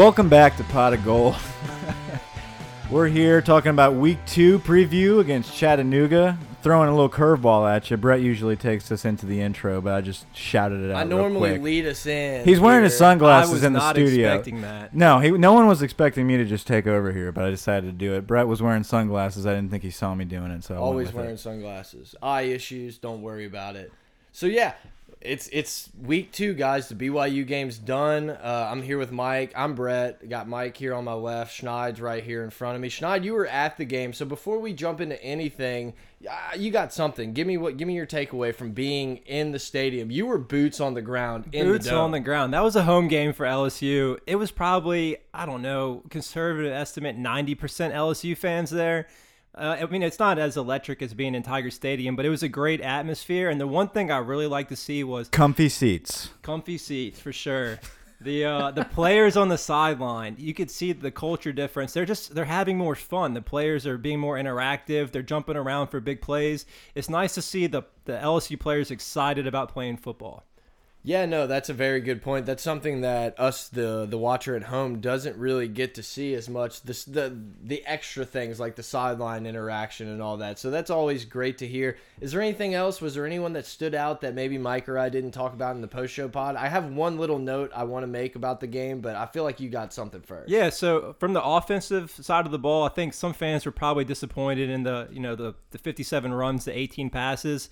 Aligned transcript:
Welcome 0.00 0.30
back 0.30 0.56
to 0.56 0.64
Pot 0.64 0.94
of 0.94 1.04
Gold. 1.04 1.36
We're 2.90 3.08
here 3.08 3.42
talking 3.42 3.68
about 3.68 3.96
week 3.96 4.16
two 4.24 4.58
preview 4.60 5.20
against 5.20 5.54
Chattanooga. 5.54 6.38
Throwing 6.62 6.88
a 6.88 6.92
little 6.92 7.10
curveball 7.10 7.70
at 7.70 7.90
you. 7.90 7.98
Brett 7.98 8.22
usually 8.22 8.56
takes 8.56 8.90
us 8.90 9.04
into 9.04 9.26
the 9.26 9.42
intro, 9.42 9.82
but 9.82 9.92
I 9.92 10.00
just 10.00 10.24
shouted 10.34 10.80
it 10.80 10.90
out. 10.90 10.96
I 10.96 11.04
normally 11.04 11.58
lead 11.58 11.84
us 11.84 12.06
in. 12.06 12.46
He's 12.46 12.58
wearing 12.58 12.84
his 12.84 12.96
sunglasses 12.96 13.50
I 13.50 13.52
was 13.52 13.62
in 13.62 13.74
the 13.74 13.80
not 13.80 13.94
studio. 13.94 14.28
expecting 14.28 14.62
that. 14.62 14.94
No, 14.94 15.18
he, 15.18 15.32
no 15.32 15.52
one 15.52 15.66
was 15.66 15.82
expecting 15.82 16.26
me 16.26 16.38
to 16.38 16.46
just 16.46 16.66
take 16.66 16.86
over 16.86 17.12
here, 17.12 17.30
but 17.30 17.44
I 17.44 17.50
decided 17.50 17.88
to 17.88 17.92
do 17.92 18.14
it. 18.14 18.26
Brett 18.26 18.48
was 18.48 18.62
wearing 18.62 18.84
sunglasses. 18.84 19.44
I 19.44 19.54
didn't 19.54 19.70
think 19.70 19.82
he 19.82 19.90
saw 19.90 20.14
me 20.14 20.24
doing 20.24 20.50
it, 20.50 20.64
so 20.64 20.76
I 20.76 20.78
Always 20.78 21.12
wearing 21.12 21.32
it. 21.32 21.40
sunglasses. 21.40 22.14
Eye 22.22 22.44
issues. 22.44 22.96
Don't 22.96 23.20
worry 23.20 23.44
about 23.44 23.76
it. 23.76 23.92
So 24.32 24.46
yeah, 24.46 24.72
it's 25.20 25.48
it's 25.52 25.90
week 26.00 26.32
two, 26.32 26.54
guys. 26.54 26.88
The 26.88 26.94
BYU 26.94 27.46
game's 27.46 27.76
done. 27.76 28.30
Uh, 28.30 28.68
I'm 28.70 28.80
here 28.80 28.96
with 28.96 29.12
Mike. 29.12 29.52
I'm 29.54 29.74
Brett. 29.74 30.26
Got 30.28 30.48
Mike 30.48 30.76
here 30.78 30.94
on 30.94 31.04
my 31.04 31.12
left. 31.12 31.60
Schneid's 31.60 32.00
right 32.00 32.24
here 32.24 32.42
in 32.42 32.48
front 32.48 32.76
of 32.76 32.80
me. 32.80 32.88
Schneid, 32.88 33.22
you 33.24 33.34
were 33.34 33.46
at 33.46 33.76
the 33.76 33.84
game, 33.84 34.14
so 34.14 34.24
before 34.24 34.58
we 34.58 34.72
jump 34.72 34.98
into 34.98 35.22
anything, 35.22 35.92
uh, 36.28 36.56
you 36.56 36.70
got 36.70 36.94
something. 36.94 37.34
Give 37.34 37.46
me 37.46 37.58
what? 37.58 37.76
Give 37.76 37.86
me 37.86 37.94
your 37.94 38.06
takeaway 38.06 38.54
from 38.54 38.72
being 38.72 39.18
in 39.18 39.52
the 39.52 39.58
stadium. 39.58 40.10
You 40.10 40.24
were 40.24 40.38
boots 40.38 40.80
on 40.80 40.94
the 40.94 41.02
ground. 41.02 41.50
In 41.52 41.66
Boots 41.66 41.86
the 41.86 41.96
on 41.96 42.12
the 42.12 42.20
ground. 42.20 42.54
That 42.54 42.62
was 42.62 42.74
a 42.74 42.84
home 42.84 43.08
game 43.08 43.34
for 43.34 43.44
LSU. 43.44 44.18
It 44.26 44.36
was 44.36 44.50
probably, 44.50 45.18
I 45.34 45.44
don't 45.44 45.60
know, 45.60 46.02
conservative 46.08 46.72
estimate, 46.72 47.18
90% 47.18 47.56
LSU 47.92 48.34
fans 48.36 48.70
there. 48.70 49.06
Uh, 49.60 49.76
I 49.78 49.86
mean, 49.86 50.02
it's 50.02 50.18
not 50.18 50.38
as 50.38 50.56
electric 50.56 51.02
as 51.02 51.12
being 51.12 51.34
in 51.34 51.42
Tiger 51.42 51.70
Stadium, 51.70 52.16
but 52.16 52.24
it 52.24 52.30
was 52.30 52.42
a 52.42 52.48
great 52.48 52.80
atmosphere. 52.80 53.50
And 53.50 53.60
the 53.60 53.66
one 53.66 53.88
thing 53.88 54.10
I 54.10 54.16
really 54.16 54.46
liked 54.46 54.70
to 54.70 54.76
see 54.76 55.04
was 55.04 55.28
Comfy 55.28 55.68
seats. 55.68 56.30
comfy 56.40 56.78
seats 56.78 57.20
for 57.20 57.32
sure. 57.32 57.78
The 58.22 58.44
uh, 58.44 58.70
the 58.72 58.84
players 58.84 59.36
on 59.36 59.48
the 59.48 59.56
sideline, 59.56 60.36
you 60.38 60.52
could 60.52 60.70
see 60.70 60.92
the 60.92 61.10
culture 61.10 61.52
difference. 61.52 61.94
They're 61.94 62.04
just 62.04 62.34
they're 62.34 62.44
having 62.44 62.76
more 62.76 62.94
fun. 62.94 63.32
The 63.32 63.40
players 63.40 63.86
are 63.86 63.96
being 63.96 64.20
more 64.20 64.36
interactive. 64.36 65.10
They're 65.10 65.22
jumping 65.22 65.56
around 65.56 65.86
for 65.88 66.00
big 66.00 66.20
plays. 66.20 66.66
It's 66.94 67.08
nice 67.08 67.32
to 67.34 67.42
see 67.42 67.66
the 67.66 67.82
the 68.04 68.12
LSU 68.12 68.60
players 68.60 68.90
excited 68.90 69.46
about 69.46 69.70
playing 69.72 69.96
football. 69.96 70.44
Yeah, 71.02 71.24
no, 71.24 71.46
that's 71.46 71.70
a 71.70 71.74
very 71.74 72.00
good 72.00 72.20
point. 72.20 72.44
That's 72.44 72.62
something 72.62 73.00
that 73.00 73.38
us, 73.40 73.68
the 73.68 74.06
the 74.08 74.18
watcher 74.18 74.54
at 74.54 74.64
home, 74.64 75.00
doesn't 75.00 75.36
really 75.36 75.66
get 75.66 75.94
to 75.94 76.02
see 76.02 76.34
as 76.34 76.48
much. 76.48 76.82
This 76.82 77.04
the 77.04 77.34
the 77.62 77.84
extra 77.86 78.26
things 78.26 78.60
like 78.60 78.76
the 78.76 78.82
sideline 78.82 79.46
interaction 79.46 80.08
and 80.08 80.20
all 80.20 80.36
that. 80.38 80.58
So 80.58 80.70
that's 80.70 80.90
always 80.90 81.24
great 81.24 81.56
to 81.58 81.66
hear. 81.66 81.96
Is 82.20 82.32
there 82.32 82.42
anything 82.42 82.74
else? 82.74 83.00
Was 83.00 83.14
there 83.14 83.24
anyone 83.24 83.54
that 83.54 83.64
stood 83.64 83.94
out 83.94 84.20
that 84.20 84.34
maybe 84.34 84.58
Mike 84.58 84.90
or 84.90 84.98
I 84.98 85.08
didn't 85.08 85.30
talk 85.30 85.54
about 85.54 85.74
in 85.74 85.80
the 85.80 85.88
post 85.88 86.12
show 86.12 86.28
pod? 86.28 86.56
I 86.56 86.68
have 86.68 86.92
one 86.92 87.18
little 87.18 87.38
note 87.38 87.70
I 87.74 87.84
want 87.84 88.02
to 88.02 88.06
make 88.06 88.36
about 88.36 88.60
the 88.60 88.66
game, 88.66 89.00
but 89.00 89.16
I 89.16 89.24
feel 89.24 89.44
like 89.44 89.58
you 89.58 89.70
got 89.70 89.94
something 89.94 90.20
first. 90.20 90.50
Yeah, 90.50 90.68
so 90.68 91.16
from 91.18 91.32
the 91.32 91.42
offensive 91.42 92.10
side 92.10 92.44
of 92.44 92.52
the 92.52 92.58
ball, 92.58 92.84
I 92.84 92.90
think 92.90 93.14
some 93.14 93.32
fans 93.32 93.64
were 93.64 93.72
probably 93.72 94.04
disappointed 94.04 94.68
in 94.68 94.82
the 94.82 95.08
you 95.10 95.20
know 95.20 95.34
the 95.34 95.54
the 95.70 95.78
57 95.78 96.34
runs, 96.34 96.66
the 96.66 96.76
18 96.76 97.08
passes. 97.08 97.70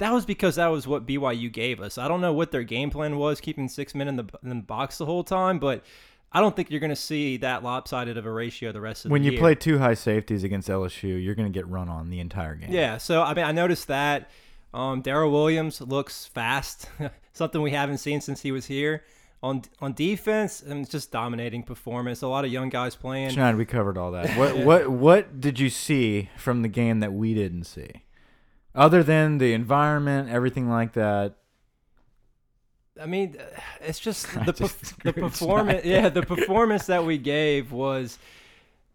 That 0.00 0.12
was 0.12 0.24
because 0.26 0.56
that 0.56 0.66
was 0.68 0.86
what 0.88 1.06
BYU 1.06 1.52
gave 1.52 1.80
us. 1.80 1.96
I 1.98 2.08
don't 2.08 2.20
know 2.20 2.32
what 2.32 2.50
their 2.50 2.62
game 2.62 2.90
plan 2.90 3.16
was, 3.16 3.40
keeping 3.40 3.68
six 3.68 3.94
men 3.94 4.08
in 4.08 4.16
the 4.16 4.24
in 4.42 4.48
the 4.48 4.54
box 4.56 4.98
the 4.98 5.06
whole 5.06 5.22
time, 5.22 5.58
but 5.58 5.84
I 6.32 6.40
don't 6.40 6.54
think 6.56 6.70
you're 6.70 6.80
going 6.80 6.90
to 6.90 6.96
see 6.96 7.36
that 7.38 7.62
lopsided 7.62 8.16
of 8.16 8.24
a 8.24 8.30
ratio 8.32 8.72
the 8.72 8.80
rest 8.80 9.04
of 9.04 9.10
When 9.10 9.22
the 9.22 9.26
When 9.26 9.32
you 9.32 9.38
year. 9.38 9.40
play 9.40 9.54
two 9.54 9.78
high 9.78 9.94
safeties 9.94 10.44
against 10.44 10.68
LSU, 10.68 11.22
you're 11.22 11.34
going 11.34 11.52
to 11.52 11.56
get 11.56 11.66
run 11.68 11.88
on 11.88 12.08
the 12.10 12.20
entire 12.20 12.54
game. 12.54 12.72
Yeah, 12.72 12.98
so 12.98 13.22
I 13.22 13.34
mean, 13.34 13.44
I 13.44 13.52
noticed 13.52 13.88
that 13.88 14.30
um, 14.72 15.02
Darrel 15.02 15.30
Williams 15.30 15.80
looks 15.80 16.26
fast, 16.26 16.88
something 17.32 17.60
we 17.60 17.72
haven't 17.72 17.98
seen 17.98 18.20
since 18.20 18.40
he 18.42 18.52
was 18.52 18.66
here. 18.66 19.04
On 19.42 19.62
on 19.80 19.94
defense, 19.94 20.60
and 20.60 20.82
it's 20.82 20.90
just 20.90 21.10
dominating 21.10 21.62
performance. 21.62 22.20
A 22.20 22.28
lot 22.28 22.44
of 22.44 22.52
young 22.52 22.68
guys 22.68 22.94
playing. 22.94 23.30
Sean, 23.30 23.56
we 23.56 23.64
covered 23.64 23.96
all 23.96 24.10
that. 24.12 24.28
What 24.38 24.58
what 24.58 24.90
what 24.90 25.40
did 25.40 25.58
you 25.58 25.70
see 25.70 26.28
from 26.36 26.60
the 26.60 26.68
game 26.68 27.00
that 27.00 27.14
we 27.14 27.32
didn't 27.32 27.64
see? 27.64 27.90
Other 28.74 29.02
than 29.02 29.38
the 29.38 29.52
environment, 29.52 30.28
everything 30.30 30.68
like 30.68 30.92
that. 30.92 31.34
I 33.00 33.06
mean, 33.06 33.36
uh, 33.38 33.60
it's 33.80 33.98
just 33.98 34.36
I 34.36 34.44
the 34.44 34.52
just 34.52 34.80
perf- 34.82 35.02
the 35.02 35.12
performance. 35.12 35.82
Yeah, 35.84 36.08
the 36.08 36.22
performance 36.22 36.86
that 36.86 37.04
we 37.04 37.18
gave 37.18 37.72
was 37.72 38.18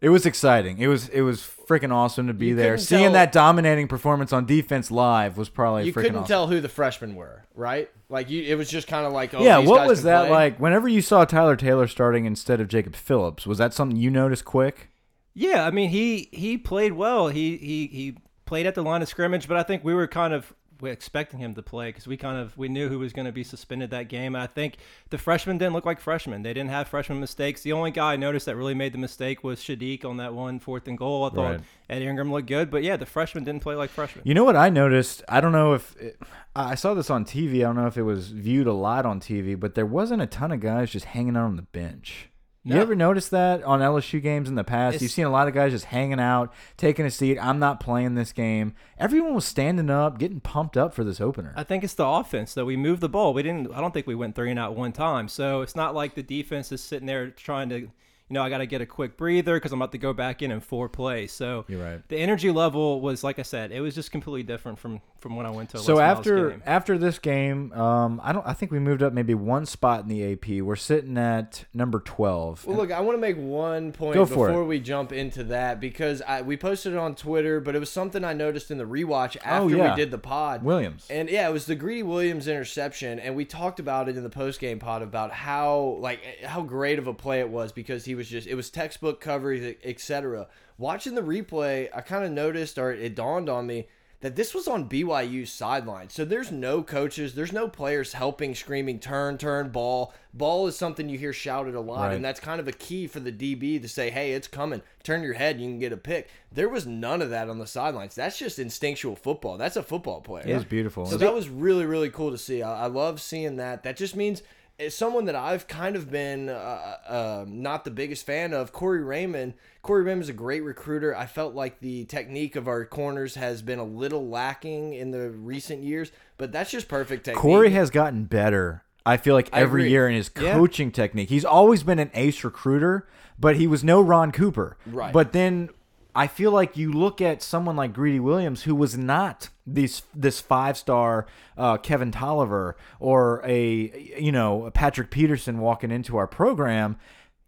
It 0.01 0.09
was 0.09 0.25
exciting. 0.25 0.77
It 0.79 0.87
was 0.87 1.09
it 1.09 1.21
was 1.21 1.41
freaking 1.67 1.91
awesome 1.91 2.27
to 2.27 2.33
be 2.33 2.47
You 2.47 2.55
there. 2.55 2.77
Seeing 2.77 3.03
tell- 3.05 3.13
that 3.13 3.31
dominating 3.31 3.87
performance 3.87 4.31
on 4.31 4.45
defense 4.45 4.91
live 4.91 5.37
was 5.37 5.49
probably 5.49 5.85
You 5.85 5.91
freaking 5.91 5.95
couldn't 5.95 6.15
awesome. 6.17 6.27
tell 6.27 6.47
who 6.47 6.61
the 6.61 6.69
freshmen 6.69 7.15
were, 7.15 7.43
right? 7.55 7.89
Like 8.07 8.29
you, 8.29 8.43
it 8.43 8.55
was 8.55 8.69
just 8.69 8.87
kind 8.87 9.05
of 9.07 9.13
like, 9.13 9.33
oh, 9.33 9.41
yeah, 9.43 9.57
what 9.57 9.87
was 9.87 10.03
that 10.03 10.23
play. 10.27 10.29
like? 10.29 10.59
Whenever 10.59 10.87
you 10.87 11.01
saw 11.01 11.25
Tyler 11.25 11.55
Taylor 11.55 11.87
starting 11.87 12.25
instead 12.25 12.61
of 12.61 12.67
Jacob 12.67 12.95
Phillips, 12.95 13.47
was 13.47 13.57
that 13.57 13.73
something 13.73 13.97
you 13.97 14.11
noticed 14.11 14.45
quick? 14.45 14.89
yeah. 15.33 15.65
I 15.65 15.71
mean, 15.71 15.89
he 15.89 16.29
he 16.31 16.57
played 16.57 16.93
well. 16.93 17.29
He 17.29 17.57
he 17.57 17.87
he 17.87 18.17
played 18.45 18.65
at 18.65 18.75
the 18.75 18.81
line 18.83 19.01
of 19.01 19.07
scrimmage, 19.07 19.47
but 19.47 19.57
I 19.57 19.63
think 19.63 19.83
we 19.83 19.93
were 19.93 20.07
kind 20.07 20.33
of 20.33 20.53
we 20.81 20.89
expecting 20.89 21.39
him 21.39 21.55
to 21.55 21.61
play 21.61 21.87
because 21.87 22.05
we 22.05 22.17
kind 22.17 22.37
of 22.37 22.57
we 22.57 22.67
knew 22.67 22.89
who 22.89 22.99
was 22.99 23.13
going 23.13 23.25
to 23.25 23.31
be 23.31 23.43
suspended 23.43 23.91
that 23.91 24.09
game. 24.09 24.35
And 24.35 24.41
I 24.41 24.47
think 24.47 24.75
the 25.09 25.17
freshmen 25.17 25.57
didn't 25.57 25.73
look 25.73 25.85
like 25.85 26.01
freshmen. 26.01 26.43
They 26.43 26.53
didn't 26.53 26.69
have 26.69 26.87
freshman 26.87 27.19
mistakes. 27.19 27.61
The 27.61 27.71
only 27.71 27.91
guy 27.91 28.13
I 28.13 28.15
noticed 28.17 28.45
that 28.47 28.55
really 28.55 28.73
made 28.73 28.91
the 28.91 28.97
mistake 28.97 29.43
was 29.43 29.59
Saahdiq 29.59 30.03
on 30.03 30.17
that 30.17 30.33
one 30.33 30.59
fourth 30.59 30.87
and 30.87 30.97
goal. 30.97 31.25
I 31.25 31.29
thought 31.29 31.51
Right. 31.51 31.61
Ed 31.89 32.01
Ingram 32.01 32.31
looked 32.31 32.47
good, 32.47 32.69
but 32.69 32.83
yeah, 32.83 32.97
the 32.97 33.05
freshmen 33.05 33.43
didn't 33.43 33.61
play 33.61 33.75
like 33.75 33.89
freshmen. 33.89 34.23
You 34.27 34.33
know 34.33 34.43
what 34.43 34.55
I 34.55 34.69
noticed? 34.69 35.23
I 35.29 35.39
don't 35.39 35.51
know 35.51 35.73
if 35.73 35.95
it, 35.97 36.19
I 36.55 36.75
saw 36.75 36.93
this 36.93 37.09
on 37.09 37.23
TV. 37.23 37.57
I 37.57 37.59
don't 37.61 37.75
know 37.75 37.87
if 37.87 37.97
it 37.97 38.03
was 38.03 38.29
viewed 38.31 38.67
a 38.67 38.73
lot 38.73 39.05
on 39.05 39.19
TV, 39.19 39.57
but 39.57 39.75
there 39.75 39.85
wasn't 39.85 40.21
a 40.21 40.27
ton 40.27 40.51
of 40.51 40.59
guys 40.59 40.89
just 40.89 41.05
hanging 41.05 41.37
out 41.37 41.45
on 41.45 41.55
the 41.55 41.61
bench. 41.61 42.29
You 42.65 42.81
ever 42.81 42.95
noticed 42.95 43.29
that 43.31 43.63
on 43.63 43.79
LSU 43.79 44.21
games 44.21 44.49
in 44.49 44.55
the 44.55 44.63
past? 44.63 44.99
You've 45.01 45.11
seen 45.11 45.25
a 45.25 45.29
lot 45.29 45.47
of 45.47 45.53
guys 45.53 45.71
just 45.71 45.85
hanging 45.85 46.19
out, 46.19 46.51
taking 46.77 47.05
a 47.05 47.11
seat. 47.11 47.37
I'm 47.37 47.59
not 47.59 47.79
playing 47.79 48.15
this 48.15 48.31
game. 48.31 48.73
Everyone 48.97 49.35
was 49.35 49.45
standing 49.45 49.91
up, 49.91 50.17
getting 50.17 50.39
pumped 50.39 50.75
up 50.75 50.93
for 50.93 51.03
this 51.03 51.21
opener. 51.21 51.53
I 51.55 51.63
think 51.63 51.83
it's 51.83 51.93
the 51.93 52.05
offense 52.07 52.55
though. 52.55 52.65
We 52.65 52.75
moved 52.75 53.01
the 53.01 53.09
ball. 53.09 53.33
We 53.35 53.43
didn't. 53.43 53.71
I 53.73 53.81
don't 53.81 53.93
think 53.93 54.07
we 54.07 54.15
went 54.15 54.35
three 54.35 54.49
and 54.49 54.59
out 54.59 54.75
one 54.75 54.93
time. 54.93 55.27
So 55.27 55.61
it's 55.61 55.75
not 55.75 55.93
like 55.93 56.15
the 56.15 56.23
defense 56.23 56.71
is 56.71 56.81
sitting 56.81 57.05
there 57.05 57.29
trying 57.29 57.69
to, 57.69 57.89
you 58.29 58.33
know, 58.33 58.41
I 58.43 58.49
got 58.49 58.57
to 58.59 58.65
get 58.65 58.81
a 58.81 58.85
quick 58.85 59.17
breather 59.17 59.55
because 59.55 59.71
I'm 59.71 59.79
about 59.81 59.91
to 59.91 59.97
go 59.97 60.13
back 60.13 60.41
in 60.41 60.51
and 60.51 60.63
four 60.63 60.89
plays. 60.89 61.31
So 61.31 61.65
You're 61.67 61.83
right. 61.83 62.07
the 62.09 62.17
energy 62.17 62.49
level 62.51 63.01
was 63.01 63.23
like 63.23 63.37
I 63.39 63.43
said, 63.43 63.71
it 63.71 63.81
was 63.81 63.93
just 63.95 64.11
completely 64.11 64.43
different 64.43 64.79
from 64.79 65.01
from 65.19 65.35
when 65.35 65.45
I 65.47 65.49
went 65.49 65.71
to. 65.71 65.79
So 65.79 65.95
Les 65.95 66.03
after 66.03 66.49
game. 66.51 66.63
after 66.67 66.97
this 66.99 67.17
game, 67.17 67.71
um, 67.73 68.21
I 68.23 68.31
don't. 68.31 68.45
I 68.45 68.53
think 68.53 68.71
we 68.71 68.77
moved 68.79 69.01
up 69.01 69.11
maybe 69.13 69.33
one 69.33 69.65
spot 69.65 70.01
in 70.03 70.07
the 70.07 70.33
AP. 70.33 70.61
We're 70.63 70.75
sitting 70.75 71.17
at 71.17 71.65
number 71.73 71.99
twelve. 71.99 72.65
Well, 72.65 72.77
look, 72.77 72.91
I 72.91 72.99
want 73.01 73.17
to 73.17 73.21
make 73.21 73.37
one 73.37 73.91
point 73.91 74.13
Go 74.15 74.25
for 74.25 74.47
before 74.47 74.63
we 74.65 74.79
jump 74.79 75.11
into 75.11 75.43
that 75.45 75.79
because 75.79 76.21
I, 76.21 76.41
we 76.43 76.57
posted 76.57 76.93
it 76.93 76.97
on 76.99 77.15
Twitter, 77.15 77.59
but 77.59 77.75
it 77.75 77.79
was 77.79 77.89
something 77.89 78.23
I 78.23 78.33
noticed 78.33 78.69
in 78.71 78.77
the 78.77 78.83
rewatch 78.85 79.35
after 79.43 79.63
Oh, 79.63 79.67
yeah. 79.67 79.91
we 79.91 79.95
did 79.95 80.11
the 80.11 80.17
pod. 80.19 80.63
Williams. 80.63 81.07
And 81.09 81.27
yeah, 81.29 81.47
it 81.49 81.51
was 81.53 81.65
the 81.65 81.75
Greedy 81.75 82.03
Williams 82.03 82.47
interception, 82.47 83.19
and 83.19 83.35
we 83.35 83.45
talked 83.45 83.79
about 83.79 84.09
it 84.09 84.17
in 84.17 84.23
the 84.23 84.29
post 84.29 84.59
game 84.59 84.77
pod 84.79 85.01
about 85.01 85.31
how 85.31 85.97
like 85.99 86.21
how 86.43 86.61
great 86.61 86.99
of 86.99 87.07
a 87.07 87.13
play 87.13 87.39
it 87.39 87.49
was 87.49 87.71
because 87.71 88.05
he 88.05 88.14
was 88.15 88.27
just 88.29 88.47
it 88.47 88.55
was 88.55 88.69
textbook 88.69 89.21
coverage, 89.21 89.77
etc. 89.83 90.47
Watching 90.77 91.15
the 91.15 91.21
replay, 91.21 91.89
I 91.93 92.01
kind 92.01 92.25
of 92.25 92.31
noticed, 92.31 92.77
or 92.77 92.91
it 92.91 93.15
dawned 93.15 93.49
on 93.49 93.67
me 93.67 93.87
that 94.21 94.35
this 94.35 94.55
was 94.55 94.67
on 94.67 94.89
BYU's 94.89 95.51
sideline. 95.51 96.09
So 96.09 96.25
there's 96.25 96.51
no 96.51 96.81
coaches, 96.81 97.35
there's 97.35 97.51
no 97.53 97.67
players 97.67 98.13
helping, 98.13 98.55
screaming, 98.55 98.97
turn, 98.97 99.37
turn, 99.37 99.69
ball. 99.69 100.13
Ball 100.33 100.65
is 100.67 100.75
something 100.75 101.07
you 101.09 101.17
hear 101.19 101.31
shouted 101.33 101.75
a 101.75 101.79
lot, 101.81 102.07
Right. 102.07 102.15
and 102.15 102.25
that's 102.25 102.39
kind 102.39 102.59
of 102.59 102.67
a 102.67 102.71
key 102.71 103.05
for 103.07 103.19
the 103.19 103.31
DB 103.31 103.79
to 103.81 103.87
say, 103.87 104.09
hey, 104.09 104.31
it's 104.31 104.47
coming. 104.47 104.81
Turn 105.03 105.21
your 105.21 105.33
head, 105.33 105.59
you 105.59 105.67
can 105.67 105.79
get 105.79 105.91
a 105.93 105.97
pick. 105.97 106.29
There 106.51 106.69
was 106.69 106.87
none 106.87 107.21
of 107.21 107.29
that 107.29 107.49
on 107.49 107.59
the 107.59 107.67
sidelines. 107.67 108.15
That's 108.15 108.39
just 108.39 108.57
instinctual 108.57 109.15
football. 109.15 109.57
That's 109.57 109.75
a 109.75 109.83
football 109.83 110.21
player. 110.21 110.45
It 110.47 110.55
was 110.55 110.65
beautiful. 110.65 111.05
So 111.05 111.17
that 111.17 111.33
was 111.33 111.47
really, 111.47 111.85
really 111.85 112.09
cool 112.09 112.31
to 112.31 112.37
see. 112.37 112.63
I, 112.63 112.85
I 112.85 112.87
love 112.87 113.21
seeing 113.21 113.57
that. 113.57 113.83
That 113.83 113.95
just 113.95 114.15
means 114.15 114.41
it's 114.77 114.95
someone 114.95 115.25
that 115.25 115.35
I've 115.35 115.67
kind 115.67 115.95
of 115.95 116.11
been 116.11 116.49
uh, 116.49 116.97
uh, 117.07 117.45
not 117.47 117.85
the 117.85 117.91
biggest 117.91 118.25
fan 118.25 118.53
of. 118.53 118.71
Corey 118.73 119.01
Raymond. 119.03 119.53
Corey 119.81 120.03
Raymond's 120.03 120.29
a 120.29 120.33
great 120.33 120.63
recruiter. 120.63 121.15
I 121.15 121.25
felt 121.27 121.53
like 121.55 121.79
the 121.79 122.05
technique 122.05 122.55
of 122.55 122.67
our 122.67 122.85
corners 122.85 123.35
has 123.35 123.61
been 123.61 123.79
a 123.79 123.83
little 123.85 124.27
lacking 124.27 124.93
in 124.93 125.11
the 125.11 125.29
recent 125.29 125.83
years, 125.83 126.11
but 126.37 126.51
that's 126.51 126.71
just 126.71 126.87
perfect 126.87 127.25
technique. 127.25 127.41
Corey 127.41 127.69
has 127.71 127.89
gotten 127.89 128.25
better. 128.25 128.83
I 129.05 129.17
feel 129.17 129.35
like 129.35 129.49
every 129.53 129.89
year 129.89 130.09
in 130.09 130.15
his 130.15 130.31
Yeah. 130.39 130.53
coaching 130.53 130.91
technique. 130.91 131.29
He's 131.29 131.45
always 131.45 131.83
been 131.83 131.99
an 131.99 132.09
ace 132.15 132.43
recruiter, 132.43 133.07
but 133.39 133.55
he 133.55 133.67
was 133.67 133.83
no 133.83 134.01
Ron 134.01 134.31
Cooper. 134.31 134.77
Right. 134.87 135.13
But 135.13 135.31
then 135.31 135.69
I 136.15 136.27
feel 136.27 136.51
like 136.51 136.77
you 136.77 136.93
look 136.93 137.21
at 137.21 137.43
someone 137.43 137.75
like 137.75 137.91
Greedy 137.91 138.21
Williams, 138.21 138.63
who 138.63 138.73
was 138.73 138.97
not 138.97 139.49
this 139.67 140.03
this 140.13 140.39
five 140.39 140.77
star 140.77 141.27
uh, 141.57 141.77
Kevin 141.77 142.11
Toliver 142.11 142.73
or 142.99 143.41
a 143.45 144.15
you 144.17 144.31
know 144.31 144.71
Patrick 144.73 145.11
Peterson 145.11 145.59
walking 145.59 145.91
into 145.91 146.15
our 146.15 146.27
program. 146.27 146.97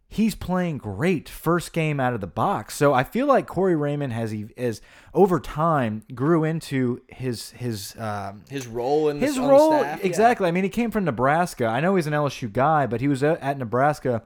He's 0.09 0.35
playing 0.35 0.77
great 0.77 1.27
first 1.27 1.73
game 1.73 1.99
out 1.99 2.13
of 2.13 2.21
the 2.21 2.27
box. 2.27 2.75
So 2.75 2.93
I 2.93 3.03
feel 3.03 3.25
like 3.25 3.45
Corey 3.45 3.75
Raymond 3.75 4.13
has 4.13 4.33
as 4.55 4.81
over 5.13 5.39
time 5.39 6.03
grew 6.13 6.43
into 6.43 7.01
his 7.07 7.51
his 7.51 7.95
um, 7.97 8.43
his 8.49 8.67
role 8.67 9.09
in 9.09 9.19
the, 9.19 9.25
his 9.25 9.39
role 9.39 9.79
staff, 9.79 9.99
yeah. 9.99 10.05
exactly. 10.05 10.47
I 10.47 10.51
mean, 10.51 10.63
he 10.63 10.69
came 10.69 10.91
from 10.91 11.05
Nebraska. 11.05 11.65
I 11.65 11.79
know 11.79 11.95
he's 11.95 12.07
an 12.07 12.13
LSU 12.13 12.51
guy, 12.51 12.85
but 12.87 12.99
he 12.99 13.07
was 13.07 13.23
at 13.23 13.57
Nebraska 13.57 14.23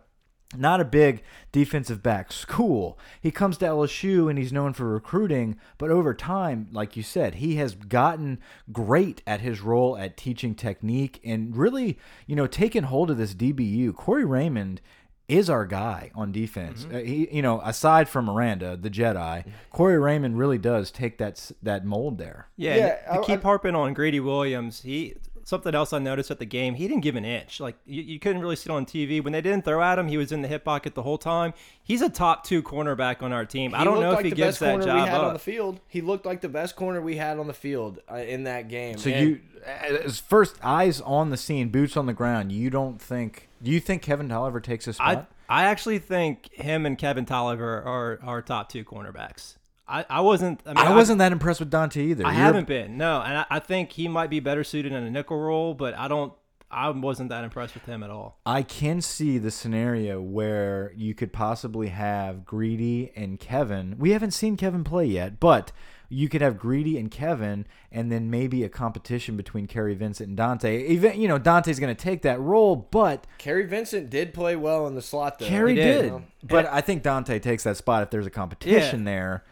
not 0.55 0.81
a 0.81 0.85
big 0.85 1.23
defensive 1.51 2.03
back 2.03 2.31
school. 2.31 2.99
He 3.21 3.31
comes 3.31 3.57
to 3.59 3.65
LSU 3.65 4.29
and 4.29 4.37
he's 4.37 4.51
known 4.51 4.73
for 4.73 4.85
recruiting, 4.85 5.57
but 5.77 5.91
over 5.91 6.13
time, 6.13 6.67
like 6.71 6.97
you 6.97 7.03
said, 7.03 7.35
he 7.35 7.55
has 7.55 7.73
gotten 7.75 8.39
great 8.71 9.21
at 9.25 9.41
his 9.41 9.61
role 9.61 9.97
at 9.97 10.17
teaching 10.17 10.53
technique 10.55 11.19
and 11.23 11.55
really, 11.55 11.97
you 12.27 12.35
know, 12.35 12.47
taken 12.47 12.83
hold 12.85 13.09
of 13.11 13.17
this 13.17 13.33
DBU. 13.33 13.95
Corey 13.95 14.25
Raymond 14.25 14.81
is 15.29 15.49
our 15.49 15.65
guy 15.65 16.11
on 16.13 16.33
defense. 16.33 16.83
Mm-hmm. 16.83 16.95
Uh, 16.95 16.99
he, 16.99 17.29
you 17.31 17.41
know, 17.41 17.61
aside 17.63 18.09
from 18.09 18.29
Aranda, 18.29 18.75
the 18.75 18.89
Jedi, 18.89 19.45
Corey 19.69 19.97
Raymond 19.97 20.37
really 20.37 20.57
does 20.57 20.91
take 20.91 21.17
that 21.19 21.51
that 21.63 21.85
mold 21.85 22.17
there. 22.17 22.49
Yeah, 22.57 22.75
Yeah, 22.75 22.97
and 23.09 23.19
I- 23.19 23.25
keep 23.25 23.39
I- 23.39 23.43
harping 23.43 23.75
on 23.75 23.93
Greedy 23.93 24.19
Williams, 24.19 24.81
he 24.81 25.15
something 25.43 25.73
else 25.75 25.93
I 25.93 25.99
noticed 25.99 26.31
at 26.31 26.39
the 26.39 26.45
game, 26.45 26.75
he 26.75 26.87
didn't 26.87 27.03
give 27.03 27.15
an 27.15 27.25
inch. 27.25 27.59
Like 27.59 27.75
you, 27.85 28.01
you 28.01 28.19
couldn't 28.19 28.41
really 28.41 28.55
see 28.55 28.69
it 28.69 28.73
on 28.73 28.85
TV 28.85 29.23
when 29.23 29.33
they 29.33 29.41
didn't 29.41 29.65
throw 29.65 29.81
at 29.81 29.97
him. 29.99 30.07
He 30.07 30.17
was 30.17 30.31
in 30.31 30.41
the 30.41 30.47
hip 30.47 30.63
pocket 30.63 30.95
the 30.95 31.03
whole 31.03 31.17
time. 31.17 31.53
He's 31.83 32.01
a 32.01 32.09
top 32.09 32.43
two 32.43 32.61
cornerback 32.63 33.21
on 33.21 33.31
our 33.33 33.45
team. 33.45 33.73
I 33.75 33.83
don't 33.83 33.95
looked 33.95 34.03
know 34.03 34.09
if 34.11 34.15
like 34.17 34.25
he 34.25 34.29
the 34.31 34.35
gives 34.35 34.47
best 34.47 34.59
that 34.61 34.69
corner 34.71 34.85
job 34.85 34.95
we 34.95 35.09
had 35.09 35.19
up. 35.21 35.27
on 35.27 35.33
the 35.33 35.39
field. 35.39 35.79
He 35.87 36.01
looked 36.01 36.25
like 36.25 36.41
the 36.41 36.49
best 36.49 36.75
corner 36.75 37.01
we 37.01 37.15
had 37.17 37.39
on 37.39 37.47
the 37.47 37.53
field 37.53 37.99
uh, 38.11 38.15
in 38.15 38.43
that 38.43 38.67
game. 38.69 38.97
So 38.97 39.09
And- 39.09 39.29
you, 39.29 39.39
as 39.65 40.19
first 40.19 40.55
eyes 40.63 41.01
on 41.01 41.29
the 41.29 41.37
scene, 41.37 41.69
boots 41.69 41.95
on 41.95 42.05
the 42.07 42.13
ground, 42.13 42.51
you 42.51 42.69
don't 42.69 42.99
think? 43.01 43.47
Do 43.61 43.69
you 43.71 43.79
think 43.79 44.01
Kevin 44.01 44.27
Toliver 44.27 44.61
takes 44.61 44.87
a 44.87 44.91
I 44.91 44.93
spot? 45.13 45.31
I 45.47 45.63
actually 45.65 45.99
think 45.99 46.51
him 46.53 46.85
and 46.85 46.97
Kevin 46.97 47.25
Toliver 47.25 47.85
are 47.85 48.19
our 48.23 48.41
top 48.41 48.69
two 48.69 48.83
cornerbacks. 48.85 49.57
I, 49.91 50.05
I 50.09 50.21
wasn't. 50.21 50.61
I, 50.65 50.69
mean, 50.69 50.77
I 50.77 50.95
wasn't 50.95 51.19
that 51.19 51.31
impressed 51.31 51.59
with 51.59 51.69
Donte 51.69 51.97
either. 51.97 52.25
I, 52.25 52.31
You're- 52.31 52.41
haven't 52.41 52.67
been 52.67 52.97
no, 52.97 53.21
and 53.21 53.39
I, 53.39 53.45
I 53.49 53.59
think 53.59 53.91
he 53.91 54.07
might 54.07 54.29
be 54.29 54.39
better 54.39 54.63
suited 54.63 54.91
in 54.93 55.03
a 55.03 55.09
nickel 55.11 55.37
role, 55.37 55.73
but 55.73 55.93
I 55.97 56.07
don't. 56.07 56.33
I 56.73 56.89
wasn't 56.89 57.27
that 57.31 57.43
impressed 57.43 57.73
with 57.73 57.83
him 57.83 58.01
at 58.01 58.09
all. 58.09 58.39
I 58.45 58.63
can 58.63 59.01
see 59.01 59.37
the 59.37 59.51
scenario 59.51 60.21
where 60.21 60.93
you 60.95 61.13
could 61.13 61.33
possibly 61.33 61.89
have 61.89 62.45
Greedy 62.45 63.11
and 63.13 63.37
Kevin. 63.37 63.95
We 63.99 64.11
haven't 64.11 64.31
seen 64.31 64.55
Kevin 64.55 64.85
play 64.85 65.05
yet, 65.05 65.37
but 65.37 65.73
you 66.07 66.29
could 66.29 66.39
have 66.41 66.57
Greedy 66.57 66.97
and 66.97 67.11
Kevin, 67.11 67.65
and 67.91 68.09
then 68.09 68.29
maybe 68.29 68.63
a 68.63 68.69
competition 68.69 69.35
between 69.35 69.67
Kary 69.67 69.95
Vincent 69.95 70.29
and 70.29 70.37
Donte. 70.37 70.85
Even 70.85 71.19
you 71.19 71.27
know 71.27 71.37
Donte's 71.37 71.77
going 71.79 71.93
to 71.93 72.01
take 72.01 72.21
that 72.21 72.39
role, 72.39 72.75
but 72.77 73.27
Kary 73.37 73.65
Vincent 73.65 74.09
did 74.09 74.33
play 74.33 74.55
well 74.55 74.87
in 74.87 74.95
the 74.95 75.01
slot 75.01 75.39
though. 75.39 75.47
Kary 75.47 75.75
He 75.75 75.81
did. 75.81 76.01
did. 76.03 76.21
But 76.43 76.67
I 76.67 76.79
think 76.79 77.03
Donte 77.03 77.41
takes 77.41 77.63
that 77.63 77.75
spot 77.75 78.03
if 78.03 78.09
there's 78.11 78.25
a 78.27 78.31
competition 78.31 79.03
there. 79.03 79.43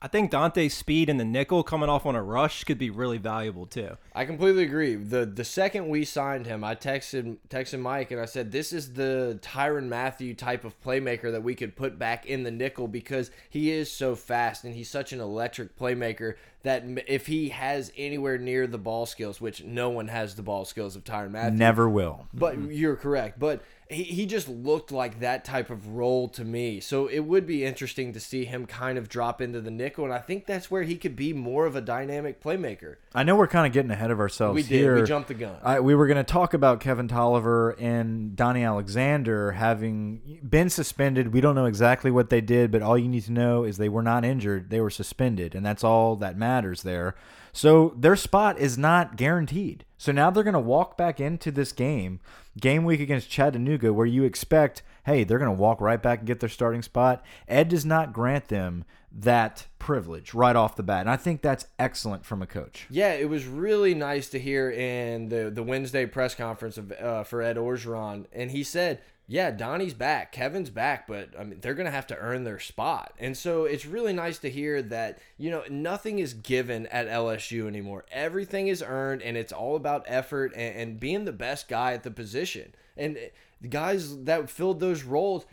I 0.00 0.06
think 0.06 0.30
Donte's 0.30 0.74
speed 0.74 1.08
in 1.08 1.16
the 1.16 1.24
nickel 1.24 1.62
coming 1.64 1.88
off 1.88 2.06
on 2.06 2.14
a 2.14 2.22
rush 2.22 2.62
could 2.64 2.78
be 2.78 2.90
really 2.90 3.18
valuable 3.18 3.66
too. 3.66 3.96
I 4.14 4.24
completely 4.24 4.62
agree. 4.62 4.94
the 4.94 5.26
The 5.26 5.44
second 5.44 5.88
we 5.88 6.04
signed 6.04 6.46
him, 6.46 6.62
I 6.62 6.74
texted 6.76 7.38
texted 7.48 7.80
Mike 7.80 8.10
and 8.10 8.20
I 8.20 8.24
said, 8.24 8.52
"This 8.52 8.72
is 8.72 8.92
the 8.94 9.38
Tyrann 9.42 9.88
Mathieu 9.88 10.34
type 10.34 10.64
of 10.64 10.80
playmaker 10.80 11.32
that 11.32 11.42
we 11.42 11.54
could 11.54 11.74
put 11.74 11.98
back 11.98 12.26
in 12.26 12.44
the 12.44 12.50
nickel 12.50 12.86
because 12.86 13.30
he 13.50 13.70
is 13.70 13.90
so 13.90 14.14
fast 14.14 14.64
and 14.64 14.74
he's 14.74 14.90
such 14.90 15.12
an 15.12 15.20
electric 15.20 15.76
playmaker 15.76 16.34
that 16.62 16.84
if 17.06 17.26
he 17.26 17.48
has 17.50 17.92
anywhere 17.96 18.38
near 18.38 18.66
the 18.66 18.78
ball 18.78 19.06
skills, 19.06 19.40
which 19.40 19.64
no 19.64 19.90
one 19.90 20.08
has 20.08 20.34
the 20.34 20.42
ball 20.42 20.64
skills 20.64 20.96
of 20.96 21.04
Tyrann 21.04 21.30
Mathieu, 21.30 21.56
Never 21.56 21.88
will. 21.88 22.26
But 22.34 22.58
you're 22.70 22.96
correct. 22.96 23.38
But 23.38 23.62
he, 23.90 24.02
he 24.02 24.26
just 24.26 24.48
looked 24.48 24.92
like 24.92 25.20
that 25.20 25.44
type 25.44 25.70
of 25.70 25.88
role 25.88 26.28
to 26.28 26.44
me. 26.44 26.80
So 26.80 27.06
it 27.06 27.20
would 27.20 27.46
be 27.46 27.64
interesting 27.64 28.12
to 28.12 28.20
see 28.20 28.44
him 28.44 28.66
kind 28.66 28.98
of 28.98 29.08
drop 29.08 29.40
into 29.40 29.60
the 29.60 29.70
nickel. 29.70 30.04
And 30.04 30.12
I 30.12 30.18
think 30.18 30.46
that's 30.46 30.70
where 30.70 30.82
he 30.82 30.96
could 30.96 31.16
be 31.16 31.32
more 31.32 31.64
of 31.64 31.74
a 31.74 31.80
dynamic 31.80 32.42
playmaker. 32.42 32.96
I 33.14 33.22
know 33.22 33.34
we're 33.36 33.46
kind 33.46 33.66
of 33.66 33.72
getting 33.72 33.90
ahead 33.90 34.10
of 34.10 34.20
ourselves 34.20 34.56
We 34.56 34.62
did. 34.62 34.70
here. 34.70 34.94
We 34.96 35.04
jumped 35.04 35.28
the 35.28 35.34
gun. 35.34 35.56
I, 35.62 35.80
we 35.80 35.94
were 35.94 36.06
going 36.06 36.18
to 36.18 36.24
talk 36.24 36.52
about 36.52 36.80
Kevin 36.80 37.08
Toliver 37.08 37.80
and 37.80 38.36
Donnie 38.36 38.64
Alexander 38.64 39.52
having 39.52 40.40
been 40.46 40.68
suspended. 40.68 41.32
We 41.32 41.40
don't 41.40 41.54
know 41.54 41.66
exactly 41.66 42.10
what 42.10 42.28
they 42.28 42.42
did, 42.42 42.70
but 42.70 42.82
all 42.82 42.98
you 42.98 43.08
need 43.08 43.24
to 43.24 43.32
know 43.32 43.64
is 43.64 43.78
they 43.78 43.88
were 43.88 44.02
not 44.02 44.24
injured. 44.24 44.68
They 44.68 44.80
were 44.80 44.90
suspended, 44.90 45.54
and 45.54 45.64
that's 45.64 45.82
all 45.82 46.14
that 46.16 46.36
matters 46.36 46.82
there. 46.82 47.14
So 47.52 47.94
their 47.96 48.16
spot 48.16 48.58
is 48.58 48.78
not 48.78 49.16
guaranteed. 49.16 49.84
So 49.96 50.12
now 50.12 50.30
they're 50.30 50.44
going 50.44 50.54
to 50.54 50.60
walk 50.60 50.96
back 50.96 51.20
into 51.20 51.50
this 51.50 51.72
game, 51.72 52.20
game 52.60 52.84
week 52.84 53.00
against 53.00 53.30
Chattanooga, 53.30 53.92
where 53.92 54.06
you 54.06 54.24
expect, 54.24 54.82
hey, 55.04 55.24
they're 55.24 55.38
going 55.38 55.54
to 55.54 55.60
walk 55.60 55.80
right 55.80 56.00
back 56.00 56.20
and 56.20 56.26
get 56.26 56.40
their 56.40 56.48
starting 56.48 56.82
spot. 56.82 57.24
Ed 57.48 57.68
does 57.68 57.84
not 57.84 58.12
grant 58.12 58.48
them 58.48 58.84
that 59.10 59.66
privilege 59.78 60.34
right 60.34 60.54
off 60.54 60.76
the 60.76 60.82
bat. 60.82 61.00
And 61.00 61.10
I 61.10 61.16
think 61.16 61.42
that's 61.42 61.66
excellent 61.78 62.24
from 62.24 62.42
a 62.42 62.46
coach. 62.46 62.86
Yeah, 62.90 63.12
it 63.14 63.28
was 63.28 63.46
really 63.46 63.94
nice 63.94 64.28
to 64.30 64.38
hear 64.38 64.70
in 64.70 65.28
the 65.30 65.50
the 65.50 65.62
Wednesday 65.62 66.06
press 66.06 66.34
conference 66.34 66.78
of 66.78 66.92
uh, 66.92 67.24
for 67.24 67.42
Ed 67.42 67.56
Orgeron, 67.56 68.26
and 68.32 68.50
he 68.50 68.62
said, 68.62 69.00
"Yeah, 69.28 69.52
Donnie's 69.52 69.94
back, 69.94 70.32
Kevin's 70.32 70.70
back, 70.70 71.06
but 71.06 71.28
I 71.38 71.44
mean 71.44 71.60
they're 71.60 71.74
gonna 71.74 71.90
have 71.90 72.06
to 72.08 72.16
earn 72.16 72.42
their 72.42 72.58
spot." 72.58 73.14
And 73.20 73.36
so 73.36 73.64
it's 73.64 73.86
really 73.86 74.12
nice 74.12 74.38
to 74.38 74.50
hear 74.50 74.82
that 74.82 75.18
you 75.36 75.50
know 75.50 75.62
nothing 75.70 76.18
is 76.18 76.34
given 76.34 76.86
at 76.88 77.06
LSU 77.06 77.68
anymore. 77.68 78.04
Everything 78.10 78.66
is 78.68 78.82
earned, 78.84 79.22
and 79.22 79.36
it's 79.36 79.52
all 79.52 79.76
about 79.76 80.04
effort 80.06 80.52
and, 80.56 80.74
and 80.76 81.00
being 81.00 81.24
the 81.24 81.32
best 81.32 81.68
guy 81.68 81.92
at 81.92 82.02
the 82.02 82.10
position. 82.10 82.74
And 82.96 83.16
eh, 83.16 83.28
the 83.60 83.68
guys 83.68 84.24
that 84.24 84.50
filled 84.50 84.80
those 84.80 85.02
roles 85.02 85.44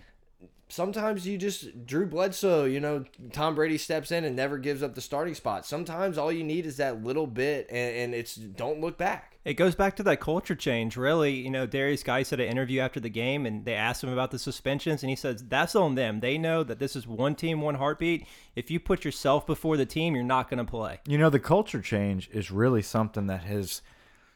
sometimes 0.68 1.28
you 1.28 1.38
just 1.38 1.86
Drew 1.86 2.06
Bledsoe, 2.06 2.66
you 2.66 2.80
know, 2.80 3.06
Tom 3.32 3.56
Brady 3.56 3.78
steps 3.78 4.12
in 4.12 4.24
and 4.24 4.36
never 4.36 4.58
gives 4.58 4.82
up 4.82 4.96
the 4.96 5.02
starting 5.02 5.36
spot. 5.36 5.66
Sometimes 5.66 6.18
all 6.18 6.32
you 6.32 6.44
need 6.44 6.66
is 6.66 6.78
that 6.78 7.04
little 7.04 7.28
bit, 7.28 7.68
and, 7.70 7.96
and 7.96 8.16
it's 8.16 8.36
don't 8.36 8.82
look 8.82 8.98
back. 8.98 9.38
It 9.46 9.54
goes 9.54 9.76
back 9.76 9.96
to 9.98 10.04
that 10.04 10.20
culture 10.20 10.56
change, 10.56 10.98
really. 10.98 11.34
You 11.34 11.52
know, 11.52 11.68
Derrius 11.68 12.04
Guice 12.04 12.30
said 12.30 12.40
an 12.40 12.50
interview 12.50 12.80
after 12.80 13.00
the 13.00 13.10
game, 13.10 13.46
and 13.46 13.64
they 13.64 13.76
asked 13.76 14.04
him 14.04 14.10
about 14.10 14.32
the 14.32 14.40
suspensions, 14.40 15.04
and 15.04 15.10
he 15.10 15.16
says 15.16 15.44
that's 15.48 15.76
on 15.76 15.96
them. 15.96 16.20
They 16.20 16.38
know 16.38 16.64
that 16.64 16.80
this 16.80 16.96
is 16.96 17.06
one 17.06 17.36
team, 17.36 17.62
one 17.62 17.76
heartbeat. 17.76 18.26
If 18.56 18.72
you 18.72 18.80
put 18.80 19.06
yourself 19.06 19.46
before 19.46 19.78
the 19.78 19.86
team, 19.86 20.16
you're 20.16 20.24
not 20.24 20.50
going 20.50 20.66
to 20.66 20.70
play. 20.70 21.00
You 21.08 21.18
know, 21.18 21.30
the 21.30 21.40
culture 21.40 21.82
change 21.82 22.30
is 22.34 22.50
really 22.50 22.82
something 22.82 23.28
that 23.28 23.44
has 23.44 23.82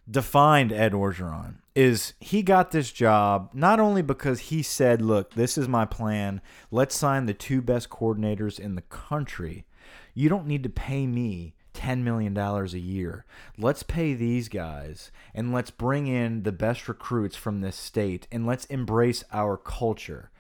defined 0.10 0.72
Ed 0.72 0.94
Orgeron. 0.94 1.56
Is 1.76 2.14
he 2.20 2.42
got 2.42 2.72
this 2.72 2.92
job 2.92 3.52
not 3.54 3.80
only 3.80 4.02
because 4.02 4.40
he 4.40 4.62
said, 4.64 5.02
"Look, 5.02 5.34
this 5.34 5.58
is 5.58 5.68
my 5.68 5.86
plan. 5.86 6.42
Let's 6.72 6.96
sign 6.96 7.26
the 7.26 7.34
two 7.34 7.62
best 7.62 7.90
coordinators 7.90 8.60
in 8.60 8.76
the 8.76 8.82
country. 8.82 9.66
You 10.14 10.30
don't 10.30 10.48
need 10.48 10.64
to 10.64 10.70
pay 10.70 11.08
me 11.08 11.56
$10 11.74 12.00
million 12.00 12.38
a 12.38 12.66
year. 12.66 13.26
Let's 13.58 13.84
pay 13.84 14.14
these 14.14 14.50
guys 14.50 15.12
and 15.34 15.54
let's 15.54 15.72
bring 15.72 16.08
in 16.08 16.44
the 16.44 16.52
best 16.52 16.90
recruits 16.90 17.38
from 17.38 17.62
this 17.62 17.78
state 17.78 18.28
and 18.32 18.46
let's 18.46 18.66
embrace 18.66 19.24
our 19.32 19.58
culture." 19.58 20.32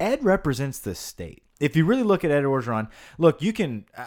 Ed 0.00 0.24
represents 0.24 0.78
the 0.78 0.94
state. 0.94 1.44
If 1.60 1.76
you 1.76 1.84
really 1.84 2.02
look 2.02 2.24
at 2.24 2.30
Ed 2.30 2.44
Orgeron, 2.44 2.90
look, 3.16 3.40
you 3.40 3.52
can. 3.52 3.86
Uh, 3.96 4.06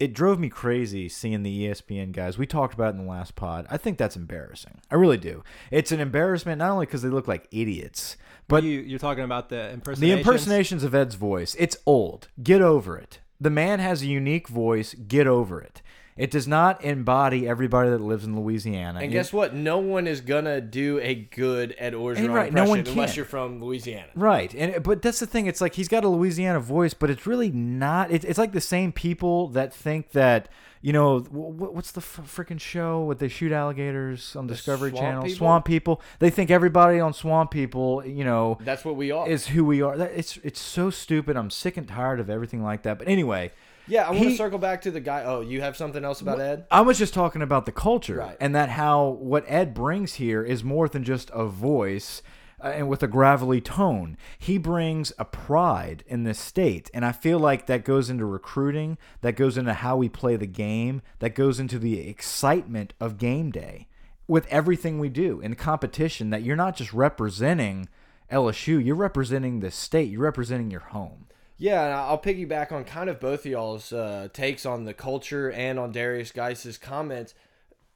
it 0.00 0.12
drove 0.12 0.38
me 0.38 0.48
crazy 0.48 1.08
seeing 1.08 1.42
the 1.42 1.66
ESPN 1.66 2.12
guys. 2.12 2.36
We 2.36 2.46
talked 2.46 2.74
about 2.74 2.94
it 2.94 2.98
in 2.98 3.04
the 3.04 3.10
last 3.10 3.36
pod. 3.36 3.66
I 3.70 3.76
think 3.76 3.98
that's 3.98 4.16
embarrassing. 4.16 4.80
I 4.90 4.96
really 4.96 5.18
do. 5.18 5.44
It's 5.70 5.92
an 5.92 6.00
embarrassment 6.00 6.58
not 6.58 6.70
only 6.70 6.86
because 6.86 7.02
they 7.02 7.08
look 7.08 7.28
like 7.28 7.46
idiots, 7.52 8.16
but 8.48 8.62
you, 8.64 8.80
you're 8.80 8.98
talking 8.98 9.24
about 9.24 9.48
the 9.48 9.70
impersonations. 9.70 10.00
the 10.00 10.12
impersonations 10.12 10.84
of 10.84 10.94
Ed's 10.94 11.14
voice. 11.14 11.54
It's 11.58 11.76
old. 11.86 12.28
Get 12.42 12.60
over 12.60 12.98
it. 12.98 13.20
The 13.40 13.50
man 13.50 13.78
has 13.78 14.02
a 14.02 14.06
unique 14.06 14.48
voice. 14.48 14.94
Get 14.94 15.26
over 15.26 15.60
it. 15.60 15.80
It 16.16 16.30
does 16.30 16.46
not 16.46 16.84
embody 16.84 17.48
everybody 17.48 17.90
that 17.90 18.00
lives 18.00 18.24
in 18.24 18.38
Louisiana. 18.40 19.00
And 19.00 19.10
guess 19.10 19.32
what? 19.32 19.52
No 19.52 19.78
one 19.78 20.06
is 20.06 20.20
gonna 20.20 20.60
do 20.60 21.00
a 21.00 21.12
good 21.14 21.74
Ed 21.76 21.92
Orgeron 21.92 22.32
right, 22.32 22.52
no 22.52 22.62
impression 22.62 22.68
one 22.68 22.78
unless 22.80 23.10
can. 23.10 23.16
you're 23.16 23.24
from 23.24 23.60
Louisiana. 23.60 24.06
Right, 24.14 24.54
and 24.54 24.80
but 24.84 25.02
that's 25.02 25.18
the 25.18 25.26
thing. 25.26 25.46
It's 25.46 25.60
like 25.60 25.74
he's 25.74 25.88
got 25.88 26.04
a 26.04 26.08
Louisiana 26.08 26.60
voice, 26.60 26.94
but 26.94 27.10
it's 27.10 27.26
really 27.26 27.50
not. 27.50 28.12
It's, 28.12 28.24
it's 28.24 28.38
like 28.38 28.52
the 28.52 28.60
same 28.60 28.92
people 28.92 29.48
that 29.48 29.74
think 29.74 30.12
that 30.12 30.48
you 30.82 30.92
know 30.92 31.18
wh- 31.18 31.74
what's 31.74 31.90
the 31.90 32.00
freaking 32.00 32.60
show 32.60 33.02
with 33.02 33.18
they 33.18 33.26
shoot 33.26 33.50
alligators 33.50 34.36
on 34.36 34.46
Discovery 34.46 34.90
Swamp 34.90 35.02
Channel? 35.02 35.22
People? 35.24 35.36
Swamp 35.36 35.64
People. 35.64 36.00
They 36.20 36.30
think 36.30 36.48
everybody 36.52 37.00
on 37.00 37.12
Swamp 37.12 37.50
People, 37.50 38.06
you 38.06 38.22
know, 38.22 38.58
That's 38.60 38.84
what 38.84 38.94
we 38.94 39.10
are. 39.10 39.28
is 39.28 39.48
who 39.48 39.64
we 39.64 39.82
are. 39.82 39.96
That, 39.96 40.12
it's 40.14 40.36
it's 40.44 40.60
so 40.60 40.90
stupid. 40.90 41.36
I'm 41.36 41.50
sick 41.50 41.76
and 41.76 41.88
tired 41.88 42.20
of 42.20 42.30
everything 42.30 42.62
like 42.62 42.84
that. 42.84 42.98
But 43.00 43.08
anyway, 43.08 43.50
yeah, 43.86 44.06
I 44.08 44.10
want 44.12 44.24
to 44.24 44.36
circle 44.36 44.58
back 44.58 44.82
to 44.82 44.90
the 44.90 45.00
guy. 45.00 45.24
Oh, 45.24 45.40
you 45.40 45.60
have 45.60 45.76
something 45.76 46.04
else 46.04 46.20
about 46.20 46.40
Ed? 46.40 46.66
I 46.70 46.80
was 46.80 46.98
just 46.98 47.14
talking 47.14 47.42
about 47.42 47.66
the 47.66 47.72
culture 47.72 48.16
Right. 48.16 48.36
and 48.40 48.54
that 48.54 48.70
how 48.70 49.08
what 49.08 49.44
Ed 49.46 49.74
brings 49.74 50.14
here 50.14 50.42
is 50.42 50.64
more 50.64 50.88
than 50.88 51.04
just 51.04 51.30
a 51.34 51.46
voice 51.46 52.22
uh, 52.62 52.68
and 52.68 52.88
with 52.88 53.02
a 53.02 53.06
gravelly 53.08 53.60
tone. 53.60 54.16
He 54.38 54.56
brings 54.58 55.12
a 55.18 55.24
pride 55.24 56.02
in 56.06 56.24
this 56.24 56.38
state, 56.38 56.90
and 56.94 57.04
I 57.04 57.12
feel 57.12 57.38
like 57.38 57.66
that 57.66 57.84
goes 57.84 58.08
into 58.08 58.24
recruiting, 58.24 58.96
that 59.20 59.36
goes 59.36 59.58
into 59.58 59.74
how 59.74 59.96
we 59.96 60.08
play 60.08 60.36
the 60.36 60.46
game, 60.46 61.02
that 61.18 61.34
goes 61.34 61.60
into 61.60 61.78
the 61.78 62.08
excitement 62.08 62.94
of 63.00 63.18
game 63.18 63.50
day 63.50 63.88
with 64.26 64.46
everything 64.46 64.98
we 64.98 65.10
do 65.10 65.40
in 65.40 65.54
competition. 65.56 66.30
That 66.30 66.42
you're 66.42 66.56
not 66.56 66.76
just 66.76 66.92
representing 66.94 67.88
LSU, 68.32 68.82
you're 68.82 68.94
representing 68.96 69.60
the 69.60 69.70
state, 69.70 70.10
you're 70.10 70.22
representing 70.22 70.70
your 70.70 70.80
home. 70.80 71.26
Yeah, 71.56 71.84
and 71.84 71.94
I'll 71.94 72.18
piggyback 72.18 72.72
on 72.72 72.84
kind 72.84 73.08
of 73.08 73.20
both 73.20 73.40
of 73.40 73.46
y'all's 73.46 73.92
uh, 73.92 74.28
takes 74.32 74.66
on 74.66 74.84
the 74.84 74.94
culture 74.94 75.50
and 75.52 75.78
on 75.78 75.92
Derrius 75.92 76.34
Guice's 76.34 76.76
comments. 76.76 77.34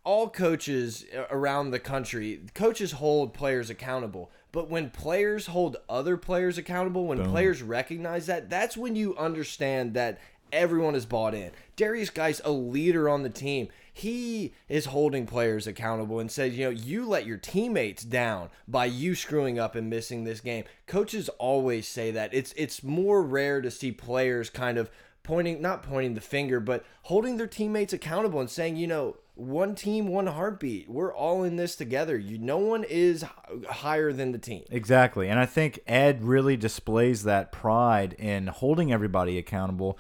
all 0.04 0.30
coaches 0.30 1.04
around 1.30 1.70
the 1.70 1.78
country, 1.78 2.40
coaches 2.54 2.92
hold 2.92 3.34
players 3.34 3.68
accountable. 3.68 4.30
But 4.52 4.70
when 4.70 4.88
players 4.88 5.48
hold 5.48 5.76
other 5.88 6.16
players 6.16 6.56
accountable, 6.56 7.06
when 7.06 7.18
Boom. 7.18 7.30
players 7.30 7.62
recognize 7.62 8.24
that, 8.26 8.48
that's 8.48 8.74
when 8.76 8.96
you 8.96 9.14
understand 9.18 9.92
that 9.94 10.18
everyone 10.52 10.94
is 10.94 11.06
bought 11.06 11.34
in. 11.34 11.50
Derrius 11.76 12.12
Guice, 12.12 12.40
a 12.44 12.50
leader 12.50 13.08
on 13.08 13.22
the 13.22 13.30
team, 13.30 13.68
he 13.92 14.52
is 14.68 14.86
holding 14.86 15.26
players 15.26 15.66
accountable 15.66 16.20
and 16.20 16.30
says, 16.30 16.56
you 16.56 16.64
know, 16.64 16.70
you 16.70 17.06
let 17.06 17.26
your 17.26 17.36
teammates 17.36 18.04
down 18.04 18.48
by 18.66 18.84
you 18.84 19.14
screwing 19.14 19.58
up 19.58 19.74
and 19.74 19.90
missing 19.90 20.24
this 20.24 20.40
game. 20.40 20.64
Coaches 20.86 21.28
always 21.38 21.88
say 21.88 22.10
that. 22.12 22.32
It's 22.32 22.52
it's 22.56 22.82
more 22.82 23.22
rare 23.22 23.60
to 23.60 23.70
see 23.70 23.90
players 23.90 24.50
kind 24.50 24.78
of 24.78 24.90
pointing 25.24 25.60
not 25.60 25.82
pointing 25.82 26.14
the 26.14 26.20
finger, 26.20 26.60
but 26.60 26.84
holding 27.02 27.36
their 27.36 27.46
teammates 27.46 27.92
accountable 27.92 28.40
and 28.40 28.48
saying, 28.48 28.76
you 28.76 28.86
know, 28.86 29.16
one 29.34 29.74
team, 29.74 30.08
one 30.08 30.26
heartbeat. 30.26 30.88
We're 30.88 31.14
all 31.14 31.44
in 31.44 31.56
this 31.56 31.76
together. 31.76 32.16
You 32.16 32.38
no 32.38 32.58
one 32.58 32.84
is 32.84 33.24
higher 33.68 34.12
than 34.12 34.32
the 34.32 34.38
team. 34.38 34.64
Exactly. 34.70 35.28
And 35.28 35.38
I 35.38 35.46
think 35.46 35.80
Ed 35.86 36.24
really 36.24 36.56
displays 36.56 37.24
that 37.24 37.52
pride 37.52 38.14
in 38.14 38.48
holding 38.48 38.92
everybody 38.92 39.38
accountable 39.38 39.98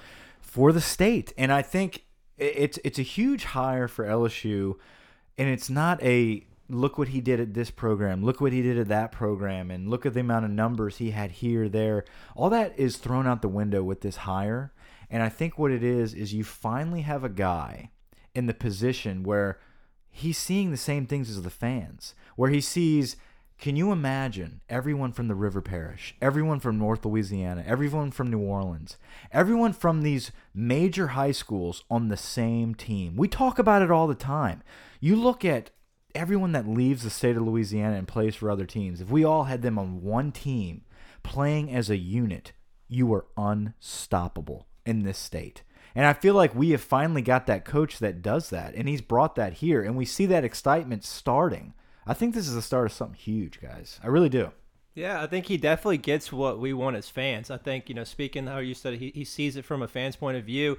for 0.58 0.72
the 0.72 0.80
state. 0.80 1.32
And 1.38 1.52
I 1.52 1.62
think 1.62 2.02
it's 2.36 2.80
it's 2.82 2.98
a 2.98 3.02
huge 3.02 3.44
hire 3.44 3.86
for 3.86 4.04
LSU 4.04 4.74
and 5.38 5.48
it's 5.48 5.70
not 5.70 6.02
a 6.02 6.44
look 6.68 6.98
what 6.98 7.08
he 7.08 7.20
did 7.20 7.38
at 7.38 7.54
this 7.54 7.70
program, 7.70 8.24
look 8.24 8.40
what 8.40 8.52
he 8.52 8.60
did 8.60 8.76
at 8.76 8.88
that 8.88 9.12
program 9.12 9.70
and 9.70 9.88
look 9.88 10.04
at 10.04 10.14
the 10.14 10.20
amount 10.20 10.44
of 10.44 10.50
numbers 10.50 10.96
he 10.96 11.12
had 11.12 11.30
here 11.30 11.68
there. 11.68 12.04
All 12.34 12.50
that 12.50 12.76
is 12.76 12.96
thrown 12.96 13.24
out 13.24 13.40
the 13.40 13.48
window 13.48 13.84
with 13.84 14.00
this 14.00 14.16
hire. 14.16 14.72
And 15.08 15.22
I 15.22 15.28
think 15.28 15.58
what 15.58 15.70
it 15.70 15.84
is 15.84 16.12
is 16.12 16.34
you 16.34 16.42
finally 16.42 17.02
have 17.02 17.22
a 17.22 17.28
guy 17.28 17.90
in 18.34 18.46
the 18.46 18.52
position 18.52 19.22
where 19.22 19.60
he's 20.10 20.38
seeing 20.38 20.72
the 20.72 20.76
same 20.76 21.06
things 21.06 21.30
as 21.30 21.40
the 21.40 21.50
fans, 21.50 22.16
where 22.34 22.50
he 22.50 22.60
sees 22.60 23.16
can 23.58 23.74
you 23.74 23.90
imagine 23.90 24.60
everyone 24.68 25.12
from 25.12 25.26
the 25.26 25.34
River 25.34 25.60
Parish, 25.60 26.14
everyone 26.22 26.60
from 26.60 26.78
North 26.78 27.04
Louisiana, 27.04 27.64
everyone 27.66 28.12
from 28.12 28.30
New 28.30 28.38
Orleans, 28.38 28.96
everyone 29.32 29.72
from 29.72 30.02
these 30.02 30.30
major 30.54 31.08
high 31.08 31.32
schools 31.32 31.82
on 31.90 32.06
the 32.06 32.16
same 32.16 32.76
team? 32.76 33.16
We 33.16 33.26
talk 33.26 33.58
about 33.58 33.82
it 33.82 33.90
all 33.90 34.06
the 34.06 34.14
time. 34.14 34.62
You 35.00 35.16
look 35.16 35.44
at 35.44 35.70
everyone 36.14 36.52
that 36.52 36.68
leaves 36.68 37.02
the 37.02 37.10
state 37.10 37.36
of 37.36 37.42
Louisiana 37.42 37.96
and 37.96 38.06
plays 38.06 38.36
for 38.36 38.48
other 38.48 38.64
teams. 38.64 39.00
If 39.00 39.10
we 39.10 39.24
all 39.24 39.44
had 39.44 39.62
them 39.62 39.76
on 39.76 40.02
one 40.02 40.30
team 40.30 40.82
playing 41.24 41.72
as 41.72 41.90
a 41.90 41.96
unit, 41.96 42.52
you 42.86 43.12
are 43.12 43.26
unstoppable 43.36 44.68
in 44.86 45.02
this 45.02 45.18
state. 45.18 45.62
And 45.96 46.06
I 46.06 46.12
feel 46.12 46.34
like 46.34 46.54
we 46.54 46.70
have 46.70 46.80
finally 46.80 47.22
got 47.22 47.46
that 47.46 47.64
coach 47.64 47.98
that 47.98 48.22
does 48.22 48.50
that, 48.50 48.74
and 48.76 48.88
he's 48.88 49.00
brought 49.00 49.34
that 49.34 49.54
here, 49.54 49.82
and 49.82 49.96
we 49.96 50.04
see 50.04 50.26
that 50.26 50.44
excitement 50.44 51.02
starting. 51.02 51.74
I 52.08 52.14
think 52.14 52.34
this 52.34 52.48
is 52.48 52.54
the 52.54 52.62
start 52.62 52.86
of 52.86 52.92
something 52.92 53.18
huge, 53.18 53.60
guys. 53.60 54.00
I 54.02 54.06
really 54.06 54.30
do. 54.30 54.50
Yeah, 54.94 55.22
I 55.22 55.26
think 55.26 55.46
he 55.46 55.58
definitely 55.58 55.98
gets 55.98 56.32
what 56.32 56.58
we 56.58 56.72
want 56.72 56.96
as 56.96 57.08
fans. 57.08 57.50
I 57.50 57.58
think, 57.58 57.88
you 57.88 57.94
know, 57.94 58.02
speaking 58.02 58.46
how 58.46 58.58
you 58.58 58.74
said 58.74 58.94
he, 58.94 59.12
he 59.14 59.24
sees 59.24 59.56
it 59.56 59.64
from 59.64 59.82
a 59.82 59.86
fan's 59.86 60.16
point 60.16 60.38
of 60.38 60.44
view 60.44 60.78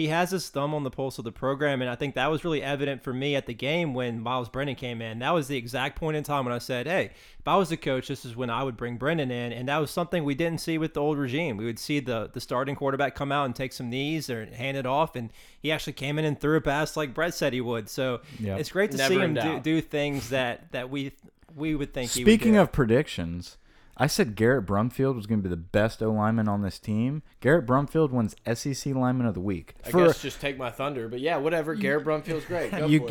he 0.00 0.08
has 0.08 0.30
his 0.30 0.48
thumb 0.48 0.72
on 0.72 0.82
the 0.82 0.90
pulse 0.90 1.18
of 1.18 1.24
the 1.24 1.32
program, 1.32 1.82
and 1.82 1.90
I 1.90 1.94
think 1.94 2.14
that 2.14 2.30
was 2.30 2.42
really 2.42 2.62
evident 2.62 3.02
for 3.02 3.12
me 3.12 3.36
at 3.36 3.44
the 3.44 3.52
game 3.52 3.92
when 3.92 4.18
Myles 4.18 4.48
Brennan 4.48 4.74
came 4.74 5.02
in. 5.02 5.18
That 5.18 5.34
was 5.34 5.46
the 5.46 5.58
exact 5.58 5.98
point 5.98 6.16
in 6.16 6.24
time 6.24 6.46
when 6.46 6.54
I 6.54 6.58
said, 6.58 6.86
"Hey, 6.86 7.10
if 7.38 7.46
I 7.46 7.56
was 7.56 7.68
the 7.68 7.76
coach, 7.76 8.08
this 8.08 8.24
is 8.24 8.34
when 8.34 8.48
I 8.48 8.62
would 8.62 8.78
bring 8.78 8.96
Brennan 8.96 9.30
in," 9.30 9.52
and 9.52 9.68
that 9.68 9.76
was 9.76 9.90
something 9.90 10.24
we 10.24 10.34
didn't 10.34 10.62
see 10.62 10.78
with 10.78 10.94
the 10.94 11.00
old 11.00 11.18
regime. 11.18 11.58
We 11.58 11.66
would 11.66 11.78
see 11.78 12.00
the 12.00 12.30
the 12.32 12.40
starting 12.40 12.76
quarterback 12.76 13.14
come 13.14 13.30
out 13.30 13.44
and 13.44 13.54
take 13.54 13.74
some 13.74 13.90
knees 13.90 14.30
or 14.30 14.46
hand 14.46 14.78
it 14.78 14.86
off, 14.86 15.16
and 15.16 15.30
he 15.60 15.70
actually 15.70 15.92
came 15.92 16.18
in 16.18 16.24
and 16.24 16.40
threw 16.40 16.56
a 16.56 16.62
pass 16.62 16.96
like 16.96 17.12
Brett 17.12 17.34
said 17.34 17.52
he 17.52 17.60
would. 17.60 17.90
So 17.90 18.22
yep. 18.38 18.58
it's 18.58 18.70
great 18.70 18.92
to 18.92 18.96
Never 18.96 19.14
see 19.14 19.20
him 19.20 19.34
do, 19.34 19.60
do 19.60 19.80
things 19.82 20.30
that 20.30 20.72
that 20.72 20.88
we 20.88 21.12
we 21.54 21.74
would 21.74 21.92
think. 21.92 22.10
Speaking 22.10 22.56
of 22.56 22.72
predictions, 22.72 23.58
I 24.00 24.06
said 24.06 24.34
Garrett 24.34 24.64
Brumfield 24.64 25.14
was 25.14 25.26
going 25.26 25.40
to 25.40 25.42
be 25.42 25.50
the 25.50 25.58
best 25.58 26.02
O 26.02 26.10
lineman 26.10 26.48
on 26.48 26.62
this 26.62 26.78
team. 26.78 27.22
Garrett 27.40 27.66
Brumfield 27.66 28.12
wins 28.12 28.34
SEC 28.50 28.94
lineman 28.94 29.26
of 29.26 29.34
the 29.34 29.40
week. 29.40 29.74
I 29.84 29.90
For, 29.90 30.06
guess 30.06 30.22
just 30.22 30.40
take 30.40 30.56
my 30.56 30.70
thunder, 30.70 31.06
but 31.06 31.20
yeah, 31.20 31.36
whatever. 31.36 31.74
Garrett 31.74 32.06
Brumfield's 32.06 32.46
great. 32.46 32.70
Go 32.70 32.86
you, 32.86 33.06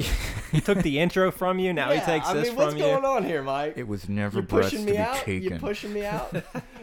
he 0.51 0.59
took 0.61 0.79
the 0.79 0.97
intro 0.99 1.29
from 1.29 1.59
you. 1.59 1.73
Now 1.73 1.91
yeah, 1.91 1.99
he 1.99 2.05
takes 2.07 2.25
I 2.25 2.33
this 2.33 2.47
mean, 2.47 2.55
from 2.55 2.75
you. 2.75 2.85
What's 2.85 3.01
going 3.01 3.05
on 3.05 3.23
here, 3.23 3.43
Mike? 3.43 3.75
It 3.77 3.87
was 3.87 4.09
never 4.09 4.39
You're 4.39 4.47
pushing 4.47 4.83
me 4.83 4.97
out. 4.97 5.27
You're 5.27 5.59
pushing 5.59 5.93
me 5.93 6.05
out. 6.05 6.35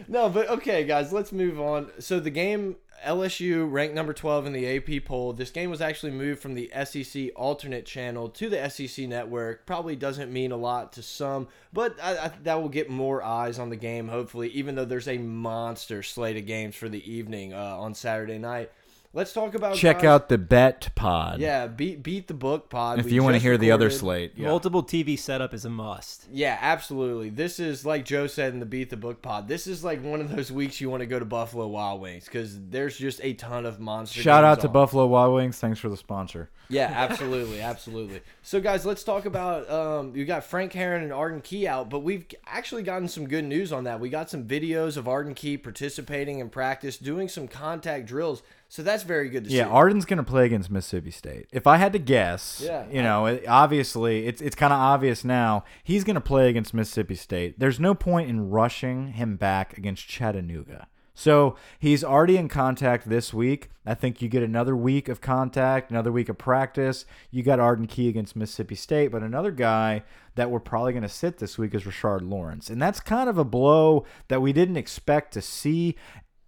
no, 0.07 0.29
but 0.29 0.47
okay, 0.51 0.85
guys, 0.85 1.11
let's 1.11 1.33
move 1.33 1.59
on. 1.59 1.91
So 1.99 2.21
the 2.21 2.29
game 2.29 2.77
LSU 3.05 3.69
ranked 3.71 3.95
number 3.95 4.13
12 4.13 4.47
in 4.47 4.53
the 4.53 4.77
AP 4.77 5.05
poll. 5.05 5.33
This 5.33 5.51
game 5.51 5.69
was 5.69 5.81
actually 5.81 6.11
moved 6.11 6.41
from 6.41 6.55
the 6.55 6.71
SEC 6.85 7.29
alternate 7.35 7.85
channel 7.85 8.29
to 8.29 8.49
the 8.49 8.69
SEC 8.69 9.07
network. 9.07 9.65
Probably 9.65 9.95
doesn't 9.95 10.31
mean 10.31 10.51
a 10.51 10.57
lot 10.57 10.93
to 10.93 11.03
some, 11.03 11.47
but 11.73 11.95
I, 12.01 12.17
I, 12.17 12.31
that 12.43 12.61
will 12.61 12.69
get 12.69 12.89
more 12.89 13.23
eyes 13.23 13.59
on 13.59 13.69
the 13.69 13.75
game, 13.75 14.07
hopefully, 14.07 14.49
even 14.49 14.75
though 14.75 14.85
there's 14.85 15.07
a 15.07 15.17
monster 15.17 16.03
slate 16.03 16.37
of 16.37 16.45
games 16.45 16.75
for 16.75 16.89
the 16.89 17.11
evening 17.11 17.53
uh, 17.53 17.77
on 17.77 17.93
Saturday 17.93 18.37
night. 18.37 18.71
Let's 19.17 19.33
talk 19.33 19.55
about 19.55 19.75
check 19.75 20.01
guys. 20.01 20.05
out 20.05 20.29
the 20.29 20.37
bet 20.37 20.89
pod. 20.93 21.39
Yeah, 21.39 21.65
beat 21.65 22.03
beat 22.03 22.27
the 22.27 22.35
book 22.35 22.69
pod. 22.69 22.99
If 22.99 23.05
we 23.05 23.13
you 23.13 23.23
want 23.23 23.33
to 23.33 23.39
hear 23.39 23.53
recorded. 23.53 23.65
the 23.65 23.71
other 23.71 23.89
slate, 23.89 24.33
yeah. 24.35 24.45
multiple 24.45 24.83
TV 24.83 25.17
setup 25.17 25.55
is 25.55 25.65
a 25.65 25.71
must. 25.71 26.27
Yeah, 26.31 26.55
absolutely. 26.61 27.31
This 27.31 27.59
is 27.59 27.83
like 27.83 28.05
Joe 28.05 28.27
said 28.27 28.53
in 28.53 28.59
the 28.59 28.67
beat 28.67 28.91
the 28.91 28.95
book 28.95 29.23
pod. 29.23 29.47
This 29.47 29.65
is 29.65 29.83
like 29.83 30.03
one 30.03 30.21
of 30.21 30.35
those 30.35 30.51
weeks 30.51 30.79
you 30.79 30.91
want 30.91 31.01
to 31.01 31.07
go 31.07 31.17
to 31.17 31.25
Buffalo 31.25 31.65
Wild 31.65 31.99
Wings 31.99 32.25
because 32.25 32.59
there's 32.69 32.95
just 32.95 33.19
a 33.23 33.33
ton 33.33 33.65
of 33.65 33.79
monster. 33.79 34.21
Shout 34.21 34.43
out 34.43 34.61
to 34.61 34.67
on. 34.67 34.73
Buffalo 34.73 35.07
Wild 35.07 35.33
Wings. 35.33 35.57
Thanks 35.57 35.79
for 35.79 35.89
the 35.89 35.97
sponsor. 35.97 36.51
Yeah, 36.69 36.91
absolutely, 36.93 37.59
absolutely. 37.59 38.21
So 38.43 38.61
guys, 38.61 38.85
let's 38.85 39.03
talk 39.03 39.25
about. 39.25 39.67
Um, 39.67 40.15
you 40.15 40.25
got 40.25 40.43
Frank 40.43 40.73
Herron 40.73 41.01
and 41.01 41.11
Arden 41.11 41.41
Key 41.41 41.67
out, 41.67 41.89
but 41.89 42.01
we've 42.01 42.27
actually 42.45 42.83
gotten 42.83 43.07
some 43.07 43.27
good 43.27 43.45
news 43.45 43.71
on 43.71 43.85
that. 43.85 43.99
We 43.99 44.09
got 44.09 44.29
some 44.29 44.43
videos 44.43 44.95
of 44.95 45.07
Arden 45.07 45.33
Key 45.33 45.57
participating 45.57 46.37
in 46.37 46.49
practice, 46.49 46.97
doing 46.97 47.29
some 47.29 47.47
contact 47.47 48.05
drills. 48.05 48.43
So 48.69 48.83
that's 48.83 49.03
very 49.03 49.29
good 49.29 49.45
to 49.45 49.49
yeah, 49.49 49.63
see. 49.63 49.69
Yeah, 49.69 49.73
Arden's 49.73 50.05
going 50.05 50.17
to 50.17 50.23
play 50.23 50.45
against 50.45 50.69
Mississippi 50.69 51.11
State. 51.11 51.47
If 51.51 51.67
I 51.67 51.77
had 51.77 51.93
to 51.93 51.99
guess, 51.99 52.61
yeah, 52.63 52.85
you 52.91 53.01
know, 53.01 53.39
obviously 53.47 54.27
it's 54.27 54.41
it's 54.41 54.55
kind 54.55 54.73
of 54.73 54.79
obvious 54.79 55.23
now. 55.23 55.63
He's 55.83 56.03
going 56.03 56.15
to 56.15 56.21
play 56.21 56.49
against 56.49 56.73
Mississippi 56.73 57.15
State. 57.15 57.59
There's 57.59 57.79
no 57.79 57.95
point 57.95 58.29
in 58.29 58.49
rushing 58.49 59.13
him 59.13 59.37
back 59.37 59.77
against 59.77 60.07
Chattanooga. 60.07 60.87
So 61.19 61.55
he's 61.79 62.03
already 62.03 62.37
in 62.37 62.47
contact 62.47 63.09
this 63.09 63.33
week. 63.33 63.71
I 63.87 63.95
think 63.95 64.21
you 64.21 64.29
get 64.29 64.43
another 64.43 64.75
week 64.75 65.09
of 65.09 65.19
contact, 65.19 65.89
another 65.89 66.11
week 66.11 66.29
of 66.29 66.37
practice. 66.37 67.05
You 67.31 67.41
got 67.41 67.59
Arden 67.59 67.87
Key 67.87 68.07
against 68.07 68.35
Mississippi 68.35 68.75
State, 68.75 69.07
but 69.07 69.23
another 69.23 69.49
guy 69.49 70.03
that 70.35 70.51
we're 70.51 70.59
probably 70.59 70.91
going 70.91 71.01
to 71.01 71.09
sit 71.09 71.39
this 71.39 71.57
week 71.57 71.73
is 71.73 71.85
Rashard 71.85 72.29
Lawrence. 72.29 72.69
And 72.69 72.79
that's 72.79 72.99
kind 72.99 73.29
of 73.29 73.39
a 73.39 73.43
blow 73.43 74.05
that 74.27 74.43
we 74.43 74.53
didn't 74.53 74.77
expect 74.77 75.33
to 75.33 75.41
see 75.41 75.95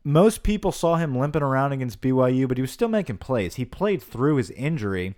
most 0.03 0.44
people 0.44 0.72
saw 0.72 0.96
him 0.96 1.18
limping 1.18 1.41
around 1.41 1.74
against 1.74 2.01
BYU, 2.01 2.48
but 2.48 2.58
he 2.58 2.62
was 2.62 2.72
still 2.72 2.88
making 2.88 3.18
plays. 3.18 3.56
He 3.56 3.65
played 3.65 4.01
through 4.01 4.38
his 4.38 4.51
injury. 4.51 5.15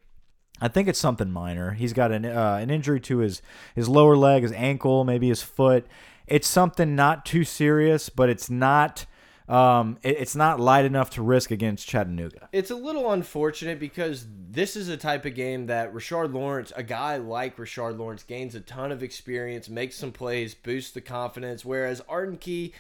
I 0.60 0.68
think 0.68 0.88
it's 0.88 1.00
something 1.00 1.32
minor. 1.32 1.72
He's 1.72 1.94
got 1.94 2.12
an 2.12 2.26
uh, 2.26 2.60
an 2.62 2.70
injury 2.70 3.00
to 3.02 3.20
his 3.20 3.42
his 3.76 3.90
lower 3.90 4.16
leg, 4.16 4.44
his 4.44 4.52
ankle, 4.52 5.04
maybe 5.04 5.30
his 5.30 5.42
foot. 5.42 5.88
It's 6.28 6.48
something 6.48 6.96
not 6.96 7.26
too 7.26 7.44
serious, 7.44 8.10
but 8.10 8.30
it's 8.30 8.50
not 8.50 9.06
um, 9.52 9.98
it, 10.02 10.18
it's 10.20 10.36
not 10.36 10.60
light 10.60 10.86
enough 10.86 11.10
to 11.12 11.22
risk 11.22 11.52
against 11.52 11.88
Chattanooga. 11.88 12.48
It's 12.54 12.72
a 12.72 12.76
little 12.76 13.12
unfortunate 13.12 13.80
because 13.80 14.26
this 14.50 14.76
is 14.76 14.88
a 14.88 14.98
type 14.98 15.26
of 15.26 15.36
game 15.36 15.66
that 15.66 15.94
Rashard 15.94 16.34
Lawrence, 16.34 16.72
a 16.76 16.84
guy 16.84 17.18
like 17.18 17.58
Rashard 17.58 17.98
Lawrence, 17.98 18.24
gains 18.24 18.56
a 18.56 18.62
ton 18.62 18.92
of 18.92 19.04
experience, 19.04 19.68
makes 19.68 19.98
some 19.98 20.12
plays, 20.12 20.54
boosts 20.54 20.92
the 20.92 21.02
confidence. 21.02 21.66
Whereas 21.66 22.02
Arden 22.08 22.38
Key 22.38 22.74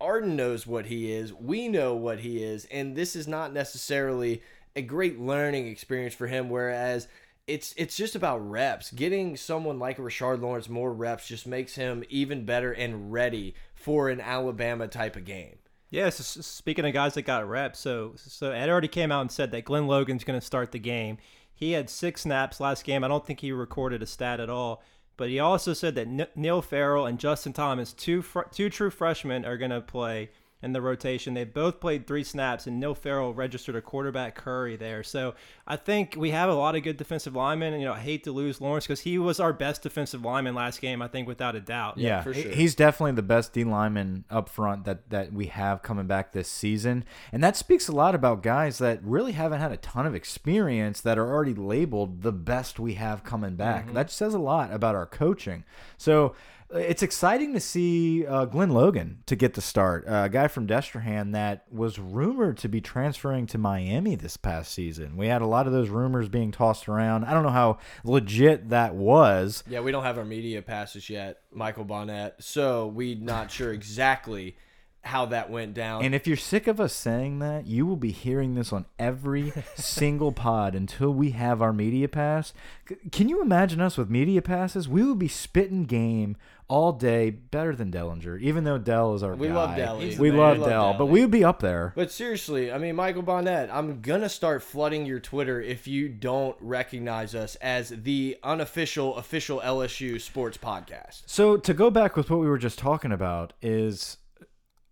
Arden 0.00 0.36
knows 0.36 0.66
what 0.66 0.86
he 0.86 1.12
is. 1.12 1.32
We 1.32 1.68
know 1.68 1.94
what 1.94 2.20
he 2.20 2.42
is. 2.42 2.66
And 2.66 2.94
this 2.94 3.16
is 3.16 3.26
not 3.26 3.52
necessarily 3.52 4.42
a 4.74 4.82
great 4.82 5.18
learning 5.18 5.66
experience 5.68 6.14
for 6.14 6.26
him. 6.26 6.50
Whereas 6.50 7.08
it's 7.46 7.74
it's 7.76 7.96
just 7.96 8.14
about 8.14 8.38
reps. 8.38 8.90
Getting 8.90 9.36
someone 9.36 9.78
like 9.78 9.98
Rashard 9.98 10.40
Lawrence 10.40 10.68
more 10.68 10.92
reps 10.92 11.28
just 11.28 11.46
makes 11.46 11.76
him 11.76 12.04
even 12.08 12.44
better 12.44 12.72
and 12.72 13.12
ready 13.12 13.54
for 13.74 14.08
an 14.08 14.20
Alabama 14.20 14.88
type 14.88 15.16
of 15.16 15.24
game. 15.24 15.58
Yeah, 15.90 16.10
so 16.10 16.40
speaking 16.42 16.84
of 16.84 16.92
guys 16.92 17.14
that 17.14 17.22
got 17.22 17.48
reps, 17.48 17.78
so 17.78 18.14
so 18.16 18.50
Ed 18.50 18.68
already 18.68 18.88
came 18.88 19.12
out 19.12 19.20
and 19.20 19.30
said 19.30 19.52
that 19.52 19.64
Glenn 19.64 19.86
Logan's 19.86 20.24
going 20.24 20.38
to 20.38 20.44
start 20.44 20.72
the 20.72 20.78
game. 20.80 21.18
He 21.54 21.72
had 21.72 21.88
six 21.88 22.22
snaps 22.22 22.60
last 22.60 22.84
game. 22.84 23.04
I 23.04 23.08
don't 23.08 23.24
think 23.24 23.40
he 23.40 23.52
recorded 23.52 24.02
a 24.02 24.06
stat 24.06 24.40
at 24.40 24.50
all. 24.50 24.82
But 25.16 25.28
he 25.30 25.38
also 25.38 25.72
said 25.72 25.94
that 25.94 26.06
N 26.06 26.26
Neil 26.34 26.60
Farrell 26.60 27.06
and 27.06 27.18
Justin 27.18 27.52
Thomas, 27.52 27.92
two 27.92 28.24
two 28.52 28.70
true 28.70 28.90
freshmen, 28.90 29.44
are 29.44 29.56
going 29.56 29.70
to 29.70 29.80
play 29.80 30.30
in 30.62 30.72
the 30.72 30.80
rotation. 30.80 31.34
They 31.34 31.44
both 31.44 31.80
played 31.80 32.06
three 32.06 32.24
snaps, 32.24 32.66
and 32.66 32.80
Neil 32.80 32.94
Farrell 32.94 33.34
registered 33.34 33.76
a 33.76 33.82
quarterback 33.82 34.34
curry 34.34 34.76
there. 34.76 35.02
So 35.02 35.34
I 35.66 35.76
think 35.76 36.14
we 36.16 36.30
have 36.30 36.48
a 36.48 36.54
lot 36.54 36.74
of 36.74 36.82
good 36.82 36.96
defensive 36.96 37.36
linemen. 37.36 37.74
And, 37.74 37.82
you 37.82 37.88
know, 37.88 37.94
I 37.94 38.00
hate 38.00 38.24
to 38.24 38.32
lose 38.32 38.60
Lawrence 38.60 38.86
because 38.86 39.00
he 39.00 39.18
was 39.18 39.38
our 39.38 39.52
best 39.52 39.82
defensive 39.82 40.24
lineman 40.24 40.54
last 40.54 40.80
game, 40.80 41.02
I 41.02 41.08
think, 41.08 41.28
without 41.28 41.54
a 41.54 41.60
doubt. 41.60 41.98
Yeah, 41.98 42.22
for 42.22 42.32
sure. 42.32 42.50
he's 42.50 42.74
definitely 42.74 43.12
the 43.12 43.22
best 43.22 43.52
D 43.52 43.64
lineman 43.64 44.24
up 44.30 44.48
front 44.48 44.84
that 44.84 45.10
that 45.10 45.32
we 45.32 45.46
have 45.46 45.82
coming 45.82 46.06
back 46.06 46.32
this 46.32 46.48
season, 46.48 47.04
and 47.32 47.44
that 47.44 47.56
speaks 47.56 47.88
a 47.88 47.92
lot 47.92 48.14
about 48.14 48.42
guys 48.42 48.78
that 48.78 49.02
really 49.02 49.32
haven't 49.32 49.60
had 49.60 49.72
a 49.72 49.76
ton 49.76 50.06
of 50.06 50.14
experience 50.14 51.00
that 51.02 51.18
are 51.18 51.30
already 51.30 51.54
labeled 51.54 52.22
the 52.22 52.32
best 52.32 52.80
we 52.80 52.94
have 52.94 53.24
coming 53.24 53.56
back. 53.56 53.86
Mm-hmm. 53.86 53.94
That 53.94 54.10
says 54.10 54.34
a 54.34 54.38
lot 54.38 54.72
about 54.72 54.94
our 54.94 55.06
coaching. 55.06 55.64
So. 55.98 56.34
It's 56.74 57.02
exciting 57.02 57.54
to 57.54 57.60
see 57.60 58.26
uh, 58.26 58.44
Glenn 58.46 58.70
Logan 58.70 59.22
to 59.26 59.36
get 59.36 59.54
the 59.54 59.60
start, 59.60 60.06
uh, 60.08 60.22
a 60.24 60.28
guy 60.28 60.48
from 60.48 60.66
Destrehan 60.66 61.32
that 61.32 61.64
was 61.70 61.98
rumored 61.98 62.58
to 62.58 62.68
be 62.68 62.80
transferring 62.80 63.46
to 63.46 63.58
Miami 63.58 64.16
this 64.16 64.36
past 64.36 64.72
season. 64.72 65.16
We 65.16 65.28
had 65.28 65.42
a 65.42 65.46
lot 65.46 65.66
of 65.66 65.72
those 65.72 65.88
rumors 65.90 66.28
being 66.28 66.50
tossed 66.50 66.88
around. 66.88 67.24
I 67.24 67.32
don't 67.34 67.44
know 67.44 67.50
how 67.50 67.78
legit 68.04 68.70
that 68.70 68.94
was, 68.96 69.62
Yeah, 69.68 69.80
we 69.80 69.92
don't 69.92 70.02
have 70.02 70.18
our 70.18 70.24
media 70.24 70.60
passes 70.60 71.08
yet, 71.08 71.38
Michael 71.52 71.84
Bonnette. 71.84 72.32
So 72.40 72.88
we're 72.88 73.16
not 73.16 73.50
sure 73.50 73.72
exactly 73.72 74.56
how 75.02 75.24
that 75.26 75.48
went 75.48 75.72
down. 75.72 76.04
And 76.04 76.16
if 76.16 76.26
you're 76.26 76.36
sick 76.36 76.66
of 76.66 76.80
us 76.80 76.92
saying 76.92 77.38
that, 77.38 77.64
you 77.68 77.86
will 77.86 77.94
be 77.96 78.10
hearing 78.10 78.56
this 78.56 78.72
on 78.72 78.86
every 78.98 79.52
single 79.76 80.32
pod 80.32 80.74
until 80.74 81.12
we 81.14 81.30
have 81.30 81.62
our 81.62 81.72
media 81.72 82.08
pass. 82.08 82.52
C- 82.88 82.96
Can 83.12 83.28
you 83.28 83.40
imagine 83.40 83.80
us 83.80 83.96
with 83.96 84.10
media 84.10 84.42
passes? 84.42 84.88
We 84.88 85.04
would 85.04 85.20
be 85.20 85.28
spitting 85.28 85.84
game 85.84 86.36
all 86.68 86.92
day, 86.92 87.30
better 87.30 87.76
than 87.76 87.92
Dellenger, 87.92 88.40
even 88.40 88.64
though 88.64 88.76
Dell 88.78 89.14
is 89.14 89.22
our 89.22 89.34
We 89.36 89.48
guy. 89.48 89.54
love 89.54 89.76
Dell. 89.76 89.98
We 89.98 90.10
love 90.10 90.18
We 90.18 90.30
love 90.32 90.56
Dell, 90.58 90.66
Dell. 90.68 90.94
but 90.98 91.06
we 91.06 91.20
would 91.20 91.30
be 91.30 91.44
up 91.44 91.60
there. 91.60 91.92
But 91.94 92.10
seriously, 92.10 92.72
I 92.72 92.78
mean, 92.78 92.96
Michael 92.96 93.22
Bonnette, 93.22 93.68
I'm 93.72 94.00
gonna 94.00 94.28
start 94.28 94.62
flooding 94.62 95.06
your 95.06 95.20
Twitter 95.20 95.60
if 95.60 95.86
you 95.86 96.08
don't 96.08 96.56
recognize 96.60 97.34
us 97.34 97.54
as 97.56 97.90
the 97.90 98.36
unofficial, 98.42 99.16
official 99.16 99.60
LSU 99.64 100.20
sports 100.20 100.56
podcast. 100.58 101.22
So 101.26 101.56
to 101.56 101.72
go 101.72 101.90
back 101.90 102.16
with 102.16 102.30
what 102.30 102.40
we 102.40 102.48
were 102.48 102.58
just 102.58 102.78
talking 102.78 103.12
about 103.12 103.52
is 103.62 104.16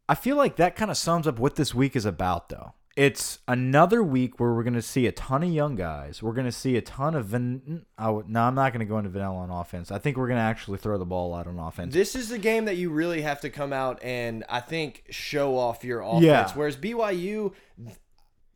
I 0.08 0.14
feel 0.14 0.36
like 0.36 0.56
that 0.56 0.76
kind 0.76 0.90
of 0.90 0.96
sums 0.96 1.26
up 1.26 1.38
what 1.38 1.56
this 1.56 1.74
week 1.74 1.96
is 1.96 2.04
about 2.04 2.50
though. 2.50 2.74
It's 2.96 3.40
another 3.48 4.04
week 4.04 4.38
where 4.38 4.54
we're 4.54 4.62
going 4.62 4.74
to 4.74 4.82
see 4.82 5.06
a 5.08 5.12
ton 5.12 5.42
of 5.42 5.50
young 5.50 5.74
guys. 5.74 6.22
We're 6.22 6.32
going 6.32 6.46
to 6.46 6.52
see 6.52 6.76
a 6.76 6.80
ton 6.80 7.16
of 7.16 7.26
van 7.26 7.84
would, 7.98 8.28
no, 8.28 8.42
I'm 8.42 8.54
not 8.54 8.72
going 8.72 8.86
to 8.86 8.86
go 8.86 8.98
into 8.98 9.10
vanilla 9.10 9.36
on 9.38 9.50
offense. 9.50 9.90
I 9.90 9.98
think 9.98 10.16
we're 10.16 10.28
going 10.28 10.38
to 10.38 10.44
actually 10.44 10.78
throw 10.78 10.96
the 10.96 11.04
ball 11.04 11.34
out 11.34 11.48
on 11.48 11.58
offense. 11.58 11.92
This 11.92 12.14
is 12.14 12.28
the 12.28 12.38
game 12.38 12.66
that 12.66 12.76
you 12.76 12.90
really 12.90 13.22
have 13.22 13.40
to 13.40 13.50
come 13.50 13.72
out 13.72 13.98
and 14.04 14.44
I 14.48 14.60
think 14.60 15.04
show 15.10 15.58
off 15.58 15.82
your 15.82 16.02
offense. 16.02 16.22
Yeah. 16.24 16.52
Whereas 16.54 16.76
BYU, 16.76 17.52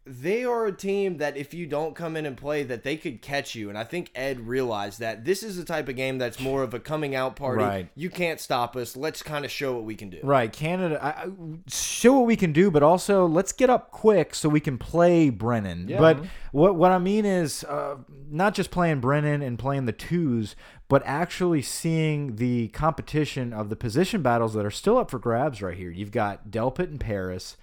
they 0.08 0.44
are 0.44 0.66
a 0.66 0.72
team 0.72 1.18
that 1.18 1.36
if 1.36 1.52
you 1.52 1.66
don't 1.66 1.94
come 1.94 2.16
in 2.16 2.26
and 2.26 2.36
play, 2.36 2.62
that 2.64 2.82
they 2.82 2.96
could 2.96 3.20
catch 3.22 3.54
you. 3.54 3.68
And 3.68 3.76
I 3.76 3.84
think 3.84 4.10
Ed 4.14 4.40
realized 4.40 5.00
that 5.00 5.24
this 5.24 5.42
is 5.42 5.56
the 5.56 5.64
type 5.64 5.88
of 5.88 5.96
game 5.96 6.18
that's 6.18 6.40
more 6.40 6.62
of 6.62 6.74
a 6.74 6.80
coming 6.80 7.14
out 7.14 7.36
party. 7.36 7.62
Right. 7.62 7.88
You 7.94 8.10
can't 8.10 8.40
stop 8.40 8.74
us. 8.76 8.96
Let's 8.96 9.22
kind 9.22 9.44
of 9.44 9.50
show 9.50 9.74
what 9.74 9.84
we 9.84 9.94
can 9.94 10.10
do. 10.10 10.20
Right, 10.22 10.52
Canada. 10.52 10.98
I, 11.02 11.08
I- 11.08 11.28
show 11.68 12.14
what 12.14 12.26
we 12.26 12.36
can 12.36 12.52
do, 12.52 12.70
but 12.70 12.82
also 12.82 13.26
let's 13.26 13.52
get 13.52 13.70
up 13.70 13.90
quick 13.90 14.34
so 14.34 14.48
we 14.48 14.60
can 14.60 14.78
play 14.78 15.30
Brennan. 15.30 15.88
Yeah. 15.88 15.98
But 15.98 16.24
what 16.52 16.74
what 16.74 16.92
I 16.92 16.98
mean 16.98 17.24
is 17.24 17.64
uh, 17.64 17.96
not 18.30 18.54
just 18.54 18.70
playing 18.70 19.00
Brennan 19.00 19.42
and 19.42 19.58
playing 19.58 19.84
the 19.86 19.92
twos, 19.92 20.56
but 20.88 21.02
actually 21.04 21.62
seeing 21.62 22.36
the 22.36 22.68
competition 22.68 23.52
of 23.52 23.68
the 23.68 23.76
position 23.76 24.22
battles 24.22 24.54
that 24.54 24.64
are 24.64 24.70
still 24.70 24.96
up 24.96 25.10
for 25.10 25.18
grabs 25.18 25.60
right 25.60 25.76
here. 25.76 25.90
You've 25.90 26.12
got 26.12 26.50
Delpit 26.50 26.84
and 26.90 27.00
Paris. 27.00 27.56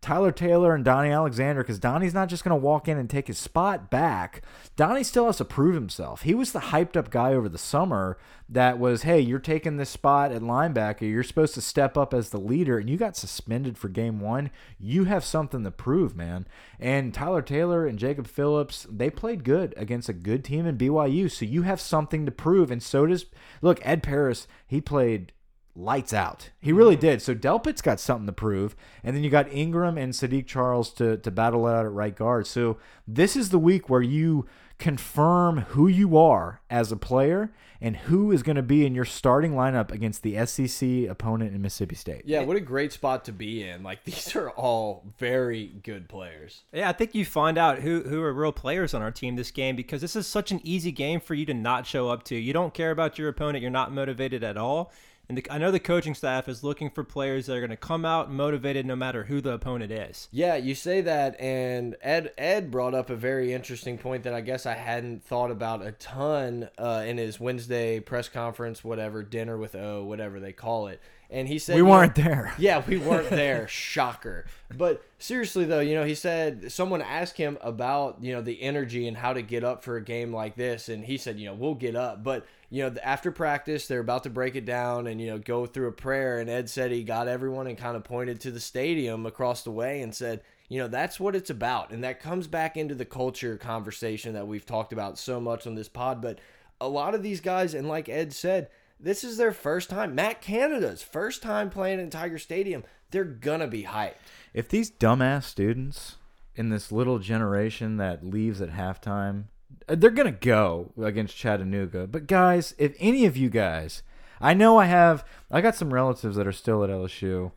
Tyler 0.00 0.32
Taylor 0.32 0.74
and 0.74 0.84
Donnie 0.84 1.10
Alexander 1.10 1.62
because 1.62 1.78
Donnie's 1.78 2.14
not 2.14 2.28
just 2.28 2.42
going 2.42 2.58
to 2.58 2.64
walk 2.64 2.88
in 2.88 2.96
and 2.96 3.08
take 3.08 3.26
his 3.26 3.36
spot 3.36 3.90
back. 3.90 4.42
Donnie 4.74 5.04
still 5.04 5.26
has 5.26 5.36
to 5.36 5.44
prove 5.44 5.74
himself. 5.74 6.22
He 6.22 6.34
was 6.34 6.52
the 6.52 6.58
hyped 6.58 6.96
up 6.96 7.10
guy 7.10 7.34
over 7.34 7.48
the 7.50 7.58
summer 7.58 8.16
that 8.48 8.78
was, 8.78 9.02
hey, 9.02 9.20
you're 9.20 9.38
taking 9.38 9.76
this 9.76 9.90
spot 9.90 10.32
at 10.32 10.40
linebacker. 10.40 11.02
You're 11.02 11.22
supposed 11.22 11.54
to 11.54 11.60
step 11.60 11.98
up 11.98 12.14
as 12.14 12.30
the 12.30 12.40
leader, 12.40 12.78
and 12.78 12.88
you 12.88 12.96
got 12.96 13.16
suspended 13.16 13.76
for 13.76 13.88
game 13.88 14.20
one. 14.20 14.50
You 14.78 15.04
have 15.04 15.24
something 15.24 15.64
to 15.64 15.70
prove, 15.70 16.16
man. 16.16 16.46
And 16.78 17.12
Tyler 17.12 17.42
Taylor 17.42 17.86
and 17.86 17.98
Jacob 17.98 18.26
Phillips, 18.26 18.86
they 18.90 19.10
played 19.10 19.44
good 19.44 19.74
against 19.76 20.08
a 20.08 20.14
good 20.14 20.44
team 20.44 20.66
in 20.66 20.78
BYU, 20.78 21.30
so 21.30 21.44
you 21.44 21.62
have 21.62 21.80
something 21.80 22.24
to 22.24 22.32
prove. 22.32 22.70
And 22.70 22.82
so 22.82 23.06
does, 23.06 23.26
look, 23.60 23.78
Ed 23.82 24.02
Paris, 24.02 24.48
he 24.66 24.80
played 24.80 25.32
lights 25.74 26.12
out. 26.12 26.50
He 26.60 26.72
really 26.72 26.96
did. 26.96 27.22
So 27.22 27.34
Delpit's 27.34 27.82
got 27.82 28.00
something 28.00 28.26
to 28.26 28.32
prove, 28.32 28.76
and 29.02 29.16
then 29.16 29.22
you 29.22 29.30
got 29.30 29.52
Ingram 29.52 29.96
and 29.96 30.12
Saahdiq 30.12 30.46
Charles 30.46 30.92
to 30.94 31.16
to 31.18 31.30
battle 31.30 31.66
it 31.66 31.72
out 31.72 31.86
at 31.86 31.92
right 31.92 32.14
guard. 32.14 32.46
So 32.46 32.78
this 33.06 33.36
is 33.36 33.50
the 33.50 33.58
week 33.58 33.88
where 33.88 34.02
you 34.02 34.46
confirm 34.78 35.58
who 35.58 35.86
you 35.86 36.16
are 36.16 36.62
as 36.70 36.90
a 36.90 36.96
player 36.96 37.52
and 37.82 37.96
who 37.96 38.32
is 38.32 38.42
going 38.42 38.56
to 38.56 38.62
be 38.62 38.84
in 38.84 38.94
your 38.94 39.04
starting 39.04 39.52
lineup 39.52 39.90
against 39.90 40.22
the 40.22 40.44
SEC 40.46 41.08
opponent 41.08 41.54
in 41.54 41.62
Mississippi 41.62 41.94
State. 41.94 42.22
Yeah, 42.26 42.42
what 42.42 42.56
a 42.56 42.60
great 42.60 42.92
spot 42.92 43.24
to 43.26 43.32
be 43.32 43.62
in. 43.62 43.82
Like 43.82 44.04
these 44.04 44.34
are 44.34 44.50
all 44.50 45.04
very 45.18 45.66
good 45.82 46.08
players. 46.08 46.62
Yeah, 46.72 46.88
I 46.88 46.92
think 46.92 47.14
you 47.14 47.24
find 47.24 47.56
out 47.56 47.78
who 47.78 48.02
who 48.02 48.22
are 48.22 48.32
real 48.32 48.52
players 48.52 48.92
on 48.92 49.02
our 49.02 49.10
team 49.10 49.36
this 49.36 49.50
game 49.50 49.76
because 49.76 50.00
this 50.00 50.16
is 50.16 50.26
such 50.26 50.50
an 50.50 50.60
easy 50.64 50.92
game 50.92 51.20
for 51.20 51.34
you 51.34 51.46
to 51.46 51.54
not 51.54 51.86
show 51.86 52.08
up 52.08 52.24
to. 52.24 52.34
You 52.34 52.52
don't 52.52 52.74
care 52.74 52.90
about 52.90 53.18
your 53.18 53.28
opponent. 53.28 53.62
You're 53.62 53.70
not 53.70 53.92
motivated 53.92 54.42
at 54.42 54.56
all. 54.56 54.92
And 55.30 55.38
the, 55.38 55.46
I 55.48 55.58
know 55.58 55.70
the 55.70 55.78
coaching 55.78 56.16
staff 56.16 56.48
is 56.48 56.64
looking 56.64 56.90
for 56.90 57.04
players 57.04 57.46
that 57.46 57.56
are 57.56 57.60
going 57.60 57.70
to 57.70 57.76
come 57.76 58.04
out 58.04 58.32
motivated 58.32 58.84
no 58.84 58.96
matter 58.96 59.22
who 59.22 59.40
the 59.40 59.52
opponent 59.52 59.92
is. 59.92 60.26
Yeah, 60.32 60.56
you 60.56 60.74
say 60.74 61.02
that, 61.02 61.40
and 61.40 61.94
Ed 62.02 62.32
Ed 62.36 62.72
brought 62.72 62.94
up 62.94 63.10
a 63.10 63.14
very 63.14 63.52
interesting 63.52 63.96
point 63.96 64.24
that 64.24 64.34
I 64.34 64.40
guess 64.40 64.66
I 64.66 64.74
hadn't 64.74 65.22
thought 65.24 65.52
about 65.52 65.86
a 65.86 65.92
ton 65.92 66.68
uh, 66.76 67.04
in 67.06 67.16
his 67.16 67.38
Wednesday 67.38 68.00
press 68.00 68.28
conference, 68.28 68.82
whatever 68.82 69.22
dinner 69.22 69.56
with 69.56 69.76
O, 69.76 70.02
whatever 70.02 70.40
they 70.40 70.52
call 70.52 70.88
it. 70.88 71.00
And 71.30 71.46
he 71.46 71.60
said 71.60 71.74
We 71.76 71.82
you 71.82 71.84
know- 71.84 71.90
weren't 71.92 72.16
there. 72.16 72.52
Yeah, 72.58 72.82
we 72.84 72.98
weren't 72.98 73.30
there. 73.30 73.68
Shocker. 73.68 74.46
But 74.76 75.00
seriously 75.20 75.64
though, 75.64 75.78
you 75.78 75.94
know, 75.94 76.02
he 76.02 76.16
said 76.16 76.72
someone 76.72 77.02
asked 77.02 77.36
him 77.36 77.56
about, 77.60 78.18
you 78.20 78.32
know, 78.32 78.42
the 78.42 78.60
energy 78.60 79.06
and 79.06 79.16
how 79.16 79.32
to 79.34 79.42
get 79.42 79.62
up 79.62 79.84
for 79.84 79.96
a 79.96 80.02
game 80.02 80.34
like 80.34 80.56
this 80.56 80.88
and 80.88 81.04
he 81.04 81.16
said, 81.16 81.38
you 81.38 81.46
know, 81.46 81.54
we'll 81.54 81.74
get 81.76 81.94
up, 81.94 82.24
but 82.24 82.44
you 82.70 82.88
know, 82.88 82.94
after 83.02 83.32
practice, 83.32 83.86
they're 83.86 84.00
about 84.00 84.22
to 84.22 84.30
break 84.30 84.54
it 84.54 84.64
down 84.64 85.08
and 85.08 85.20
you 85.20 85.26
know, 85.26 85.38
go 85.38 85.66
through 85.66 85.88
a 85.88 85.92
prayer 85.92 86.38
and 86.38 86.48
Ed 86.48 86.70
said 86.70 86.92
he 86.92 87.02
got 87.02 87.28
everyone 87.28 87.66
and 87.66 87.76
kind 87.76 87.96
of 87.96 88.04
pointed 88.04 88.40
to 88.40 88.52
the 88.52 88.60
stadium 88.60 89.26
across 89.26 89.62
the 89.64 89.72
way 89.72 90.02
and 90.02 90.14
said, 90.14 90.42
you 90.68 90.78
know, 90.78 90.86
that's 90.86 91.18
what 91.18 91.34
it's 91.34 91.50
about. 91.50 91.90
And 91.90 92.04
that 92.04 92.20
comes 92.20 92.46
back 92.46 92.76
into 92.76 92.94
the 92.94 93.04
culture 93.04 93.56
conversation 93.56 94.34
that 94.34 94.46
we've 94.46 94.64
talked 94.64 94.92
about 94.92 95.18
so 95.18 95.40
much 95.40 95.66
on 95.66 95.74
this 95.74 95.88
pod, 95.88 96.22
but 96.22 96.38
a 96.80 96.88
lot 96.88 97.14
of 97.14 97.24
these 97.24 97.40
guys 97.40 97.74
and 97.74 97.88
like 97.88 98.08
Ed 98.08 98.32
said, 98.32 98.68
this 99.00 99.24
is 99.24 99.36
their 99.36 99.52
first 99.52 99.90
time. 99.90 100.14
Matt 100.14 100.40
Canada's 100.40 101.02
first 101.02 101.42
time 101.42 101.70
playing 101.70 101.98
in 101.98 102.08
Tiger 102.08 102.38
Stadium. 102.38 102.84
They're 103.10 103.24
gonna 103.24 103.66
be 103.66 103.84
hyped. 103.84 104.14
If 104.54 104.68
these 104.68 104.90
dumbass 104.90 105.44
students 105.44 106.16
in 106.54 106.68
this 106.68 106.92
little 106.92 107.18
generation 107.18 107.96
that 107.96 108.24
leaves 108.24 108.60
at 108.60 108.70
halftime, 108.70 109.44
Uh, 109.90 109.96
they're 109.96 110.10
going 110.10 110.32
to 110.32 110.46
go 110.46 110.92
against 111.02 111.36
Chattanooga. 111.36 112.06
But 112.06 112.28
guys, 112.28 112.74
if 112.78 112.94
any 113.00 113.26
of 113.26 113.36
you 113.36 113.50
guys, 113.50 114.02
I 114.40 114.54
know 114.54 114.78
I 114.78 114.86
have, 114.86 115.24
I 115.50 115.60
got 115.60 115.74
some 115.74 115.92
relatives 115.92 116.36
that 116.36 116.46
are 116.46 116.52
still 116.52 116.84
at 116.84 116.90
LSU. 116.90 117.50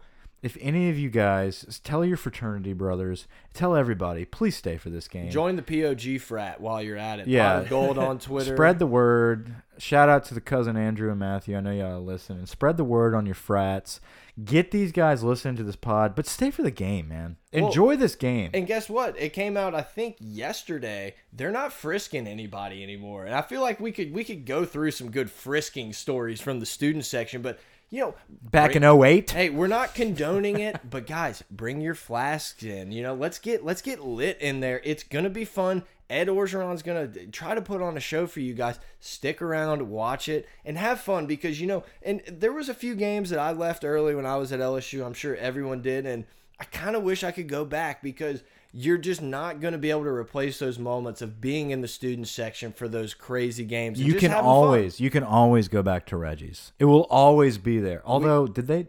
If 0.44 0.58
any 0.60 0.90
of 0.90 1.00
you 1.00 1.10
guys, 1.10 1.80
tell 1.86 2.04
your 2.04 2.18
fraternity 2.18 2.74
brothers, 2.74 3.28
tell 3.54 3.78
everybody, 3.78 4.26
please 4.26 4.58
stay 4.58 4.76
for 4.76 4.90
this 4.90 5.08
game. 5.08 5.30
Join 5.30 5.56
the 5.56 5.62
POG 5.62 6.20
frat 6.20 6.60
while 6.60 6.84
you're 6.84 6.98
at 6.98 7.20
it. 7.20 7.28
Yeah. 7.28 7.60
Of 7.60 7.70
Gold 7.70 7.98
on 7.98 8.20
Twitter. 8.20 8.54
Spread 8.54 8.78
the 8.78 8.86
word. 8.86 9.56
Shout 9.78 10.10
out 10.10 10.26
to 10.26 10.34
the 10.34 10.42
cousin 10.42 10.76
Andrew 10.76 11.10
and 11.10 11.20
Matthew. 11.20 11.56
I 11.56 11.62
know 11.62 11.72
y'all 11.72 12.04
listen. 12.04 12.38
And 12.38 12.50
spread 12.50 12.76
the 12.76 12.84
word 12.84 13.16
on 13.16 13.26
your 13.26 13.36
frats. 13.36 14.02
Get 14.44 14.72
these 14.72 14.92
guys 14.92 15.24
listening 15.24 15.56
to 15.58 15.64
this 15.64 15.76
pod, 15.78 16.14
but 16.14 16.28
stay 16.28 16.52
for 16.52 16.62
the 16.64 16.72
game, 16.72 17.08
man. 17.08 17.38
Well, 17.54 17.68
Enjoy 17.68 17.96
this 17.96 18.16
game. 18.16 18.50
And 18.54 18.68
guess 18.68 18.90
what? 18.90 19.18
It 19.18 19.30
came 19.32 19.56
out, 19.56 19.74
I 19.74 19.82
think, 19.82 20.18
yesterday. 20.20 21.16
They're 21.32 21.52
not 21.52 21.72
frisking 21.72 22.28
anybody 22.28 22.84
anymore. 22.84 23.26
And 23.26 23.34
I 23.34 23.44
feel 23.44 23.62
like 23.62 23.80
we 23.80 23.92
could 23.94 24.12
we 24.12 24.24
could 24.24 24.46
go 24.46 24.66
through 24.66 24.92
some 24.92 25.10
good 25.10 25.32
frisking 25.32 25.94
stories 25.94 26.42
from 26.42 26.60
the 26.60 26.66
student 26.66 27.06
section, 27.06 27.42
but 27.42 27.60
you 27.94 28.00
know, 28.00 28.16
Back 28.42 28.72
bring- 28.72 28.84
in 28.84 29.04
08. 29.04 29.30
Hey, 29.30 29.50
we're 29.52 29.68
not 29.68 29.94
condoning 29.94 30.60
it, 30.60 30.80
but 30.90 31.06
guys, 31.06 31.44
bring 31.52 31.80
your 31.80 31.94
flasks 31.94 32.64
in. 32.64 32.92
You 32.92 33.04
know, 33.04 33.14
let's 33.14 33.38
get 33.38 33.64
let's 33.64 33.84
get 33.84 34.00
lit 34.00 34.42
in 34.42 34.62
there. 34.62 34.82
It's 34.84 35.04
gonna 35.04 35.30
be 35.30 35.46
fun. 35.46 35.84
Ed 36.10 36.28
Orgeron's 36.28 36.82
gonna 36.82 37.08
try 37.28 37.54
to 37.54 37.62
put 37.62 37.84
on 37.84 37.96
a 37.96 38.00
show 38.00 38.26
for 38.26 38.40
you 38.40 38.56
guys. 38.56 38.80
Stick 39.00 39.44
around, 39.44 39.90
watch 39.90 40.28
it, 40.28 40.48
and 40.66 40.76
have 40.76 41.02
fun 41.02 41.28
because 41.28 41.62
you 41.62 41.68
know. 41.68 41.84
And 42.02 42.24
there 42.28 42.52
was 42.52 42.68
a 42.68 42.74
few 42.74 42.96
games 42.96 43.30
that 43.30 43.38
I 43.38 43.52
left 43.52 43.86
early 43.86 44.16
when 44.16 44.26
I 44.26 44.38
was 44.38 44.52
at 44.52 44.60
LSU. 44.60 45.06
I'm 45.06 45.14
sure 45.14 45.36
everyone 45.36 45.84
did, 45.84 46.08
and 46.08 46.26
I 46.60 46.64
kind 46.64 46.96
of 46.96 47.04
wish 47.04 47.24
I 47.24 47.32
could 47.32 47.48
go 47.48 47.64
back 47.64 48.02
because 48.02 48.42
you're 48.76 48.98
just 48.98 49.22
not 49.22 49.62
going 49.62 49.74
to 49.74 49.78
be 49.78 49.92
able 49.92 50.04
to 50.04 50.10
replace 50.10 50.58
those 50.60 50.80
moments 50.80 51.22
of 51.22 51.40
being 51.40 51.70
in 51.70 51.82
the 51.82 51.88
student 51.88 52.28
section 52.28 52.72
for 52.74 52.88
those 52.88 53.14
crazy 53.14 53.64
games. 53.66 54.02
You 54.02 54.14
can 54.16 54.32
having 54.32 54.46
fun. 54.46 54.52
always, 54.52 55.00
you 55.00 55.10
can 55.12 55.24
always 55.24 55.68
go 55.68 55.84
back 55.84 56.08
to 56.08 56.18
Reggie's. 56.18 56.74
It 56.80 56.86
will 56.86 57.04
always 57.10 57.58
be 57.60 57.80
there. 57.80 58.02
Although, 58.06 58.48
did 58.48 58.68
they? 58.68 58.88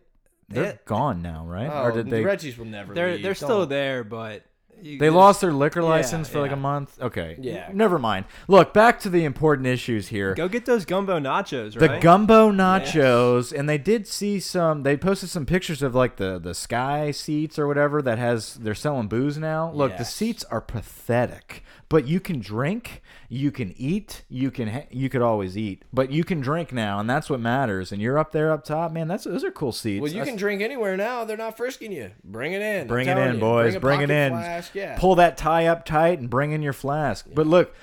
they're 0.49 0.65
Yeah. 0.65 0.73
gone 0.85 1.21
now, 1.23 1.45
right? 1.47 1.69
Oh, 1.71 1.85
or 1.85 1.93
did 1.93 2.09
they? 2.11 2.23
Reggies 2.23 2.57
will 2.59 2.65
never. 2.67 2.93
Be. 2.93 2.95
They're 2.95 3.13
leave. 3.13 3.23
they're 3.23 3.35
still 3.35 3.61
Don't- 3.61 3.69
there, 3.71 4.05
but 4.05 4.43
you 4.85 4.99
They 4.99 5.07
just- 5.07 5.17
lost 5.17 5.41
their 5.41 5.53
liquor 5.53 5.81
Yeah, 5.81 5.89
license 5.89 6.29
for 6.29 6.41
like 6.41 6.53
a 6.53 6.57
month. 6.57 7.01
Okay. 7.01 7.37
Yeah. 7.41 7.71
Never 7.73 7.99
mind. 7.99 8.27
Look, 8.49 8.73
back 8.75 9.01
to 9.01 9.09
the 9.09 9.25
important 9.25 9.67
issues 9.67 10.09
here. 10.09 10.35
Go 10.35 10.49
get 10.49 10.67
those 10.67 10.85
gumbo 10.85 11.19
nachos, 11.19 11.79
The 11.79 11.99
gumbo 12.01 12.51
nachos, 12.53 13.53
and 13.57 13.69
they 13.69 13.79
did 13.79 14.07
see 14.07 14.39
some. 14.41 14.83
They 14.83 14.97
posted 14.97 15.31
some 15.31 15.47
pictures 15.47 15.83
of 15.83 15.95
like 15.95 16.17
the 16.17 16.39
the 16.39 16.55
sky 16.55 17.11
seats 17.11 17.59
or 17.59 17.67
whatever 17.67 18.03
that 18.03 18.19
has. 18.19 18.55
They're 18.55 18.75
selling 18.75 19.09
booze 19.09 19.39
now. 19.39 19.71
Look, 19.75 19.97
the 19.97 20.05
seats 20.05 20.45
are 20.51 20.61
pathetic, 20.61 21.63
but 21.89 22.07
you 22.07 22.21
can 22.21 22.41
drink, 22.41 23.03
you 23.29 23.51
can 23.51 23.75
eat, 23.77 24.23
you 24.29 24.51
can 24.51 24.85
you 24.91 25.09
could 25.09 25.23
always 25.23 25.57
eat, 25.57 25.83
but 25.93 26.11
you 26.11 26.25
can 26.25 26.41
drink 26.41 26.73
now, 26.73 26.99
and 26.99 27.09
that's 27.09 27.29
what 27.31 27.41
matters. 27.41 27.93
And 27.93 28.01
you're 28.03 28.19
up 28.19 28.33
there 28.33 28.51
up 28.53 28.65
top, 28.65 28.93
man. 28.93 29.09
That's 29.09 29.25
those 29.25 29.45
are 29.45 29.51
cool 29.51 29.73
seats. 29.73 30.01
Well, 30.03 30.11
you 30.11 30.19
That's- 30.19 30.29
can 30.31 30.39
drink 30.39 30.63
anywhere 30.63 30.97
now. 30.97 31.25
They're 31.25 31.37
not 31.37 31.57
frisking 31.57 31.93
you. 31.93 32.11
Bring 32.25 32.53
it 32.53 32.63
in. 32.63 32.83
I'm 32.83 32.87
Bring 32.87 33.09
it 33.09 33.17
in, 33.19 33.35
you. 33.35 33.41
boys. 33.41 33.73
Bring, 33.73 33.81
Bring, 33.81 34.01
it 34.03 34.11
in. 34.11 34.33
Flask. 34.33 34.74
Yeah. 34.75 34.99
Pull 34.99 35.15
that 35.17 35.37
tie 35.37 35.67
up 35.67 35.85
tight 35.85 36.19
and 36.19 36.29
bring 36.29 36.53
in 36.53 36.63
your 36.63 36.73
flask. 36.73 37.27
But 37.33 37.47
look, 37.47 37.75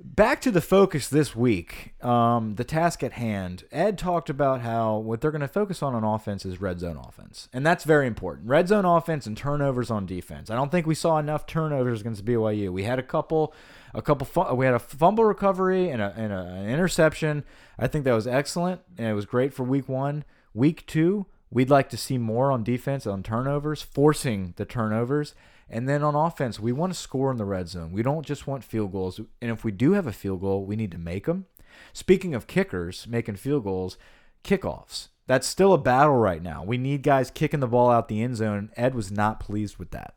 back 0.00 0.40
to 0.42 0.50
the 0.50 0.60
focus 0.60 1.08
this 1.08 1.34
week. 1.34 1.94
Um, 2.04 2.56
the 2.56 2.64
task 2.64 3.02
at 3.02 3.12
hand. 3.12 3.64
Ed 3.72 3.98
talked 3.98 4.28
about 4.28 4.60
how 4.60 4.98
what 4.98 5.20
they're 5.20 5.30
going 5.30 5.40
to 5.40 5.48
focus 5.48 5.82
on 5.82 5.94
on 5.94 6.04
offense 6.04 6.44
is 6.44 6.60
red 6.60 6.80
zone 6.80 6.96
offense, 6.96 7.48
and 7.52 7.66
that's 7.66 7.84
very 7.84 8.06
important. 8.06 8.48
Red 8.48 8.68
zone 8.68 8.84
offense 8.84 9.26
and 9.26 9.36
turnovers 9.36 9.90
on 9.90 10.06
defense. 10.06 10.50
I 10.50 10.54
don't 10.54 10.70
think 10.70 10.86
we 10.86 10.94
saw 10.94 11.18
enough 11.18 11.46
turnovers 11.46 12.00
against 12.00 12.24
BYU. 12.24 12.70
We 12.70 12.84
had 12.84 12.98
a 12.98 13.02
couple, 13.02 13.54
a 13.94 14.02
couple. 14.02 14.56
We 14.56 14.66
had 14.66 14.74
a 14.74 14.78
fumble 14.80 15.24
recovery 15.24 15.88
and, 15.88 16.02
a, 16.02 16.12
and 16.16 16.32
a, 16.32 16.40
an 16.40 16.68
interception. 16.68 17.44
I 17.78 17.86
think 17.86 18.04
that 18.04 18.12
was 18.14 18.26
excellent, 18.26 18.82
and 18.98 19.08
it 19.08 19.14
was 19.14 19.26
great 19.26 19.54
for 19.54 19.64
week 19.64 19.88
one. 19.88 20.24
Week 20.52 20.86
two, 20.86 21.26
We'd 21.54 21.70
like 21.70 21.88
to 21.90 21.96
see 21.96 22.18
more 22.18 22.50
on 22.50 22.64
defense 22.64 23.06
on 23.06 23.22
turnovers, 23.22 23.80
forcing 23.80 24.54
the 24.56 24.64
turnovers. 24.64 25.36
And 25.68 25.88
then 25.88 26.02
on 26.02 26.14
offense, 26.14 26.60
we 26.60 26.72
want 26.72 26.92
to 26.92 26.98
score 26.98 27.30
in 27.30 27.36
the 27.36 27.44
red 27.44 27.68
zone. 27.68 27.92
We 27.92 28.02
don't 28.02 28.26
just 28.26 28.46
want 28.46 28.64
field 28.64 28.92
goals. 28.92 29.18
And 29.40 29.50
if 29.50 29.64
we 29.64 29.72
do 29.72 29.92
have 29.92 30.06
a 30.06 30.12
field 30.12 30.40
goal, 30.40 30.64
we 30.64 30.76
need 30.76 30.92
to 30.92 30.98
make 30.98 31.26
them. 31.26 31.46
Speaking 31.92 32.34
of 32.34 32.46
kickers 32.46 33.06
making 33.06 33.36
field 33.36 33.64
goals, 33.64 33.96
kickoffs. 34.44 35.08
That's 35.26 35.46
still 35.46 35.72
a 35.72 35.78
battle 35.78 36.16
right 36.16 36.42
now. 36.42 36.62
We 36.62 36.76
need 36.76 37.02
guys 37.02 37.30
kicking 37.30 37.60
the 37.60 37.66
ball 37.66 37.90
out 37.90 38.08
the 38.08 38.22
end 38.22 38.36
zone. 38.36 38.70
Ed 38.76 38.94
was 38.94 39.10
not 39.10 39.40
pleased 39.40 39.78
with 39.78 39.90
that. 39.92 40.14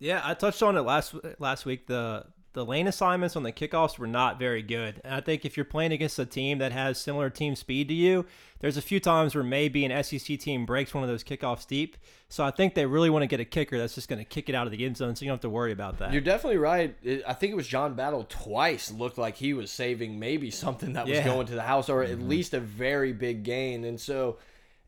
Yeah, 0.00 0.20
I 0.24 0.34
touched 0.34 0.62
on 0.62 0.76
it 0.76 0.80
last 0.80 1.14
last 1.38 1.64
week. 1.64 1.86
The 1.86 2.24
the 2.52 2.64
lane 2.64 2.88
assignments 2.88 3.36
on 3.36 3.44
the 3.44 3.52
kickoffs 3.52 3.98
were 3.98 4.06
not 4.06 4.38
very 4.38 4.62
good. 4.62 5.00
And 5.04 5.14
I 5.14 5.20
think 5.20 5.44
if 5.44 5.56
you're 5.56 5.64
playing 5.64 5.92
against 5.92 6.18
a 6.18 6.26
team 6.26 6.58
that 6.58 6.72
has 6.72 6.98
similar 7.00 7.30
team 7.30 7.54
speed 7.54 7.88
to 7.88 7.94
you, 7.94 8.26
there's 8.58 8.76
a 8.76 8.82
few 8.82 8.98
times 8.98 9.34
where 9.34 9.44
maybe 9.44 9.84
an 9.84 10.02
SEC 10.02 10.38
team 10.38 10.66
breaks 10.66 10.92
one 10.92 11.04
of 11.04 11.08
those 11.08 11.22
kickoffs 11.22 11.66
deep. 11.66 11.96
So 12.28 12.44
I 12.44 12.50
think 12.50 12.74
they 12.74 12.86
really 12.86 13.08
want 13.08 13.22
to 13.22 13.26
get 13.26 13.40
a 13.40 13.44
kicker 13.44 13.78
that's 13.78 13.94
just 13.94 14.08
going 14.08 14.18
to 14.18 14.24
kick 14.24 14.48
it 14.48 14.54
out 14.54 14.66
of 14.66 14.72
the 14.72 14.84
end 14.84 14.96
zone, 14.96 15.14
so 15.16 15.24
you 15.24 15.28
don't 15.28 15.36
have 15.36 15.42
to 15.42 15.50
worry 15.50 15.72
about 15.72 15.98
that. 15.98 16.12
You're 16.12 16.20
definitely 16.20 16.58
right. 16.58 16.96
I 17.26 17.32
think 17.34 17.52
it 17.52 17.56
was 17.56 17.68
John 17.68 17.94
Battle 17.94 18.26
twice 18.28 18.90
looked 18.90 19.18
like 19.18 19.36
he 19.36 19.54
was 19.54 19.70
saving 19.70 20.18
maybe 20.18 20.50
something 20.50 20.94
that 20.94 21.06
was 21.06 21.18
Yeah. 21.18 21.24
going 21.24 21.46
to 21.46 21.54
the 21.54 21.62
house 21.62 21.88
or 21.88 22.02
at 22.02 22.10
mm-hmm. 22.10 22.28
least 22.28 22.54
a 22.54 22.60
very 22.60 23.12
big 23.12 23.44
gain. 23.44 23.84
And 23.84 24.00
so 24.00 24.38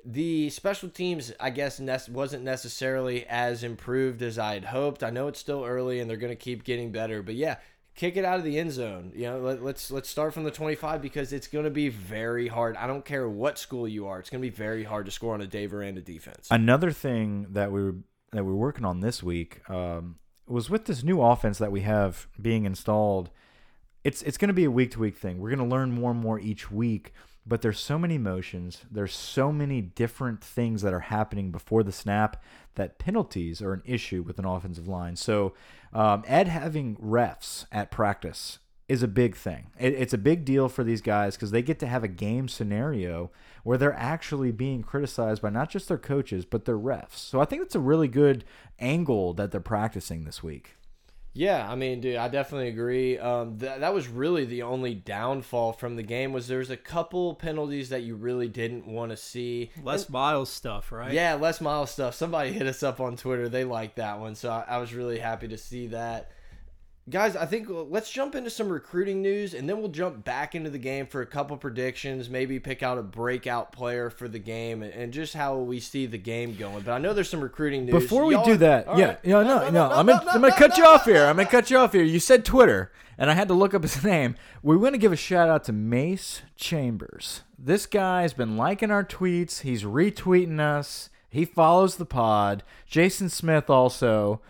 the 0.05 0.51
special 0.51 0.89
teams, 0.89 1.33
I 1.39 1.51
guess, 1.51 1.81
wasn't 2.09 2.45
necessarily 2.45 3.27
as 3.27 3.63
improved 3.63 4.23
as 4.23 4.39
I 4.39 4.55
had 4.55 4.65
hoped. 4.67 5.03
I 5.03 5.11
know 5.11 5.29
it's 5.29 5.39
still 5.39 5.65
early 5.65 6.01
and 6.01 6.09
they're 6.09 6.17
going 6.17 6.33
to 6.33 6.37
keep 6.37 6.65
getting 6.65 6.91
better, 6.93 7.23
but 7.23 7.35
yeah, 7.35 7.57
kick 7.95 8.17
it 8.17 8.25
out 8.25 8.39
of 8.39 8.45
the 8.45 8.59
end 8.59 8.73
zone. 8.73 9.13
You 9.15 9.25
know, 9.25 9.39
let, 9.41 9.63
let's 9.63 9.91
let's 9.91 10.09
start 10.09 10.35
from 10.35 10.45
the 10.45 10.51
25 10.51 11.03
because 11.03 11.33
it's 11.33 11.47
going 11.47 11.65
to 11.65 11.71
be 11.71 11.89
very 11.89 12.49
hard. 12.49 12.77
I 12.77 12.87
don't 12.87 13.05
care 13.05 13.29
what 13.29 13.59
school 13.59 13.87
you 13.87 14.07
are; 14.07 14.19
it's 14.19 14.31
going 14.31 14.43
to 14.43 14.49
be 14.49 14.55
very 14.55 14.85
hard 14.85 15.07
to 15.07 15.13
score 15.13 15.35
on 15.35 15.41
a 15.41 15.47
Dave 15.47 15.73
Aranda 15.73 16.01
defense. 16.01 16.49
Another 16.51 16.91
thing 16.91 17.49
that 17.51 17.73
we 17.73 17.83
were 17.83 17.95
that 18.33 18.45
we 18.45 18.53
we're 18.53 18.59
working 18.59 18.85
on 18.85 19.01
this 19.01 19.23
week 19.23 19.69
um, 19.69 20.17
was 20.47 20.71
with 20.71 20.87
this 20.87 21.03
new 21.03 21.21
offense 21.21 21.59
that 21.59 21.71
we 21.71 21.83
have 21.83 22.27
being 22.41 22.65
installed. 22.65 23.31
It's 24.05 24.23
it's 24.23 24.39
going 24.39 24.49
to 24.49 24.55
be 24.55 24.65
a 24.65 24.71
week 24.71 24.93
to 24.93 24.99
week 24.99 25.17
thing. 25.17 25.39
We're 25.39 25.55
going 25.55 25.69
to 25.69 25.75
learn 25.75 25.93
more 25.93 26.11
and 26.11 26.21
more 26.21 26.41
each 26.41 26.71
week. 26.71 27.13
But 27.45 27.63
there's 27.63 27.81
so 27.81 27.99
many 27.99 28.19
motions. 28.19 28.83
There's 28.91 29.15
so 29.15 29.51
many 29.51 29.81
different 29.81 30.43
things 30.43 30.83
that 30.83 30.95
are 30.95 31.01
happening 31.01 31.51
before 31.51 31.83
the 31.83 31.93
snap 31.93 32.43
that 32.77 32.99
penalties 32.99 33.61
are 33.61 33.73
an 33.73 33.83
issue 33.85 34.23
with 34.23 34.39
an 34.39 34.45
offensive 34.45 34.87
line. 34.87 35.17
So 35.17 35.53
um, 35.93 36.23
Ed 36.27 36.49
having 36.49 36.97
refs 36.97 37.67
at 37.73 37.91
practice 37.91 38.61
is 38.89 39.03
a 39.03 39.09
big 39.09 39.35
thing. 39.35 39.71
It, 39.79 39.95
it's 39.95 40.13
a 40.13 40.19
big 40.19 40.45
deal 40.45 40.69
for 40.69 40.85
these 40.85 41.01
guys 41.01 41.35
because 41.35 41.51
they 41.51 41.63
get 41.63 41.79
to 41.81 41.87
have 41.87 42.05
a 42.05 42.09
game 42.09 42.47
scenario 42.47 43.31
where 43.65 43.79
they're 43.79 43.95
actually 43.95 44.53
being 44.53 44.83
criticized 44.83 45.43
by 45.43 45.51
not 45.51 45.71
just 45.71 45.89
their 45.89 45.99
coaches 45.99 46.45
but 46.45 46.65
their 46.65 46.79
refs. 46.79 47.17
So 47.17 47.41
I 47.41 47.45
think 47.45 47.63
that's 47.63 47.75
a 47.75 47.81
really 47.81 48.09
good 48.09 48.45
angle 48.79 49.35
that 49.35 49.51
they're 49.51 49.61
practicing 49.61 50.25
this 50.25 50.43
week. 50.43 50.77
Yeah, 51.35 51.71
I 51.71 51.77
mean, 51.77 52.01
dude, 52.01 52.17
I 52.17 52.29
definitely 52.29 52.69
agree. 52.69 53.19
Um, 53.19 53.59
th 53.59 53.81
that 53.81 53.95
was 53.95 54.09
really 54.09 54.45
the 54.45 54.63
only 54.63 54.95
downfall 54.95 55.73
from 55.73 55.97
the 55.97 56.03
game 56.03 56.33
was 56.33 56.47
there's 56.47 56.71
a 56.71 56.77
couple 56.77 57.35
penalties 57.35 57.89
that 57.89 58.03
you 58.03 58.17
really 58.17 58.49
didn't 58.49 58.87
want 58.87 59.13
to 59.13 59.17
see. 59.17 59.71
Les 59.83 60.11
Miles 60.11 60.51
stuff, 60.51 60.93
right? 60.93 61.13
Yeah, 61.13 61.35
less 61.35 61.61
Miles 61.61 61.91
stuff. 61.91 62.15
Somebody 62.15 62.53
hit 62.53 62.67
us 62.67 62.83
up 62.83 63.01
on 63.01 63.17
Twitter. 63.17 63.49
They 63.49 63.65
liked 63.65 63.97
that 63.97 64.21
one, 64.21 64.35
so 64.35 64.51
I, 64.51 64.65
I 64.69 64.79
was 64.79 64.93
really 64.93 65.19
happy 65.19 65.49
to 65.49 65.57
see 65.57 65.87
that. 65.89 66.31
Guys, 67.11 67.35
I 67.35 67.47
think 67.47 67.69
uh, 67.69 67.83
let's 67.83 68.11
jump 68.11 68.37
into 68.37 68.49
some 68.49 68.69
recruiting 68.69 69.23
news, 69.23 69.55
and 69.55 69.69
then 69.69 69.81
we'll 69.81 69.89
jump 69.89 70.25
back 70.25 70.55
into 70.55 70.71
the 70.71 70.79
game 70.79 71.07
for 71.07 71.21
a 71.21 71.27
couple 71.27 71.57
predictions. 71.57 72.31
Maybe 72.31 72.61
pick 72.61 72.81
out 72.81 72.97
a 72.97 73.03
breakout 73.03 73.73
player 73.73 74.09
for 74.09 74.29
the 74.29 74.39
game, 74.39 74.85
and, 74.85 75.13
just 75.13 75.35
how 75.35 75.57
we 75.59 75.81
see 75.81 76.07
the 76.07 76.17
game 76.17 76.55
going. 76.55 76.85
But 76.85 76.93
I 76.93 76.99
know 76.99 77.13
there's 77.13 77.29
some 77.29 77.41
recruiting 77.41 77.87
news. 77.87 77.95
Before 77.95 78.25
we 78.25 78.41
do 78.45 78.57
that, 78.59 78.97
yeah, 78.97 79.07
right. 79.07 79.27
no, 79.27 79.43
no, 79.43 79.69
no, 79.71 79.91
I'm 79.91 80.07
gonna, 80.07 80.25
I'm 80.31 80.41
gonna 80.41 80.57
cut 80.57 80.79
you 80.79 80.85
off 80.85 81.05
here. 81.05 81.27
I'm 81.27 81.37
gonna 81.37 81.49
cut 81.49 81.71
you 81.71 81.79
off 81.79 81.93
here. 81.93 82.05
You 82.05 82.21
said 82.21 82.45
Twitter, 82.45 82.93
and 83.19 83.29
I 83.29 83.35
had 83.35 83.49
to 83.49 83.55
look 83.55 83.75
up 83.75 83.83
his 83.83 84.05
name. 84.05 84.37
We 84.63 84.77
want 84.77 84.95
to 84.95 84.99
give 84.99 85.13
a 85.13 85.17
shout 85.17 85.49
out 85.49 85.65
to 85.65 85.73
Mace 85.73 86.43
Chambers. 86.55 87.43
This 87.59 87.85
guy's 87.85 88.33
been 88.33 88.57
liking 88.57 88.93
our 88.93 89.05
tweets. 89.05 89.63
He's 89.63 89.83
retweeting 89.83 90.61
us. 90.61 91.11
He 91.29 91.45
follows 91.47 91.97
the 91.97 92.07
pod. 92.07 92.63
Jason 92.87 93.29
Smith 93.29 93.69
also, 93.69 94.41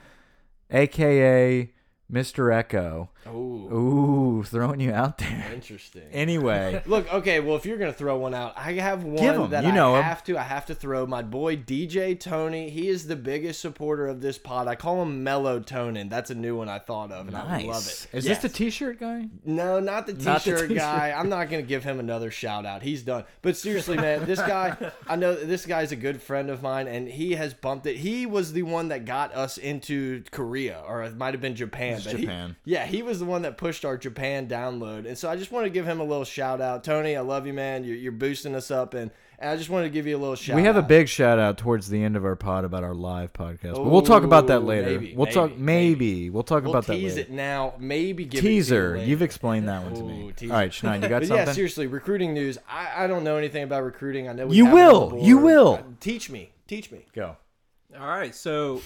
aka 0.71 1.71
Mr. 2.13 2.55
Echo. 2.55 3.09
Ooh, 3.29 3.73
Ooh, 3.73 4.43
throwing 4.45 4.81
you 4.81 4.93
out 4.93 5.19
there. 5.19 5.51
interesting. 5.55 6.03
Anyway, 6.13 6.83
Look, 6.87 7.13
okay, 7.13 7.41
well, 7.41 7.57
if 7.57 7.65
you're 7.67 7.79
gonna 7.79 7.93
throw 7.93 8.17
one 8.19 8.35
out, 8.35 8.53
I 8.57 8.73
have 8.75 9.03
one 9.05 9.17
Give 9.17 9.51
that 9.51 9.65
you 9.65 9.73
know 9.73 9.95
I 9.95 10.03
have 10.03 10.23
to. 10.25 10.37
I 10.39 10.43
have 10.43 10.67
to 10.67 10.75
throw 10.75 11.07
my 11.07 11.23
boy 11.23 11.57
DJ 11.57 12.19
Tony. 12.19 12.71
He 12.71 12.89
is 12.89 13.07
the 13.07 13.17
biggest 13.17 13.61
supporter 13.61 14.07
of 14.07 14.21
this 14.21 14.39
pod. 14.39 14.69
I 14.69 14.75
call 14.75 15.03
him 15.03 15.25
Melatonin. 15.25 16.09
That's 16.11 16.31
a 16.31 16.35
new 16.35 16.57
one 16.57 16.69
I 16.69 16.79
thought 16.79 17.11
of, 17.13 17.27
and 17.29 17.37
I 17.37 17.63
love 17.63 17.87
it. 17.87 18.07
Is 18.13 18.25
Yes. 18.27 18.27
this 18.27 18.39
the 18.39 18.49
T-shirt 18.49 19.01
guy? 19.01 19.29
No, 19.45 19.81
not 19.81 20.07
the 20.07 20.15
t-shirt 20.15 20.75
guy. 20.75 21.13
I'm 21.17 21.29
not 21.29 21.51
gonna 21.51 21.63
give 21.63 21.85
him 21.85 21.99
another 22.01 22.31
shout 22.31 22.67
out. 22.67 22.83
He's 22.83 23.03
done. 23.03 23.25
But 23.43 23.57
seriously, 23.57 23.97
man, 23.97 24.25
this 24.27 24.39
guy, 24.41 24.77
I 25.09 25.17
know 25.17 25.35
this 25.35 25.67
guy's 25.67 25.93
a 25.93 25.97
good 25.97 26.21
friend 26.23 26.51
of 26.51 26.63
mine, 26.63 26.87
and 26.89 27.09
he 27.09 27.33
has 27.33 27.55
bumped 27.55 27.87
it. 27.87 27.97
He 27.97 28.27
was 28.27 28.53
the 28.53 28.63
one 28.63 28.89
that 28.89 29.05
got 29.05 29.35
us 29.35 29.59
into 29.59 30.23
Korea, 30.31 30.83
or 30.87 31.03
it 31.03 31.17
might 31.17 31.35
have 31.35 31.41
been 31.41 31.57
Japan. 31.57 32.01
But 32.05 32.15
he- 32.17 32.23
Japan. 32.23 32.57
yeah, 32.65 32.87
he 32.87 33.03
was 33.03 33.12
the 33.19 33.25
one 33.25 33.43
that 33.43 33.57
pushed 33.57 33.85
our 33.85 33.97
Japan 33.97 34.47
download, 34.49 35.07
and 35.07 35.17
so 35.17 35.29
I 35.31 35.37
just 35.37 35.51
want 35.53 35.65
to 35.67 35.71
give 35.71 35.87
him 35.87 36.01
a 36.01 36.05
little 36.05 36.25
shout 36.25 36.61
out. 36.61 36.85
Tony, 36.85 37.17
I 37.17 37.21
love 37.21 37.47
you, 37.47 37.53
man. 37.53 37.85
You're, 37.85 37.97
you're 37.97 38.13
boosting 38.13 38.55
us 38.55 38.71
up, 38.71 38.95
and, 38.95 39.11
and 39.39 39.51
I 39.51 39.57
just 39.57 39.71
wanted 39.71 39.85
to 39.85 39.91
give 39.91 40.07
you 40.07 40.17
a 40.17 40.19
little 40.21 40.35
shout. 40.37 40.57
we 40.57 40.63
have 40.65 40.77
a 40.77 40.83
big 40.83 41.09
shout 41.09 41.39
out 41.39 41.59
towards 41.59 41.89
the 41.89 42.03
end 42.03 42.17
of 42.17 42.25
our 42.25 42.37
pod 42.37 42.65
about 42.65 42.85
our 42.85 42.95
live 42.95 43.33
podcast, 43.33 43.75
but 43.75 43.85
we'll 43.87 44.03
talk 44.03 44.23
about 44.23 44.47
that 44.49 44.61
later. 44.65 44.91
maybe, 44.91 45.15
we'll 45.17 45.27
talk 45.27 45.57
maybe, 45.57 46.05
maybe. 46.07 46.31
We'll 46.31 46.43
talk 46.43 46.63
We'll 46.63 46.73
about 46.73 46.87
that 46.87 46.95
tease 46.95 47.17
later. 47.17 47.29
it 47.29 47.31
now. 47.35 47.75
Maybe 47.79 48.25
give 48.25 48.41
Teaser. 48.43 48.97
It 48.97 49.01
you 49.03 49.07
You've 49.09 49.23
explained 49.23 49.69
that 49.69 49.83
one 49.83 49.95
to 49.95 50.03
me. 50.03 50.33
Ooh. 50.43 50.51
All 50.51 50.57
right, 50.57 50.71
Schneid, 50.71 51.03
you 51.03 51.09
got 51.09 51.21
But 51.21 51.29
something? 51.29 51.47
yeah, 51.47 51.53
seriously, 51.53 51.87
recruiting 51.87 52.35
news. 52.35 52.59
I, 52.69 53.05
I 53.05 53.07
don't 53.07 53.25
know 53.25 53.37
anything 53.37 53.63
about 53.65 53.85
recruiting. 53.85 54.29
I 54.29 54.33
know 54.33 54.47
we 54.47 54.57
You 54.57 54.65
have 54.67 54.75
will. 54.75 55.19
You 55.21 55.39
will. 55.39 55.85
Teach 56.01 56.31
me. 56.31 56.53
Teach 56.67 56.91
me. 56.91 57.07
Go. 57.15 57.37
All 57.99 58.07
right, 58.07 58.35
so 58.35 58.81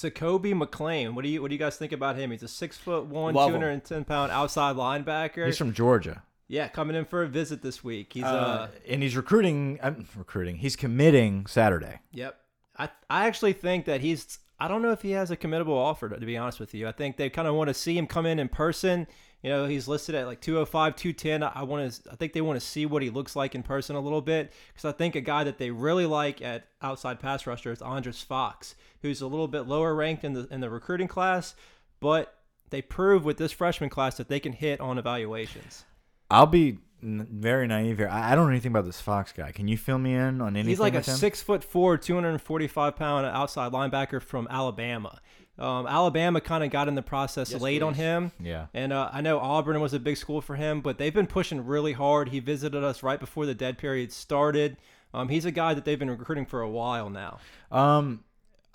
Jacoby 0.00 0.54
McLean. 0.54 1.14
What 1.14 1.24
do 1.24 1.30
you 1.30 1.42
what 1.42 1.48
do 1.48 1.54
you 1.54 1.58
guys 1.58 1.76
think 1.76 1.92
about 1.92 2.16
him? 2.16 2.30
He's 2.30 2.42
a 2.42 2.48
six 2.48 2.76
foot 2.76 3.06
one, 3.06 3.34
two 3.34 3.40
hundred 3.40 3.70
and 3.70 3.84
ten 3.84 4.04
pound 4.04 4.32
outside 4.32 4.76
linebacker. 4.76 5.46
He's 5.46 5.58
from 5.58 5.72
Georgia, 5.72 6.22
yeah, 6.48 6.68
coming 6.68 6.96
in 6.96 7.04
for 7.04 7.22
a 7.22 7.28
visit 7.28 7.62
this 7.62 7.82
week. 7.82 8.12
He's 8.12 8.24
uh, 8.24 8.26
uh, 8.26 8.68
and 8.88 9.02
he's 9.02 9.16
recruiting. 9.16 9.78
I'm 9.82 10.06
recruiting. 10.16 10.56
He's 10.56 10.76
committing 10.76 11.46
Saturday. 11.46 12.00
Yep. 12.12 12.38
I 12.78 12.88
I 13.10 13.26
actually 13.26 13.54
think 13.54 13.86
that 13.86 14.00
he's 14.00 14.38
I 14.58 14.68
don't 14.68 14.82
know 14.82 14.92
if 14.92 15.02
he 15.02 15.12
has 15.12 15.30
a 15.30 15.36
committable 15.36 15.76
offer 15.76 16.08
to 16.08 16.26
be 16.26 16.36
honest 16.36 16.60
with 16.60 16.74
you. 16.74 16.86
I 16.88 16.92
think 16.92 17.16
they 17.16 17.30
kind 17.30 17.48
of 17.48 17.54
want 17.54 17.68
to 17.68 17.74
see 17.74 17.96
him 17.96 18.06
come 18.06 18.26
in 18.26 18.38
in 18.38 18.48
person. 18.48 19.06
You 19.46 19.52
know, 19.52 19.66
he's 19.66 19.86
listed 19.86 20.16
at 20.16 20.26
like 20.26 20.40
205, 20.40 20.96
210. 20.96 21.44
I, 21.44 21.52
I 21.54 21.62
want 21.62 21.92
to 21.92 22.10
I 22.10 22.16
think 22.16 22.32
they 22.32 22.40
want 22.40 22.58
to 22.58 22.66
see 22.66 22.84
what 22.84 23.00
he 23.00 23.10
looks 23.10 23.36
like 23.36 23.54
in 23.54 23.62
person 23.62 23.94
a 23.94 24.00
little 24.00 24.20
bit 24.20 24.52
cuz 24.74 24.84
I 24.84 24.90
think 24.90 25.14
a 25.14 25.20
guy 25.20 25.44
that 25.44 25.56
they 25.56 25.70
really 25.70 26.04
like 26.04 26.42
at 26.42 26.66
outside 26.82 27.20
pass 27.20 27.46
rusher 27.46 27.70
is 27.70 27.80
Andres 27.80 28.22
Fox, 28.22 28.74
who's 29.02 29.20
a 29.20 29.28
little 29.28 29.46
bit 29.46 29.68
lower 29.68 29.94
ranked 29.94 30.24
in 30.24 30.32
the 30.32 30.48
in 30.50 30.62
the 30.62 30.68
recruiting 30.68 31.06
class, 31.06 31.54
but 32.00 32.40
they 32.70 32.82
prove 32.82 33.24
with 33.24 33.36
this 33.36 33.52
freshman 33.52 33.88
class 33.88 34.16
that 34.16 34.26
they 34.26 34.40
can 34.40 34.52
hit 34.52 34.80
on 34.80 34.98
evaluations. 34.98 35.84
I'll 36.28 36.46
be 36.46 36.78
very 37.00 37.68
naive 37.68 37.98
here. 37.98 38.08
I, 38.08 38.32
I 38.32 38.34
don't 38.34 38.46
know 38.46 38.50
anything 38.50 38.72
about 38.72 38.84
this 38.84 39.00
Fox 39.00 39.30
guy. 39.30 39.52
Can 39.52 39.68
you 39.68 39.78
fill 39.78 39.98
me 39.98 40.14
in 40.14 40.40
on 40.40 40.56
anything? 40.56 40.70
He's 40.70 40.80
like 40.80 40.94
a 40.94 41.02
him? 41.02 41.16
six 41.16 41.40
foot 41.40 41.62
four, 41.62 41.96
245 41.96 42.96
pound 42.96 43.26
outside 43.26 43.70
linebacker 43.70 44.20
from 44.20 44.48
Alabama. 44.50 45.20
Um, 45.58 45.86
Alabama 45.86 46.40
kind 46.40 46.62
of 46.62 46.70
got 46.70 46.86
in 46.88 46.94
the 46.94 47.02
process 47.02 47.50
Yes, 47.50 47.60
late 47.60 47.82
on 47.82 47.94
him. 47.94 48.32
Yeah. 48.38 48.66
And 48.74 48.92
uh, 48.92 49.08
I 49.12 49.20
know 49.22 49.38
Auburn 49.38 49.80
was 49.80 49.94
a 49.94 49.98
big 49.98 50.16
school 50.16 50.40
for 50.40 50.56
him, 50.56 50.80
but 50.80 50.98
they've 50.98 51.14
been 51.14 51.26
pushing 51.26 51.64
really 51.64 51.94
hard. 51.94 52.28
He 52.28 52.40
visited 52.40 52.84
us 52.84 53.02
right 53.02 53.18
before 53.18 53.46
the 53.46 53.54
dead 53.54 53.78
period 53.78 54.12
started. 54.12 54.76
Um, 55.14 55.28
he's 55.30 55.46
a 55.46 55.50
guy 55.50 55.72
that 55.72 55.84
they've 55.86 55.98
been 55.98 56.10
recruiting 56.10 56.44
for 56.44 56.60
a 56.60 56.68
while 56.68 57.08
now. 57.08 57.38
Um, 57.72 58.24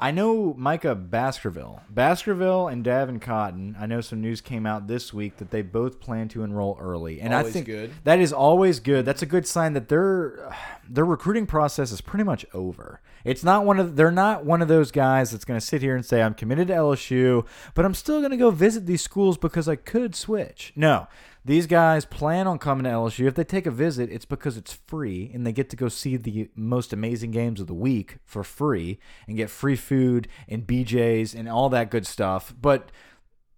I 0.01 0.09
know 0.09 0.55
Micah 0.57 0.95
Baskerville. 0.95 1.83
Baskerville 1.87 2.67
and 2.67 2.83
Davin 2.83 3.21
Cotton. 3.21 3.77
I 3.79 3.85
know 3.85 4.01
some 4.01 4.19
news 4.19 4.41
came 4.41 4.65
out 4.65 4.87
this 4.87 5.13
week 5.13 5.37
that 5.37 5.51
they 5.51 5.61
both 5.61 5.99
plan 5.99 6.27
to 6.29 6.43
enroll 6.43 6.75
early, 6.81 7.21
and 7.21 7.35
I 7.35 7.43
think 7.43 7.67
good. 7.67 7.91
that 8.03 8.19
is 8.19 8.33
always 8.33 8.79
good. 8.79 9.05
That's 9.05 9.21
a 9.21 9.27
good 9.27 9.45
sign 9.45 9.73
that 9.73 9.89
their 9.89 10.51
their 10.89 11.05
recruiting 11.05 11.45
process 11.45 11.91
is 11.91 12.01
pretty 12.01 12.23
much 12.23 12.47
over. 12.51 12.99
It's 13.23 13.43
not 13.43 13.63
one 13.63 13.79
of 13.79 13.95
they're 13.95 14.09
not 14.09 14.43
one 14.43 14.63
of 14.63 14.67
those 14.67 14.89
guys 14.89 15.29
that's 15.29 15.45
going 15.45 15.59
to 15.59 15.65
sit 15.65 15.83
here 15.83 15.95
and 15.95 16.03
say 16.03 16.23
I'm 16.23 16.33
committed 16.33 16.69
to 16.69 16.73
LSU, 16.73 17.45
but 17.75 17.85
I'm 17.85 17.93
still 17.93 18.19
going 18.21 18.31
to 18.31 18.37
go 18.37 18.49
visit 18.49 18.87
these 18.87 19.03
schools 19.03 19.37
because 19.37 19.69
I 19.69 19.75
could 19.75 20.15
switch. 20.15 20.73
No. 20.75 21.07
These 21.43 21.65
guys 21.65 22.05
plan 22.05 22.45
on 22.45 22.59
coming 22.59 22.83
to 22.83 22.91
LSU. 22.91 23.25
If 23.25 23.33
they 23.33 23.43
take 23.43 23.65
a 23.65 23.71
visit, 23.71 24.11
it's 24.11 24.25
because 24.25 24.57
it's 24.57 24.77
free 24.87 25.31
and 25.33 25.45
they 25.45 25.51
get 25.51 25.71
to 25.71 25.75
go 25.75 25.87
see 25.87 26.15
the 26.15 26.51
most 26.55 26.93
amazing 26.93 27.31
games 27.31 27.59
of 27.59 27.65
the 27.65 27.73
week 27.73 28.17
for 28.25 28.43
free 28.43 28.99
and 29.27 29.37
get 29.37 29.49
free 29.49 29.75
food 29.75 30.27
and 30.47 30.67
BJ's 30.67 31.33
and 31.33 31.49
all 31.49 31.69
that 31.69 31.89
good 31.89 32.05
stuff. 32.05 32.53
But 32.61 32.91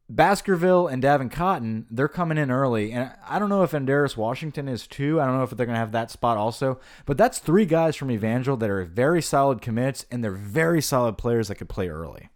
Baskerville 0.10 0.88
and 0.88 1.04
Davin 1.04 1.30
Cotton, 1.30 1.86
they're 1.92 2.08
coming 2.08 2.38
in 2.38 2.52
early. 2.52 2.94
And 2.94 3.12
I 3.28 3.38
don't 3.38 3.50
know 3.50 3.64
if 3.64 3.72
Andaris 3.72 4.16
Washington 4.16 4.70
is 4.70 4.88
too. 4.88 5.20
I 5.20 5.26
don't 5.26 5.36
know 5.36 5.44
if 5.44 5.50
they're 5.50 5.66
going 5.66 5.76
to 5.76 5.80
have 5.80 5.92
that 5.92 6.10
spot 6.10 6.38
also. 6.38 6.80
But 7.06 7.18
that's 7.18 7.40
three 7.40 7.66
guys 7.66 7.98
from 7.98 8.12
Evangel 8.12 8.56
that 8.58 8.70
are 8.70 8.86
very 8.86 9.22
solid 9.22 9.62
commits 9.62 10.06
and 10.10 10.24
they're 10.24 10.32
very 10.32 10.82
solid 10.82 11.18
players 11.18 11.50
that 11.50 11.56
could 11.56 11.70
play 11.70 11.90
early. 11.90 12.30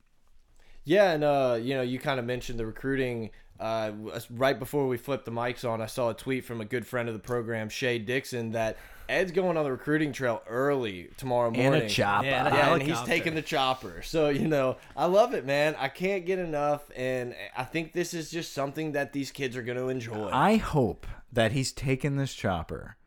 Yeah, 0.88 1.12
and 1.12 1.24
uh, 1.24 1.60
you 1.62 1.76
know, 1.76 1.82
you 1.82 2.00
kind 2.00 2.18
of 2.18 2.26
mentioned 2.26 2.58
the 2.58 2.66
recruiting. 2.66 3.32
Uh, 3.60 3.92
right 4.30 4.58
before 4.60 4.88
we 4.88 4.98
flipped 4.98 5.26
the 5.26 5.32
mics 5.32 5.68
on, 5.68 5.82
I 5.82 5.88
saw 5.88 6.10
a 6.10 6.14
tweet 6.14 6.46
from 6.46 6.62
a 6.62 6.66
good 6.66 6.86
friend 6.86 7.08
of 7.10 7.14
the 7.14 7.20
program, 7.20 7.70
Shea 7.70 7.98
Dixon, 8.00 8.52
that 8.52 8.78
Ed's 9.10 9.32
going 9.32 9.58
on 9.58 9.64
the 9.64 9.72
recruiting 9.72 10.12
trail 10.12 10.44
early 10.48 11.10
tomorrow 11.18 11.48
And 11.48 11.58
morning. 11.58 11.84
a 11.84 11.90
chopper. 11.90 12.28
Yeah, 12.28 12.46
and 12.48 12.56
Yeah, 12.56 12.74
and 12.74 12.84
he's 12.84 13.02
taking 13.04 13.36
the 13.36 13.42
chopper. 13.42 14.02
So, 14.04 14.30
you 14.30 14.48
know, 14.48 14.78
I 14.96 15.06
love 15.06 15.34
it, 15.34 15.46
man. 15.46 15.76
I 15.80 15.88
can't 15.88 16.26
get 16.26 16.40
enough. 16.40 16.90
And 16.96 17.36
I 17.56 17.64
think 17.64 17.94
this 17.94 18.14
is 18.14 18.30
just 18.30 18.54
something 18.54 18.92
that 18.92 19.14
these 19.14 19.32
kids 19.32 19.56
are 19.56 19.64
going 19.64 19.78
to 19.78 19.88
enjoy. 19.90 20.30
I 20.32 20.58
hope 20.58 21.08
that 21.32 21.54
he's 21.54 21.72
taking 21.72 22.18
this 22.18 22.34
chopper. 22.34 22.98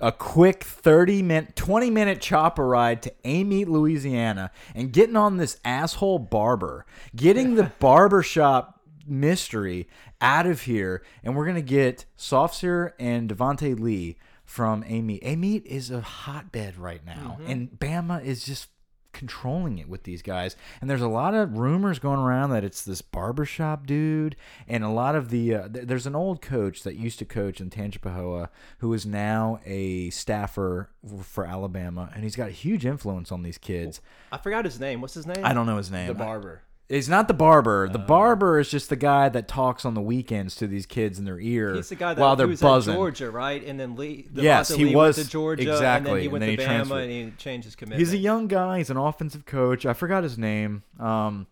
A 0.00 0.12
quick 0.12 0.64
30 0.64 1.20
minute, 1.22 1.56
20 1.56 1.90
minute 1.90 2.22
chopper 2.22 2.66
ride 2.66 3.02
to 3.02 3.12
Amite, 3.22 3.68
Louisiana, 3.68 4.50
and 4.74 4.92
getting 4.92 5.16
on 5.16 5.36
this 5.36 5.58
asshole 5.62 6.20
barber, 6.20 6.86
getting 7.14 7.56
the 7.56 7.64
barbershop 7.80 8.79
mystery 9.06 9.88
out 10.20 10.46
of 10.46 10.62
here, 10.62 11.02
and 11.22 11.36
we're 11.36 11.46
gonna 11.46 11.60
get 11.62 12.04
Sopsher 12.18 12.92
and 12.98 13.28
Devonta 13.30 13.78
Lee 13.78 14.16
from 14.44 14.82
Amite. 14.84 15.22
Amite 15.24 15.66
is 15.66 15.90
a 15.90 16.00
hotbed 16.00 16.76
right 16.76 17.04
now, 17.04 17.38
and 17.46 17.70
Bama 17.78 18.24
is 18.24 18.44
just 18.44 18.68
controlling 19.12 19.78
it 19.78 19.88
with 19.88 20.04
these 20.04 20.22
guys. 20.22 20.54
And 20.80 20.88
there's 20.88 21.02
a 21.02 21.08
lot 21.08 21.34
of 21.34 21.58
rumors 21.58 21.98
going 21.98 22.20
around 22.20 22.50
that 22.50 22.62
it's 22.62 22.84
this 22.84 23.02
barbershop 23.02 23.84
dude, 23.84 24.36
and 24.68 24.84
a 24.84 24.88
lot 24.88 25.14
of 25.16 25.30
the 25.30 25.54
uh, 25.54 25.68
th- 25.68 25.86
there's 25.86 26.06
an 26.06 26.14
old 26.14 26.40
coach 26.40 26.84
that 26.84 26.94
used 26.94 27.18
to 27.18 27.24
coach 27.24 27.60
in 27.60 27.70
Tangipahoa 27.70 28.48
who 28.78 28.92
is 28.94 29.04
now 29.04 29.58
a 29.66 30.10
staffer 30.10 30.90
for 31.22 31.44
Alabama, 31.44 32.10
and 32.14 32.22
he's 32.22 32.36
got 32.36 32.48
a 32.48 32.52
huge 32.52 32.86
influence 32.86 33.32
on 33.32 33.42
these 33.42 33.58
kids. 33.58 34.00
I 34.30 34.38
forgot 34.38 34.64
his 34.64 34.78
name. 34.78 35.00
What's 35.00 35.14
his 35.14 35.26
name? 35.26 35.44
I 35.44 35.52
don't 35.54 35.66
know 35.66 35.76
his 35.76 35.90
name. 35.90 36.06
the 36.06 36.14
barber. 36.14 36.62
He's 36.90 37.08
not 37.08 37.28
the 37.28 37.34
barber. 37.34 37.88
The 37.88 38.00
barber 38.00 38.58
is 38.58 38.68
just 38.68 38.88
the 38.90 38.96
guy 38.96 39.28
that 39.28 39.46
talks 39.46 39.84
on 39.84 39.94
the 39.94 40.00
weekends 40.00 40.56
to 40.56 40.66
these 40.66 40.86
kids 40.86 41.20
in 41.20 41.24
their 41.24 41.38
ear 41.38 41.76
He's 41.76 41.88
the 41.88 41.94
guy 41.94 42.14
that 42.14 42.20
while 42.20 42.34
he 42.34 42.38
they're 42.38 42.46
was 42.48 42.60
buzzing. 42.60 42.92
at 42.94 42.96
Georgia, 42.96 43.30
right? 43.30 43.64
And 43.64 43.78
then 43.78 43.94
Lee. 43.94 44.26
Yes, 44.34 44.72
Devonta 44.72 44.76
he 44.76 44.84
Lee 44.86 44.94
was- 44.96 45.16
went 45.16 45.26
to 45.28 45.32
Georgia, 45.32 45.62
exactly. 45.70 45.94
and 45.96 46.06
then 46.06 46.16
he 46.20 46.24
and 46.26 46.32
went 46.32 46.40
then 46.40 46.48
to 46.48 46.50
he 46.50 46.56
Bama, 46.56 46.66
transferred. 46.66 47.02
and 47.02 47.10
he 47.12 47.30
changed 47.38 47.64
his 47.66 47.76
commitment. 47.76 48.00
He's 48.00 48.12
a 48.12 48.16
young 48.18 48.48
guy. 48.48 48.78
He's 48.78 48.90
an 48.90 48.96
offensive 48.96 49.46
coach. 49.46 49.86
I 49.86 49.92
forgot 49.92 50.24
his 50.24 50.36
name. 50.36 50.82
Um, 50.98 51.46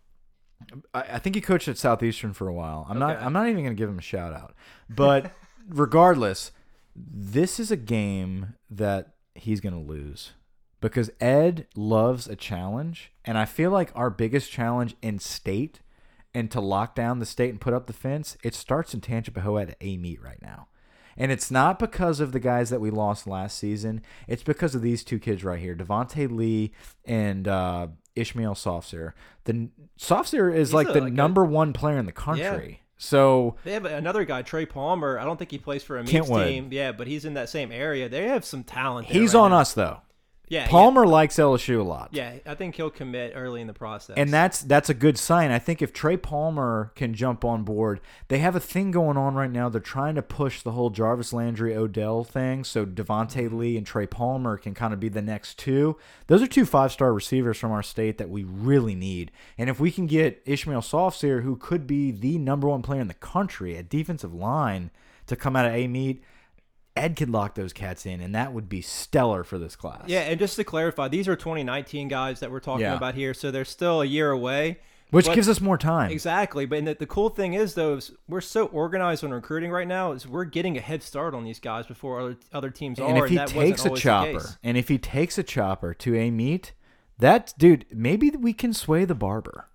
I, 0.92 1.02
I 1.02 1.18
think 1.20 1.36
he 1.36 1.40
coached 1.40 1.68
at 1.68 1.78
Southeastern 1.78 2.32
for 2.32 2.48
a 2.48 2.52
while. 2.52 2.84
I'm 2.90 2.98
not. 2.98 3.14
Okay. 3.16 3.24
I'm 3.24 3.32
not 3.32 3.46
even 3.48 3.62
going 3.62 3.76
to 3.76 3.80
give 3.80 3.88
him 3.88 3.98
a 4.00 4.02
shout 4.02 4.32
out. 4.34 4.56
But 4.90 5.30
regardless, 5.68 6.50
this 6.96 7.60
is 7.60 7.70
a 7.70 7.76
game 7.76 8.54
that 8.70 9.14
he's 9.36 9.60
going 9.60 9.72
to 9.74 9.78
lose 9.80 10.32
because 10.80 11.10
Ed 11.20 11.66
loves 11.74 12.26
a 12.28 12.36
challenge, 12.36 13.12
and 13.24 13.36
I 13.36 13.44
feel 13.44 13.70
like 13.70 13.90
our 13.94 14.10
biggest 14.10 14.50
challenge 14.50 14.94
in 15.02 15.18
state 15.18 15.80
and 16.34 16.50
to 16.50 16.60
lock 16.60 16.94
down 16.94 17.18
the 17.18 17.26
state 17.26 17.50
and 17.50 17.60
put 17.60 17.74
up 17.74 17.86
the 17.86 17.92
fence, 17.92 18.36
it 18.44 18.54
starts 18.54 18.94
in 18.94 19.00
Tangipahoa 19.00 19.62
at 19.70 19.76
Amite 19.82 20.22
right 20.22 20.40
now. 20.42 20.68
And 21.16 21.32
it's 21.32 21.50
not 21.50 21.80
because 21.80 22.20
of 22.20 22.30
the 22.30 22.38
guys 22.38 22.70
that 22.70 22.80
we 22.80 22.90
lost 22.90 23.26
last 23.26 23.58
season. 23.58 24.02
It's 24.28 24.44
because 24.44 24.76
of 24.76 24.82
these 24.82 25.02
two 25.02 25.18
kids 25.18 25.42
right 25.42 25.58
here, 25.58 25.74
Devonta 25.74 26.30
Lee 26.30 26.72
and 27.04 27.48
uh, 27.48 27.88
Ishmael 28.14 28.54
Sopsher. 28.54 29.14
The 29.44 29.68
Sopsher 29.98 30.54
is 30.54 30.68
He's 30.68 30.74
like 30.74 30.88
a- 30.88 30.92
the 30.92 31.00
like 31.00 31.12
a- 31.12 31.16
number 31.16 31.44
one 31.44 31.72
player 31.72 31.98
in 31.98 32.06
the 32.06 32.12
country. 32.12 32.82
So 32.98 33.56
They 33.64 33.72
have 33.72 33.84
another 33.84 34.24
guy, 34.24 34.42
Trey 34.42 34.66
Palmer. 34.66 35.18
I 35.18 35.24
don't 35.24 35.36
think 35.38 35.50
he 35.50 35.58
plays 35.58 35.82
for 35.82 35.98
a 35.98 36.04
team. 36.04 36.68
Yeah, 36.72 36.92
but 36.92 37.06
he's 37.06 37.24
in 37.24 37.34
that 37.34 37.48
same 37.48 37.72
area. 37.72 38.08
They 38.08 38.26
have 38.28 38.44
some 38.44 38.64
talent. 38.64 39.08
there 39.08 39.20
he's 39.20 39.34
right 39.34 39.40
on 39.40 39.50
now. 39.50 39.58
us 39.58 39.72
though. 39.72 39.98
Yeah, 40.48 40.66
Palmer 40.68 41.06
likes 41.06 41.36
LSU 41.36 41.80
a 41.80 41.82
lot. 41.82 42.10
Yeah, 42.12 42.34
yeah, 42.34 42.52
I 42.52 42.54
think 42.54 42.76
he'll 42.76 42.90
commit 42.90 43.32
early 43.34 43.60
in 43.60 43.66
the 43.66 43.72
process. 43.72 44.16
And 44.16 44.30
that's 44.30 44.60
that's 44.60 44.88
a 44.88 44.94
good 44.94 45.18
sign. 45.18 45.50
I 45.50 45.58
think 45.58 45.82
if 45.82 45.92
Trey 45.92 46.16
Palmer 46.16 46.92
can 46.94 47.14
jump 47.14 47.44
on 47.44 47.64
board, 47.64 48.00
they 48.28 48.38
have 48.38 48.56
a 48.56 48.60
thing 48.60 48.90
going 48.90 49.16
on 49.16 49.34
right 49.34 49.50
now. 49.50 49.68
They're 49.68 49.80
trying 49.80 50.14
to 50.14 50.22
push 50.22 50.62
the 50.62 50.72
whole 50.72 50.90
Jarvis 50.90 51.32
Landry 51.32 51.76
Odell 51.76 52.24
thing, 52.24 52.64
so 52.64 52.86
Devonta 52.86 53.44
mm-hmm. 53.44 53.58
Lee 53.58 53.76
and 53.76 53.86
Trey 53.86 54.06
Palmer 54.06 54.56
can 54.56 54.74
kind 54.74 54.92
of 54.92 55.00
be 55.00 55.08
the 55.08 55.22
next 55.22 55.58
two. 55.58 55.96
Those 56.26 56.42
are 56.42 56.46
two 56.46 56.66
five 56.66 56.92
star 56.92 57.12
receivers 57.12 57.58
from 57.58 57.72
our 57.72 57.82
state 57.82 58.18
that 58.18 58.30
we 58.30 58.44
really 58.44 58.94
need. 58.94 59.30
And 59.56 59.68
if 59.68 59.78
we 59.80 59.90
can 59.90 60.06
get 60.06 60.42
Ishmael 60.46 60.82
Sopsher, 60.82 61.42
who 61.42 61.56
could 61.56 61.86
be 61.86 62.10
the 62.10 62.38
number 62.38 62.68
one 62.68 62.82
player 62.82 63.00
in 63.00 63.08
the 63.08 63.14
country 63.14 63.76
at 63.76 63.88
defensive 63.88 64.34
line, 64.34 64.90
to 65.28 65.36
come 65.36 65.54
out 65.54 65.66
of 65.66 65.74
Amite, 65.74 66.22
Ed 66.98 67.16
could 67.16 67.30
lock 67.30 67.54
those 67.54 67.72
cats 67.72 68.04
in, 68.06 68.20
and 68.20 68.34
that 68.34 68.52
would 68.52 68.68
be 68.68 68.80
stellar 68.82 69.44
for 69.44 69.58
this 69.58 69.76
class. 69.76 70.02
yeah, 70.06 70.20
and 70.20 70.38
just 70.38 70.56
to 70.56 70.64
clarify, 70.64 71.08
these 71.08 71.28
are 71.28 71.36
2019 71.36 72.08
guys 72.08 72.40
that 72.40 72.50
we're 72.50 72.60
talking 72.60 72.82
Yeah. 72.82 72.96
about 72.96 73.14
here, 73.14 73.32
so 73.34 73.50
they're 73.50 73.64
still 73.64 74.02
a 74.02 74.06
year 74.06 74.30
away. 74.30 74.78
which 75.10 75.24
But- 75.24 75.36
gives 75.36 75.48
us 75.48 75.58
more 75.58 75.78
time. 75.78 76.10
Exactly, 76.10 76.66
but 76.66 76.84
the, 76.84 76.92
the 76.94 77.06
cool 77.06 77.30
thing 77.30 77.54
is 77.54 77.72
though, 77.72 77.94
is 77.96 78.12
we're 78.28 78.42
so 78.42 78.66
organized 78.66 79.24
on 79.24 79.30
recruiting 79.30 79.70
right 79.70 79.88
now. 79.88 80.12
Is 80.12 80.28
we're 80.28 80.44
getting 80.44 80.76
a 80.76 80.82
head 80.82 81.02
start 81.02 81.32
on 81.34 81.44
these 81.44 81.58
guys 81.58 81.86
before 81.86 82.20
other 82.20 82.36
other 82.52 82.68
teams 82.68 82.98
And 82.98 83.16
are. 83.16 83.24
if 83.24 83.30
he 83.30 83.36
that 83.38 83.48
takes 83.48 83.86
a 83.86 83.90
chopper, 83.96 84.44
and 84.62 84.76
if 84.76 84.88
he 84.88 84.98
takes 84.98 85.38
a 85.38 85.42
chopper 85.42 85.94
to 85.94 86.14
Amite, 86.14 86.72
that 87.18 87.54
dude, 87.56 87.86
maybe 87.90 88.28
we 88.32 88.52
can 88.52 88.74
sway 88.74 89.06
the 89.06 89.14
barber. 89.14 89.68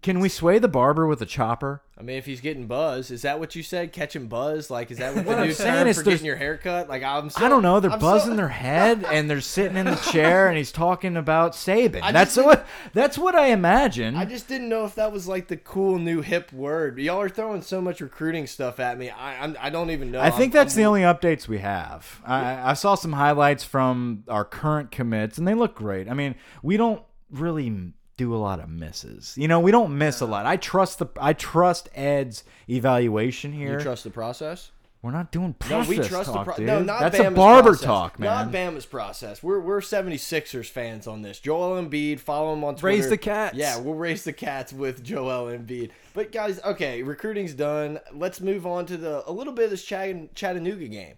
Can 0.00 0.20
we 0.20 0.28
sway 0.28 0.58
the 0.60 0.68
barber 0.68 1.06
with 1.06 1.20
a 1.22 1.26
chopper? 1.26 1.82
I 1.98 2.02
mean, 2.02 2.16
if 2.16 2.26
he's 2.26 2.40
getting 2.40 2.68
buzz, 2.68 3.10
is 3.10 3.22
that 3.22 3.40
what 3.40 3.56
you 3.56 3.64
said? 3.64 3.92
Catching 3.92 4.28
buzz? 4.28 4.70
Like, 4.70 4.92
is 4.92 4.98
that 4.98 5.16
what, 5.16 5.24
What 5.26 5.34
the 5.34 5.40
I'm 5.42 5.46
new 5.48 5.52
saying 5.52 5.74
term 5.74 5.88
is 5.88 5.96
for 5.96 6.04
there's- 6.04 6.18
getting 6.18 6.26
your 6.26 6.36
haircut? 6.36 6.88
Like, 6.88 7.02
I'm. 7.02 7.28
So, 7.30 7.44
I 7.44 7.48
don't 7.48 7.62
know. 7.62 7.80
They're 7.80 7.90
I'm 7.90 7.98
so- 7.98 8.06
buzzing 8.06 8.36
their 8.36 8.46
head 8.48 9.04
and 9.10 9.28
they're 9.28 9.40
sitting 9.40 9.76
in 9.76 9.86
the 9.86 9.96
chair, 10.12 10.46
and 10.48 10.56
he's 10.56 10.70
talking 10.70 11.16
about 11.16 11.52
Saban. 11.54 12.00
I 12.02 12.12
That's 12.12 12.36
what. 12.36 12.64
That's 12.92 13.18
what 13.18 13.34
I 13.34 13.46
imagine. 13.48 14.14
I 14.14 14.24
just 14.24 14.46
didn't 14.46 14.68
know 14.68 14.84
if 14.84 14.94
that 14.94 15.10
was 15.10 15.26
like 15.26 15.48
the 15.48 15.56
cool 15.56 15.98
new 15.98 16.22
hip 16.22 16.52
word. 16.52 16.98
Y'all 17.00 17.20
are 17.20 17.28
throwing 17.28 17.62
so 17.62 17.80
much 17.80 18.00
recruiting 18.00 18.46
stuff 18.46 18.78
at 18.78 18.96
me. 18.98 19.10
I 19.10 19.42
I'm, 19.42 19.56
I 19.60 19.68
don't 19.70 19.90
even 19.90 20.12
know. 20.12 20.20
I 20.20 20.30
think 20.30 20.54
I'm- 20.54 20.62
that's 20.64 20.74
the 20.76 20.82
I'm- 20.82 20.88
only 20.90 21.00
updates 21.02 21.48
we 21.48 21.58
have. 21.58 22.20
I, 22.24 22.70
I 22.70 22.74
saw 22.74 22.94
some 22.94 23.14
highlights 23.14 23.64
from 23.64 24.22
our 24.28 24.44
current 24.44 24.92
commits, 24.92 25.38
and 25.38 25.48
they 25.48 25.54
look 25.54 25.74
great. 25.74 26.08
I 26.08 26.14
mean, 26.14 26.36
we 26.62 26.76
don't 26.76 27.02
really 27.30 27.92
do 28.18 28.34
a 28.34 28.36
lot 28.36 28.60
of 28.60 28.68
misses. 28.68 29.34
You 29.38 29.48
know, 29.48 29.60
we 29.60 29.70
don't 29.70 29.96
miss 29.96 30.20
a 30.20 30.26
lot. 30.26 30.44
I 30.44 30.56
trust 30.58 30.98
the 30.98 31.06
I 31.18 31.32
trust 31.32 31.88
Ed's 31.94 32.44
evaluation 32.68 33.52
here. 33.54 33.78
You 33.78 33.80
trust 33.84 34.04
the 34.04 34.10
process? 34.10 34.70
We're 35.00 35.12
not 35.12 35.30
doing 35.30 35.54
No, 35.60 35.66
process 35.68 35.88
we 35.88 35.96
trust 35.98 36.32
talk, 36.32 36.44
the 36.46 36.52
pro- 36.52 36.56
dude. 36.56 36.66
no, 36.66 36.82
not 36.82 37.00
That's 37.00 37.16
Bama's 37.18 37.26
a 37.28 37.30
barber 37.30 37.68
process. 37.70 37.84
talk, 37.86 38.18
Not. 38.18 38.50
Bama's 38.50 38.84
process. 38.84 39.42
We're 39.44 39.60
we're 39.60 39.80
76ers 39.80 40.66
fans 40.68 41.06
on 41.06 41.22
this. 41.22 41.38
Joel 41.38 41.80
Embiid, 41.80 42.18
follow 42.18 42.52
him 42.52 42.64
on 42.64 42.74
Twitter. 42.74 42.96
Raise 42.96 43.08
the 43.08 43.16
cats. 43.16 43.54
Yeah, 43.56 43.78
we'll 43.78 43.94
raise 43.94 44.24
the 44.24 44.32
cats 44.32 44.72
with 44.72 45.04
Joel 45.04 45.46
Embiid. 45.56 45.90
But 46.14 46.32
guys, 46.32 46.60
okay, 46.64 47.04
recruiting's 47.04 47.54
done. 47.54 48.00
Let's 48.12 48.40
move 48.40 48.66
on 48.66 48.86
to 48.86 48.96
the 48.96 49.22
a 49.28 49.32
little 49.32 49.52
bit 49.52 49.66
of 49.66 49.70
this 49.70 49.84
Chattanooga 49.84 50.88
game. 50.88 51.14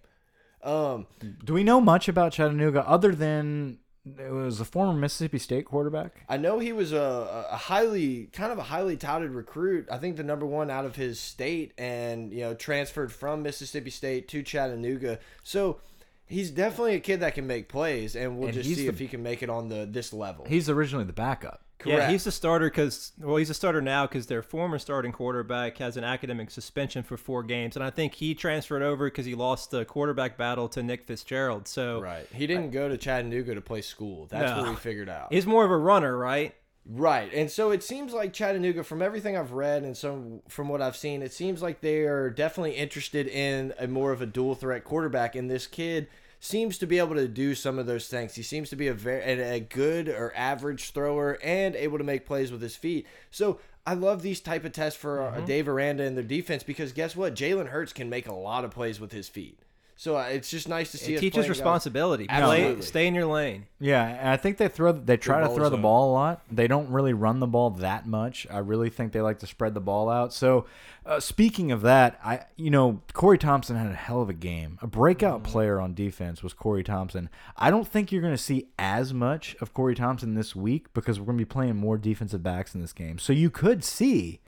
Um, 0.62 1.06
Do 1.42 1.54
we 1.54 1.64
know 1.64 1.80
much 1.80 2.06
about 2.06 2.32
Chattanooga 2.32 2.86
other 2.86 3.14
than 3.14 3.78
it 4.06 4.32
was 4.32 4.60
a 4.60 4.64
former 4.64 4.92
Mississippi 4.98 5.38
State 5.38 5.66
quarterback. 5.66 6.24
I 6.28 6.36
know 6.36 6.58
he 6.58 6.72
was 6.72 6.92
a, 6.92 7.46
a 7.50 7.56
highly, 7.56 8.26
kind 8.32 8.50
of 8.52 8.58
a 8.58 8.62
highly 8.62 8.96
touted 8.96 9.30
recruit. 9.32 9.86
I 9.90 9.98
think 9.98 10.16
the 10.16 10.22
number 10.22 10.46
one 10.46 10.70
out 10.70 10.84
of 10.86 10.96
his 10.96 11.20
state, 11.20 11.72
and 11.76 12.32
you 12.32 12.40
know, 12.40 12.54
transferred 12.54 13.12
from 13.12 13.42
Mississippi 13.42 13.90
State 13.90 14.28
to 14.28 14.42
Chattanooga. 14.42 15.18
So 15.42 15.80
he's 16.26 16.50
definitely 16.50 16.94
a 16.94 17.00
kid 17.00 17.20
that 17.20 17.34
can 17.34 17.46
make 17.46 17.68
plays, 17.68 18.16
and 18.16 18.38
we'll 18.38 18.48
And 18.48 18.54
just 18.54 18.68
see 18.68 18.74
the- 18.86 18.88
if 18.88 18.98
he 18.98 19.06
can 19.08 19.22
make 19.22 19.42
it 19.42 19.50
on 19.50 19.68
the 19.68 19.86
this 19.90 20.12
level. 20.12 20.46
He's 20.48 20.70
originally 20.70 21.04
the 21.04 21.12
backup. 21.12 21.62
Yeah, 21.84 22.10
he's 22.10 22.24
the 22.24 22.32
starter 22.32 22.68
because 22.68 23.12
well, 23.18 23.36
he's 23.36 23.50
a 23.50 23.54
starter 23.54 23.80
now 23.80 24.06
because 24.06 24.26
their 24.26 24.42
former 24.42 24.78
starting 24.78 25.12
quarterback 25.12 25.78
has 25.78 25.96
an 25.96 26.04
academic 26.04 26.50
suspension 26.50 27.02
for 27.02 27.16
four 27.16 27.42
games, 27.42 27.76
and 27.76 27.84
I 27.84 27.90
think 27.90 28.14
he 28.14 28.34
transferred 28.34 28.82
over 28.82 29.06
because 29.06 29.26
he 29.26 29.34
lost 29.34 29.70
the 29.70 29.84
quarterback 29.84 30.36
battle 30.36 30.68
to 30.70 30.82
Nick 30.82 31.04
Fitzgerald. 31.04 31.68
So 31.68 32.00
right. 32.00 32.26
He 32.32 32.46
didn't 32.46 32.70
go 32.70 32.88
to 32.88 32.96
Chattanooga 32.96 33.54
to 33.54 33.60
play 33.60 33.82
school. 33.82 34.26
That's 34.26 34.50
No. 34.50 34.62
what 34.62 34.70
we 34.70 34.76
figured 34.76 35.08
out. 35.08 35.32
he's 35.32 35.46
more 35.46 35.64
of 35.64 35.70
a 35.70 35.76
runner, 35.78 36.16
right? 36.16 36.54
Right. 36.86 37.32
And 37.34 37.50
so 37.50 37.70
it 37.70 37.82
seems 37.82 38.12
like 38.12 38.32
Chattanooga, 38.32 38.82
from 38.82 39.02
everything 39.02 39.36
I've 39.36 39.52
read 39.52 39.82
and 39.82 39.96
some 39.96 40.40
from 40.48 40.68
what 40.68 40.80
I've 40.80 40.96
seen, 40.96 41.22
it 41.22 41.32
seems 41.32 41.62
like 41.62 41.82
they 41.82 42.00
are 42.04 42.30
definitely 42.30 42.72
interested 42.72 43.28
in 43.28 43.74
a 43.78 43.86
more 43.86 44.12
of 44.12 44.22
a 44.22 44.26
dual 44.26 44.54
threat 44.54 44.82
quarterback. 44.82 45.36
And 45.36 45.50
this 45.50 45.66
kid 45.66 46.08
seems 46.40 46.78
to 46.78 46.86
be 46.86 46.98
able 46.98 47.14
to 47.14 47.28
do 47.28 47.54
some 47.54 47.78
of 47.78 47.86
those 47.86 48.08
things. 48.08 48.34
He 48.34 48.42
seems 48.42 48.70
to 48.70 48.76
be 48.76 48.88
a 48.88 48.94
very 48.94 49.40
a 49.40 49.60
good 49.60 50.08
or 50.08 50.32
average 50.34 50.90
thrower 50.90 51.38
and 51.42 51.76
able 51.76 51.98
to 51.98 52.04
make 52.04 52.26
plays 52.26 52.50
with 52.50 52.62
his 52.62 52.74
feet. 52.74 53.06
So 53.30 53.60
I 53.86 53.94
love 53.94 54.22
these 54.22 54.40
type 54.40 54.64
of 54.64 54.72
tests 54.72 54.98
for 54.98 55.22
uh 55.22 55.40
Dave 55.42 55.68
Aranda 55.68 56.02
and 56.02 56.16
their 56.16 56.24
defense 56.24 56.62
because 56.62 56.92
guess 56.92 57.14
what? 57.14 57.34
Jalen 57.34 57.68
Hurts 57.68 57.92
can 57.92 58.08
make 58.08 58.26
a 58.26 58.34
lot 58.34 58.64
of 58.64 58.70
plays 58.70 58.98
with 58.98 59.12
his 59.12 59.28
feet. 59.28 59.58
So 60.00 60.16
uh, 60.16 60.28
it's 60.30 60.48
just 60.48 60.66
nice 60.66 60.92
to 60.92 60.96
see. 60.96 61.12
It 61.12 61.16
us 61.16 61.20
teaches 61.20 61.46
responsibility. 61.46 62.26
Play, 62.26 62.80
stay 62.80 63.06
in 63.06 63.14
your 63.14 63.26
lane. 63.26 63.66
Yeah, 63.80 64.02
and 64.02 64.30
I 64.30 64.38
think 64.38 64.56
they 64.56 64.68
throw 64.68 64.92
they 64.92 65.18
try 65.18 65.40
to 65.40 65.48
ball 65.48 65.54
throw 65.54 65.68
the 65.68 65.76
ball 65.76 66.10
a 66.10 66.14
lot. 66.14 66.40
They 66.50 66.66
don't 66.68 66.88
really 66.88 67.12
run 67.12 67.38
the 67.38 67.46
ball 67.46 67.68
that 67.68 68.06
much. 68.06 68.46
I 68.50 68.60
really 68.60 68.88
think 68.88 69.12
they 69.12 69.20
like 69.20 69.40
to 69.40 69.46
spread 69.46 69.74
the 69.74 69.80
ball 69.82 70.08
out. 70.08 70.32
So, 70.32 70.64
uh, 71.04 71.20
speaking 71.20 71.70
of 71.70 71.82
that, 71.82 72.18
I 72.24 72.44
you 72.56 72.70
know 72.70 73.02
Corey 73.12 73.36
Thompson 73.36 73.76
had 73.76 73.88
a 73.88 73.94
hell 73.94 74.22
of 74.22 74.30
a 74.30 74.32
game. 74.32 74.78
A 74.80 74.86
breakout 74.86 75.44
player 75.44 75.78
on 75.78 75.92
defense 75.92 76.42
was 76.42 76.54
Corey 76.54 76.82
Thompson. 76.82 77.28
I 77.58 77.70
don't 77.70 77.86
think 77.86 78.10
you're 78.10 78.22
going 78.22 78.32
to 78.32 78.42
see 78.42 78.68
as 78.78 79.12
much 79.12 79.54
of 79.60 79.74
Corey 79.74 79.94
Thompson 79.94 80.32
this 80.32 80.56
week 80.56 80.90
because 80.94 81.20
we're 81.20 81.26
going 81.26 81.36
to 81.36 81.44
be 81.44 81.48
playing 81.50 81.76
more 81.76 81.98
defensive 81.98 82.42
backs 82.42 82.74
in 82.74 82.80
this 82.80 82.94
game. 82.94 83.18
So 83.18 83.34
you 83.34 83.50
could 83.50 83.84
see 83.84 84.40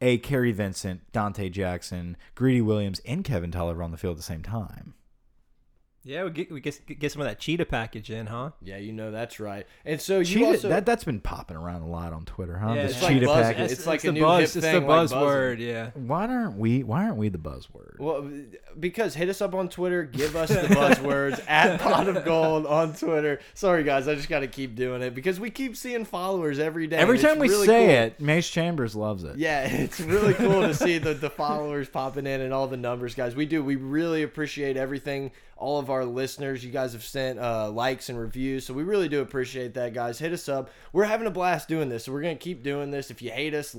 a 0.00 0.18
Kary 0.18 0.52
Vincent, 0.52 1.00
Donte 1.12 1.50
Jackson, 1.50 2.16
Greedy 2.34 2.60
Williams, 2.60 3.00
and 3.06 3.24
Kevin 3.24 3.50
Toliver 3.50 3.84
on 3.84 3.90
the 3.90 3.96
field 3.96 4.12
at 4.12 4.16
the 4.18 4.22
same 4.22 4.42
time. 4.42 4.94
Yeah, 6.06 6.24
we 6.24 6.30
get 6.30 6.52
we 6.52 6.60
get, 6.60 6.98
get 6.98 7.12
some 7.12 7.22
of 7.22 7.28
that 7.28 7.38
cheetah 7.38 7.64
package 7.64 8.10
in, 8.10 8.26
huh? 8.26 8.50
Yeah, 8.62 8.76
you 8.76 8.92
know 8.92 9.10
that's 9.10 9.40
right. 9.40 9.66
And 9.86 9.98
so 10.00 10.18
you 10.18 10.24
Cheetah, 10.26 10.46
also 10.46 10.68
that 10.68 10.84
that's 10.84 11.04
been 11.04 11.20
popping 11.20 11.56
around 11.56 11.80
a 11.80 11.88
lot 11.88 12.12
on 12.12 12.26
Twitter, 12.26 12.58
huh? 12.58 12.74
Yeah, 12.74 12.82
the 12.82 12.90
it's 12.90 13.02
like 13.02 13.12
cheetah 13.14 13.26
buzz- 13.26 13.46
package. 13.46 13.72
it's 13.72 13.86
like 13.86 14.04
a 14.04 14.06
the 14.08 14.12
new 14.12 14.20
buzz. 14.20 14.38
hip 14.40 14.44
it's 14.44 14.54
the 14.54 14.60
thing, 14.60 14.86
like 14.86 15.08
buzzword. 15.08 15.58
yeah. 15.60 15.90
Why 15.94 16.26
aren't 16.26 16.58
we? 16.58 16.82
Why 16.82 17.04
aren't 17.04 17.16
we 17.16 17.30
the 17.30 17.38
buzzword? 17.38 17.98
Well, 17.98 18.30
because 18.78 19.14
hit 19.14 19.30
us 19.30 19.40
up 19.40 19.54
on 19.54 19.70
Twitter, 19.70 20.04
give 20.04 20.36
us 20.36 20.50
the 20.50 20.68
buzzwords 20.68 21.42
at 21.48 21.80
pot 21.80 22.06
of 22.06 22.22
gold 22.24 22.66
on 22.66 22.92
Twitter. 22.94 23.40
Sorry 23.54 23.82
guys, 23.82 24.06
I 24.06 24.14
just 24.14 24.28
got 24.28 24.40
to 24.40 24.46
keep 24.46 24.74
doing 24.74 25.00
it 25.00 25.14
because 25.14 25.40
we 25.40 25.48
keep 25.48 25.74
seeing 25.74 26.04
followers 26.04 26.58
every 26.58 26.86
day. 26.86 26.96
Every 26.96 27.18
time 27.18 27.38
we 27.38 27.48
really 27.48 27.66
say 27.66 27.86
cool. 27.86 27.94
it, 27.94 28.20
Mace 28.20 28.50
Chambers 28.50 28.94
loves 28.94 29.24
it. 29.24 29.38
Yeah, 29.38 29.62
it's 29.66 30.00
really 30.00 30.34
cool 30.34 30.60
to 30.60 30.74
see 30.74 30.98
the, 30.98 31.14
the 31.14 31.30
followers 31.30 31.88
popping 31.88 32.26
in 32.26 32.42
and 32.42 32.52
all 32.52 32.66
the 32.66 32.76
numbers, 32.76 33.14
guys. 33.14 33.34
We 33.34 33.46
do. 33.46 33.64
We 33.64 33.76
really 33.76 34.22
appreciate 34.22 34.76
everything. 34.76 35.32
All 35.56 35.78
of 35.78 35.88
our 35.88 36.04
listeners, 36.04 36.64
you 36.64 36.70
guys 36.72 36.92
have 36.94 37.04
sent 37.04 37.38
uh, 37.38 37.70
likes 37.70 38.08
and 38.08 38.18
reviews, 38.18 38.66
so 38.66 38.74
we 38.74 38.82
really 38.82 39.08
do 39.08 39.20
appreciate 39.20 39.74
that, 39.74 39.94
guys. 39.94 40.18
Hit 40.18 40.32
us 40.32 40.48
up. 40.48 40.68
We're 40.92 41.04
having 41.04 41.26
a 41.26 41.30
blast 41.30 41.68
doing 41.68 41.88
this, 41.88 42.04
so 42.04 42.12
we're 42.12 42.22
gonna 42.22 42.34
keep 42.34 42.62
doing 42.62 42.90
this. 42.90 43.10
If 43.10 43.22
you 43.22 43.30
hate 43.30 43.54
us, 43.54 43.74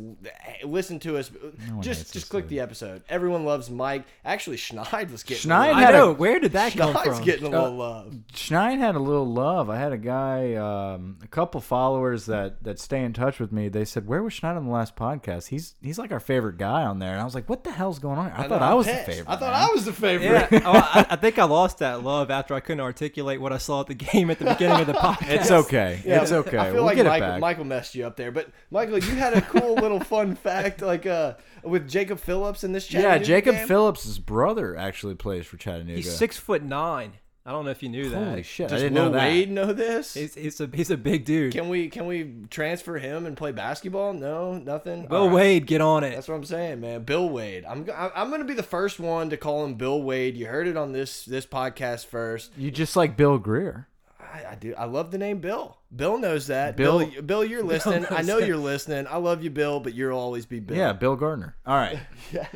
listen 0.63 0.99
to 0.99 1.17
us. 1.17 1.29
one 1.31 1.81
just 1.81 2.13
just 2.13 2.15
us, 2.17 2.29
click 2.29 2.45
dude. 2.45 2.51
the 2.51 2.59
episode. 2.61 3.03
Everyone 3.09 3.45
loves 3.45 3.69
Mike. 3.69 4.05
Actually, 4.23 4.57
Schneid 4.57 5.11
was 5.11 5.23
getting. 5.23 5.49
Schneid 5.49 5.65
a 5.65 5.67
little- 5.67 5.79
had 5.81 5.95
a- 5.95 6.13
Where 6.13 6.39
did 6.39 6.53
that 6.53 6.73
come 6.73 6.93
Schneid's 6.93 7.17
from? 7.17 7.25
getting 7.25 7.45
a 7.53 7.57
Uh, 7.57 7.61
little 7.63 7.77
love. 7.77 8.13
Schneid 8.33 8.77
had 8.79 8.95
a 8.95 8.99
little 8.99 9.31
love. 9.31 9.69
I 9.69 9.77
had 9.77 9.91
a 9.91 9.97
guy, 9.97 10.53
um, 10.55 11.17
a 11.23 11.27
couple 11.27 11.59
followers 11.61 12.25
that 12.27 12.63
that 12.63 12.79
stay 12.79 13.03
in 13.03 13.13
touch 13.13 13.39
with 13.39 13.51
me. 13.51 13.67
They 13.69 13.85
said, 13.85 14.07
"Where 14.07 14.23
was 14.23 14.33
Schneid 14.33 14.55
on 14.55 14.65
the 14.65 14.71
last 14.71 14.95
podcast? 14.95 15.47
He's 15.49 15.75
he's 15.81 15.99
like 15.99 16.11
our 16.11 16.19
favorite 16.19 16.57
guy 16.57 16.83
on 16.83 16.99
there." 16.99 17.11
And 17.11 17.21
I 17.21 17.25
was 17.25 17.35
like, 17.35 17.49
"What 17.49 17.63
the 17.63 17.71
hell's 17.71 17.99
going 17.99 18.17
on?" 18.17 18.31
I, 18.33 18.43
know, 18.43 18.49
thought 18.49 18.61
I'm 18.61 18.71
I 18.71 18.73
was 18.75 18.85
pissed. 18.87 19.05
the 19.05 19.11
favorite. 19.11 19.31
I 19.31 19.35
thought 19.35 19.53
man. 19.53 19.69
I 19.69 19.71
was 19.73 19.85
the 19.85 19.93
favorite. 19.93 20.47
Yeah, 20.51 20.61
oh, 20.65 20.71
I, 20.93 21.05
I 21.11 21.15
think 21.15 21.37
I 21.39 21.43
lost 21.43 21.64
that 21.75 22.03
love 22.03 22.31
after 22.31 22.53
I 22.53 22.59
couldn't 22.59 22.81
articulate 22.81 23.41
what 23.41 23.51
I 23.51 23.57
saw 23.57 23.81
at 23.81 23.87
the 23.87 23.93
game 23.95 24.29
at 24.29 24.39
the 24.39 24.45
beginning 24.45 24.81
of 24.81 24.87
the 24.87 24.93
podcast. 24.93 25.29
It's 25.29 25.51
okay. 25.51 26.01
Yeah, 26.05 26.21
it's 26.21 26.31
okay. 26.31 26.57
I 26.57 26.65
feel 26.65 26.75
we'll 26.75 26.83
like 26.83 26.95
get 26.95 27.05
Michael, 27.05 27.27
it 27.27 27.31
back. 27.31 27.41
Michael 27.41 27.65
messed 27.65 27.95
you 27.95 28.05
up 28.05 28.15
there, 28.15 28.31
but 28.31 28.49
Michael, 28.71 28.99
you 28.99 29.15
had 29.15 29.33
a 29.33 29.41
cool 29.41 29.73
little 29.81 29.99
fun 29.99 30.35
fact, 30.35 30.81
like 30.81 31.05
uh, 31.05 31.33
with 31.63 31.89
Jacob 31.89 32.19
Phillips 32.19 32.63
in 32.63 32.71
this. 32.71 32.91
yeah, 32.91 33.17
Jacob 33.17 33.55
game. 33.55 33.67
Phillips' 33.67 34.17
brother 34.17 34.77
actually 34.77 35.15
plays 35.15 35.45
for 35.45 35.57
Chattanooga. 35.57 35.95
He's 35.95 36.15
six 36.15 36.37
foot 36.37 36.63
nine. 36.63 37.13
I 37.47 37.51
don't 37.51 37.63
know 37.65 37.71
if 37.71 37.83
you 37.83 37.89
knew 37.89 38.09
that. 38.09 38.27
Holy 38.27 38.41
shit! 38.41 38.65
I 38.65 38.69
Does 38.69 38.81
didn't 38.81 38.97
Will 38.97 39.05
know 39.05 39.11
that. 39.11 39.27
Wade 39.27 39.51
know 39.51 39.71
this? 39.71 40.15
He's, 40.15 40.33
he's 40.33 40.59
a 40.59 40.69
he's 40.73 40.89
a 40.89 40.97
big 40.97 41.25
dude. 41.25 41.53
Can 41.53 41.69
we 41.69 41.89
can 41.89 42.07
we 42.07 42.33
transfer 42.49 42.97
him 42.97 43.27
and 43.27 43.37
play 43.37 43.51
basketball? 43.51 44.13
No, 44.13 44.57
nothing. 44.57 45.05
Bill 45.05 45.17
All 45.19 45.27
right. 45.27 45.35
Wade, 45.35 45.67
get 45.67 45.79
on 45.79 46.03
it. 46.03 46.15
That's 46.15 46.27
what 46.27 46.35
I'm 46.35 46.43
saying, 46.43 46.81
man. 46.81 47.03
Bill 47.03 47.29
Wade. 47.29 47.63
I'm 47.65 47.87
I'm 47.95 48.31
gonna 48.31 48.45
be 48.45 48.55
the 48.55 48.63
first 48.63 48.99
one 48.99 49.29
to 49.29 49.37
call 49.37 49.63
him 49.63 49.75
Bill 49.75 50.01
Wade. 50.01 50.35
You 50.35 50.47
heard 50.47 50.67
it 50.67 50.75
on 50.75 50.91
this 50.91 51.23
this 51.23 51.45
podcast 51.45 52.07
first. 52.07 52.51
You 52.57 52.71
just 52.71 52.95
like 52.95 53.15
Bill 53.15 53.37
Greer. 53.37 53.87
I, 54.35 54.51
I 54.51 54.55
do. 54.55 54.73
I 54.77 54.85
love 54.85 55.11
the 55.11 55.17
name 55.17 55.39
Bill. 55.39 55.77
Bill 55.95 56.17
knows 56.17 56.47
that. 56.47 56.75
Bill- 56.75 57.05
Bill, 57.05 57.21
Bill, 57.21 57.45
you're 57.45 57.63
listening. 57.73 58.05
I 58.09 58.21
know 58.21 58.39
that. 58.39 58.47
you're 58.47 58.57
listening. 58.57 59.07
I 59.09 59.17
love 59.17 59.43
you, 59.43 59.49
Bill, 59.49 59.79
but 59.79 59.93
you'll 59.93 60.17
always 60.17 60.45
be 60.45 60.59
Bill. 60.59 60.77
Yeah, 60.77 60.93
Bill 60.93 61.15
Gardner. 61.15 61.55
All 61.65 61.75
right. 61.77 61.99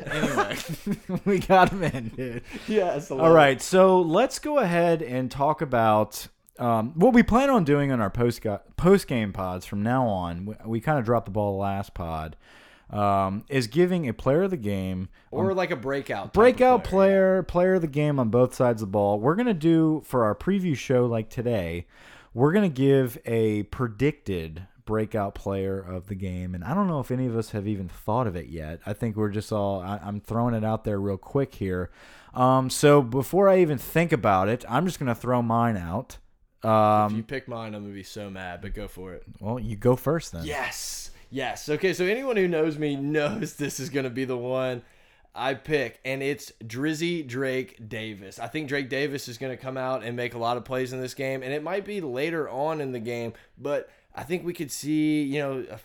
Anyway, 0.04 0.56
we 1.24 1.38
got 1.38 1.70
him 1.70 1.82
in, 1.84 2.08
dude. 2.08 2.42
Love 2.68 3.12
All 3.12 3.36
it. 3.36 3.62
so 3.62 4.00
let's 4.00 4.38
go 4.38 4.58
ahead 4.58 5.00
and 5.00 5.30
talk 5.30 5.62
about 5.62 6.26
um, 6.58 6.92
what 6.96 7.14
we 7.14 7.22
plan 7.22 7.48
on 7.50 7.64
doing 7.64 7.90
on 7.92 8.00
our 8.00 8.10
post 8.10 8.44
post 8.76 9.06
game 9.06 9.32
pods 9.32 9.64
from 9.64 9.82
now 9.82 10.06
on. 10.06 10.44
We, 10.46 10.54
we 10.66 10.80
kind 10.80 10.98
of 10.98 11.04
dropped 11.04 11.26
the 11.26 11.30
ball 11.32 11.56
last 11.56 11.94
pod. 11.94 12.36
Um, 12.92 13.44
is 13.48 13.68
giving 13.68 14.08
a 14.08 14.12
player 14.12 14.42
of 14.42 14.50
the 14.50 14.56
game 14.56 15.10
Or 15.30 15.54
like 15.54 15.70
a 15.70 15.76
breakout. 15.76 16.32
breakout 16.32 16.82
player. 16.82 17.42
player, 17.42 17.42
player 17.44 17.74
of 17.74 17.82
the 17.82 17.86
game 17.86 18.18
on 18.18 18.30
both 18.30 18.52
sides 18.54 18.82
of 18.82 18.88
the 18.88 18.92
ball. 18.92 19.20
We're 19.20 19.36
gonna 19.36 19.54
do 19.54 20.02
for 20.04 20.24
our 20.24 20.34
preview 20.34 20.76
show 20.76 21.06
like 21.06 21.30
today. 21.30 21.86
We're 22.34 22.52
gonna 22.52 22.68
give 22.68 23.16
a 23.26 23.62
predicted 23.64 24.66
breakout 24.86 25.36
player 25.36 25.78
of 25.78 26.08
the 26.08 26.16
game, 26.16 26.52
and 26.52 26.64
I 26.64 26.74
don't 26.74 26.88
know 26.88 26.98
if 26.98 27.12
any 27.12 27.26
of 27.26 27.36
us 27.36 27.50
have 27.50 27.68
even 27.68 27.88
thought 27.88 28.26
of 28.26 28.34
it 28.34 28.46
yet. 28.46 28.80
I 28.84 28.92
think 28.92 29.14
we're 29.14 29.28
just 29.30 29.52
all. 29.52 29.80
I, 29.80 30.00
I'm 30.02 30.20
throwing 30.20 30.54
it 30.54 30.64
out 30.64 30.82
there 30.82 30.98
real 31.00 31.16
quick 31.16 31.54
here. 31.54 31.90
Um, 32.34 32.70
so 32.70 33.02
before 33.02 33.48
I 33.48 33.58
even 33.60 33.78
think 33.78 34.10
about 34.10 34.48
it, 34.48 34.64
I'm 34.68 34.84
just 34.86 34.98
gonna 34.98 35.14
throw 35.14 35.42
mine 35.42 35.76
out. 35.76 36.18
If 36.62 36.68
Um, 36.68 37.16
you 37.16 37.22
pick 37.22 37.46
mine, 37.46 37.74
I'm 37.74 37.82
gonna 37.82 37.94
be 37.94 38.02
so 38.02 38.30
mad. 38.30 38.60
But 38.62 38.74
go 38.74 38.88
for 38.88 39.12
it. 39.14 39.22
well, 39.38 39.60
you 39.60 39.76
go 39.76 39.94
first 39.94 40.32
then. 40.32 40.44
Yes. 40.44 41.10
Yes. 41.30 41.68
Okay. 41.68 41.92
So 41.92 42.04
anyone 42.04 42.36
who 42.36 42.48
knows 42.48 42.76
me 42.78 42.96
knows 42.96 43.54
this 43.56 43.80
is 43.80 43.88
gonna 43.90 44.10
be 44.10 44.24
the 44.24 44.36
one 44.36 44.82
I 45.34 45.54
pick, 45.54 46.00
and 46.04 46.22
it's 46.22 46.52
Drizzy 46.64 47.26
Drake 47.26 47.88
Davis. 47.88 48.38
I 48.38 48.48
think 48.48 48.68
Drake 48.68 48.88
Davis 48.88 49.28
is 49.28 49.38
gonna 49.38 49.56
come 49.56 49.76
out 49.76 50.02
and 50.02 50.16
make 50.16 50.34
a 50.34 50.38
lot 50.38 50.56
of 50.56 50.64
plays 50.64 50.92
in 50.92 51.00
this 51.00 51.14
game, 51.14 51.42
and 51.42 51.52
it 51.52 51.62
might 51.62 51.84
be 51.84 52.00
later 52.00 52.48
on 52.48 52.80
in 52.80 52.92
the 52.92 52.98
game, 53.00 53.32
but 53.56 53.88
I 54.14 54.24
think 54.24 54.44
we 54.44 54.52
could 54.52 54.70
see, 54.72 55.22
you 55.22 55.38
know. 55.38 55.64
A, 55.70 55.78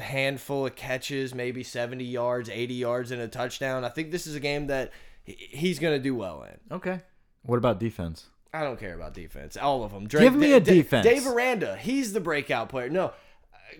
handful 0.00 0.66
of 0.66 0.74
catches, 0.74 1.34
maybe 1.34 1.62
70 1.62 2.02
yards, 2.04 2.48
80 2.50 2.74
yards, 2.74 3.10
and 3.12 3.20
a 3.22 3.28
touchdown. 3.28 3.84
I 3.84 3.90
think 3.90 4.10
this 4.10 4.26
is 4.26 4.34
a 4.34 4.40
game 4.40 4.66
that 4.66 4.90
he's 5.24 5.78
going 5.78 5.96
to 5.96 6.02
do 6.02 6.16
well 6.16 6.42
in. 6.42 6.74
Okay. 6.74 7.00
What 7.42 7.58
about 7.58 7.78
defense? 7.78 8.26
I 8.52 8.64
don't 8.64 8.80
care 8.80 8.94
about 8.94 9.14
defense. 9.14 9.56
All 9.56 9.84
of 9.84 9.92
them. 9.92 10.08
Drake, 10.08 10.24
Give 10.24 10.34
me 10.34 10.52
a 10.52 10.58
Da- 10.60 10.74
defense. 10.74 11.06
Dave 11.06 11.26
Aranda. 11.28 11.76
He's 11.76 12.12
the 12.12 12.18
breakout 12.20 12.70
player. 12.70 12.88
No, 12.88 13.12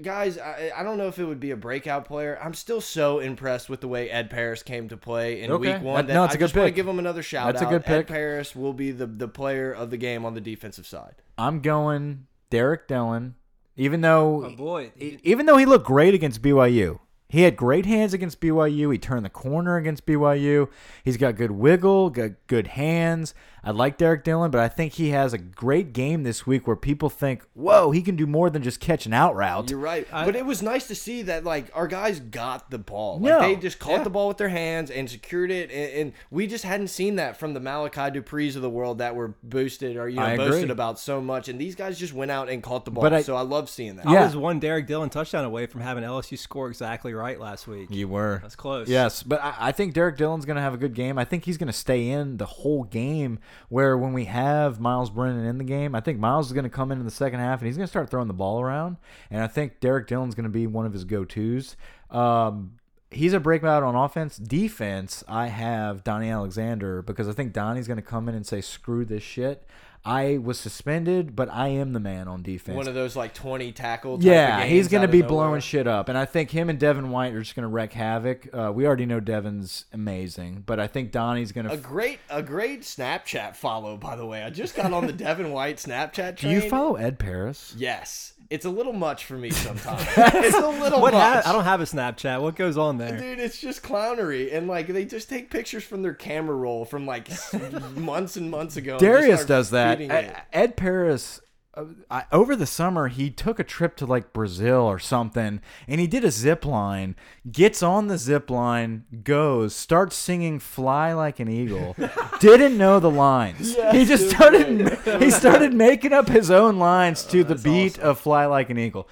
guys, 0.00 0.38
I, 0.38 0.70
I 0.76 0.82
don't 0.82 0.96
know 0.98 1.08
if 1.08 1.18
it 1.18 1.24
would 1.24 1.40
be 1.40 1.50
a 1.50 1.56
breakout 1.56 2.04
player. 2.06 2.38
I'm 2.42 2.54
still 2.54 2.80
so 2.80 3.18
impressed 3.18 3.68
with 3.68 3.80
the 3.80 3.88
way 3.88 4.08
Ed 4.10 4.30
Paris 4.30 4.62
came 4.62 4.88
to 4.88 4.96
play 4.96 5.42
in 5.42 5.50
Okay. 5.50 5.74
week 5.74 5.82
one. 5.82 6.06
That- 6.06 6.14
no, 6.14 6.24
it's 6.24 6.32
I 6.32 6.36
a 6.36 6.38
good 6.38 6.44
just 6.44 6.56
want 6.56 6.66
to 6.66 6.68
pick. 6.70 6.76
give 6.76 6.88
him 6.88 6.98
another 6.98 7.22
shout 7.22 7.52
That's 7.52 7.62
a 7.62 7.66
out. 7.66 7.70
good 7.70 7.82
Ed 7.82 7.98
pick. 7.98 8.06
Paris 8.06 8.56
will 8.56 8.72
be 8.72 8.90
the, 8.92 9.06
the 9.06 9.28
player 9.28 9.72
of 9.72 9.90
the 9.90 9.96
game 9.96 10.24
on 10.24 10.34
the 10.34 10.40
defensive 10.40 10.86
side. 10.86 11.16
I'm 11.36 11.60
going 11.60 12.26
Derrick 12.50 12.86
Dillon, 12.88 13.34
even 13.76 14.00
though 14.00 14.44
Oh 14.46 14.50
boy, 14.56 14.92
even 14.98 15.46
though 15.46 15.56
he 15.56 15.66
looked 15.66 15.86
great 15.86 16.14
against 16.14 16.42
BYU, 16.42 16.98
He 17.28 17.42
had 17.42 17.56
great 17.56 17.86
hands 17.86 18.12
against 18.12 18.40
BYU. 18.40 18.92
He 18.92 18.98
turned 18.98 19.24
the 19.24 19.30
corner 19.30 19.76
against 19.78 20.04
BYU. 20.04 20.68
He's 21.02 21.16
got 21.16 21.36
good 21.36 21.50
wiggle, 21.52 22.10
got 22.10 22.32
good 22.46 22.66
hands. 22.68 23.34
I 23.64 23.70
like 23.70 23.96
Derrick 23.96 24.24
Dillon, 24.24 24.50
but 24.50 24.60
I 24.60 24.68
think 24.68 24.94
he 24.94 25.10
has 25.10 25.32
a 25.32 25.38
great 25.38 25.92
game 25.92 26.24
this 26.24 26.46
week 26.46 26.66
where 26.66 26.74
people 26.74 27.08
think, 27.08 27.44
"Whoa, 27.54 27.92
he 27.92 28.02
can 28.02 28.16
do 28.16 28.26
more 28.26 28.50
than 28.50 28.62
just 28.62 28.80
catch 28.80 29.06
an 29.06 29.12
out 29.14 29.36
route." 29.36 29.70
You're 29.70 29.78
right, 29.78 30.06
but 30.10 30.34
it 30.34 30.44
was 30.44 30.62
nice 30.62 30.88
to 30.88 30.94
see 30.96 31.22
that 31.22 31.44
like 31.44 31.70
our 31.74 31.86
guys 31.86 32.18
got 32.18 32.70
the 32.70 32.78
ball. 32.78 33.20
Like 33.20 33.30
No. 33.32 33.40
they 33.40 33.54
just 33.56 33.78
caught 33.78 33.92
Yeah. 33.98 34.02
the 34.02 34.10
ball 34.10 34.26
with 34.28 34.38
their 34.38 34.48
hands 34.48 34.90
and 34.90 35.08
secured 35.08 35.50
it, 35.52 35.70
and, 35.70 35.92
and 36.00 36.12
we 36.30 36.46
just 36.48 36.64
hadn't 36.64 36.88
seen 36.88 37.16
that 37.16 37.36
from 37.36 37.54
the 37.54 37.60
Malachi 37.60 38.10
Dupres 38.18 38.56
of 38.56 38.62
the 38.62 38.70
world 38.70 38.98
that 38.98 39.14
were 39.14 39.34
boosted 39.44 39.96
or 39.96 40.08
you 40.08 40.16
know 40.16 40.22
I 40.22 40.30
agree. 40.32 40.48
boasted 40.48 40.70
about 40.72 40.98
so 40.98 41.20
much. 41.20 41.48
And 41.48 41.60
these 41.60 41.76
guys 41.76 41.98
just 41.98 42.12
went 42.14 42.32
out 42.32 42.48
and 42.48 42.62
caught 42.64 42.84
the 42.84 42.90
ball. 42.90 43.02
But 43.02 43.12
I- 43.14 43.22
so 43.22 43.36
I 43.36 43.42
love 43.42 43.70
seeing 43.70 43.94
that. 43.96 44.08
Yeah. 44.10 44.22
I 44.22 44.24
was 44.24 44.36
one 44.36 44.58
Derrick 44.58 44.88
Dillon 44.88 45.08
touchdown 45.08 45.44
away 45.44 45.66
from 45.66 45.82
having 45.82 46.02
LSU 46.02 46.36
score 46.36 46.68
exactly 46.68 47.14
right 47.14 47.38
last 47.38 47.68
week. 47.68 47.88
You 47.90 48.08
were. 48.08 48.40
That's 48.42 48.56
close. 48.56 48.88
Yes, 48.88 49.22
but 49.22 49.40
I, 49.40 49.54
I 49.68 49.72
think 49.72 49.94
Derrick 49.94 50.16
Dillon's 50.16 50.44
going 50.46 50.56
to 50.56 50.62
have 50.62 50.74
a 50.74 50.78
good 50.78 50.94
game. 50.94 51.16
I 51.16 51.24
think 51.24 51.44
he's 51.44 51.58
going 51.58 51.68
to 51.68 51.72
stay 51.72 52.08
in 52.08 52.38
the 52.38 52.46
whole 52.46 52.82
game. 52.82 53.38
Where 53.68 53.96
when 53.96 54.12
we 54.12 54.26
have 54.26 54.80
Myles 54.80 55.10
Brennan 55.10 55.44
in 55.44 55.58
the 55.58 55.64
game, 55.64 55.94
I 55.94 56.00
think 56.00 56.18
Myles 56.18 56.46
is 56.46 56.52
going 56.52 56.64
to 56.64 56.70
come 56.70 56.92
in 56.92 56.98
in 56.98 57.04
the 57.04 57.10
second 57.10 57.40
half 57.40 57.60
and 57.60 57.66
he's 57.66 57.76
going 57.76 57.86
to 57.86 57.90
start 57.90 58.10
throwing 58.10 58.28
the 58.28 58.34
ball 58.34 58.60
around. 58.60 58.96
And 59.30 59.42
I 59.42 59.46
think 59.46 59.80
Derrick 59.80 60.06
Dillon's 60.06 60.34
going 60.34 60.44
to 60.44 60.50
be 60.50 60.66
one 60.66 60.86
of 60.86 60.92
his 60.92 61.04
go 61.04 61.24
tos. 61.24 61.76
Um, 62.10 62.78
he's 63.10 63.32
a 63.32 63.40
breakout 63.40 63.82
on 63.82 63.94
offense. 63.94 64.36
Defense, 64.36 65.22
I 65.28 65.48
have 65.48 66.04
Donnie 66.04 66.30
Alexander 66.30 67.02
because 67.02 67.28
I 67.28 67.32
think 67.32 67.52
Donnie's 67.52 67.86
going 67.86 67.96
to 67.96 68.02
come 68.02 68.28
in 68.28 68.34
and 68.34 68.46
say, 68.46 68.60
"Screw 68.60 69.04
this 69.04 69.22
shit." 69.22 69.66
I 70.04 70.38
was 70.38 70.58
suspended, 70.58 71.36
but 71.36 71.48
I 71.48 71.68
am 71.68 71.92
the 71.92 72.00
man 72.00 72.26
on 72.26 72.42
defense. 72.42 72.76
One 72.76 72.88
of 72.88 72.94
those 72.94 73.14
like 73.14 73.34
20 73.34 73.70
tackle. 73.70 74.18
Type 74.18 74.26
Yeah, 74.26 74.64
he's 74.64 74.88
going 74.88 75.02
to 75.02 75.08
be 75.08 75.20
nowhere. 75.20 75.28
blowing 75.28 75.60
shit 75.60 75.86
up, 75.86 76.08
and 76.08 76.18
I 76.18 76.24
think 76.24 76.50
him 76.50 76.68
and 76.68 76.78
Devin 76.78 77.10
White 77.10 77.32
are 77.34 77.40
just 77.40 77.54
going 77.54 77.62
to 77.62 77.68
wreak 77.68 77.92
havoc. 77.92 78.48
Uh, 78.52 78.72
we 78.74 78.84
already 78.84 79.06
know 79.06 79.20
Devin's 79.20 79.84
amazing, 79.92 80.64
but 80.66 80.80
I 80.80 80.88
think 80.88 81.12
Donnie's 81.12 81.52
going 81.52 81.66
to 81.66 81.72
A 81.72 81.76
great, 81.76 82.18
a 82.28 82.42
great 82.42 82.82
Snapchat 82.82 83.54
follow, 83.54 83.96
by 83.96 84.16
the 84.16 84.26
way. 84.26 84.42
I 84.42 84.50
just 84.50 84.74
got 84.74 84.92
on 84.92 85.06
the 85.06 85.12
Devin 85.22 85.52
White 85.52 85.76
Snapchat 85.76 86.36
Do 86.36 86.48
you 86.48 86.68
follow 86.68 86.96
Ed 86.96 87.20
Paris? 87.20 87.74
Yes, 87.76 88.32
it's 88.52 88.66
a 88.66 88.70
little 88.70 88.92
much 88.92 89.24
for 89.24 89.34
me 89.34 89.50
sometimes. 89.50 90.02
it's 90.16 90.56
a 90.56 90.68
little 90.68 91.00
What? 91.00 91.14
much. 91.14 91.46
I 91.46 91.52
don't 91.52 91.64
have 91.64 91.80
a 91.80 91.84
Snapchat. 91.84 92.42
What 92.42 92.54
goes 92.54 92.76
on 92.76 92.98
there? 92.98 93.16
Dude, 93.18 93.40
it's 93.40 93.58
just 93.58 93.82
clownery, 93.82 94.54
and 94.54 94.68
like 94.68 94.88
they 94.88 95.06
just 95.06 95.28
take 95.30 95.50
pictures 95.50 95.84
from 95.84 96.02
their 96.02 96.12
camera 96.12 96.54
roll 96.54 96.84
from 96.84 97.06
like 97.06 97.28
months 97.96 98.36
and 98.36 98.50
months 98.50 98.76
ago. 98.76 98.98
Derrius 98.98 99.46
does 99.46 99.70
that. 99.70 100.46
Ed 100.52 100.76
Paris. 100.76 101.40
Uh, 101.74 101.84
I, 102.10 102.24
over 102.30 102.54
the 102.54 102.66
summer, 102.66 103.08
he 103.08 103.30
took 103.30 103.58
a 103.58 103.64
trip 103.64 103.96
to 103.96 104.06
like 104.06 104.34
Brazil 104.34 104.80
or 104.80 104.98
something, 104.98 105.60
and 105.88 106.00
he 106.00 106.06
did 106.06 106.22
a 106.22 106.30
zip 106.30 106.66
line. 106.66 107.16
Gets 107.50 107.82
on 107.82 108.08
the 108.08 108.18
zip 108.18 108.50
line, 108.50 109.04
goes, 109.24 109.74
starts 109.74 110.14
singing 110.14 110.58
"Fly 110.58 111.14
Like 111.14 111.40
an 111.40 111.48
Eagle." 111.48 111.96
Didn't 112.40 112.76
know 112.76 113.00
the 113.00 113.10
lines. 113.10 113.74
he 113.90 114.04
just 114.04 114.28
started. 114.28 114.98
he 115.18 115.30
started 115.30 115.72
making 115.72 116.12
up 116.12 116.28
his 116.28 116.50
own 116.50 116.78
lines 116.78 117.24
to 117.26 117.42
the 117.42 117.54
beat 117.54 117.98
of 117.98 118.20
"Fly 118.20 118.44
Like 118.44 118.68
an 118.68 118.78
Eagle." 118.78 119.08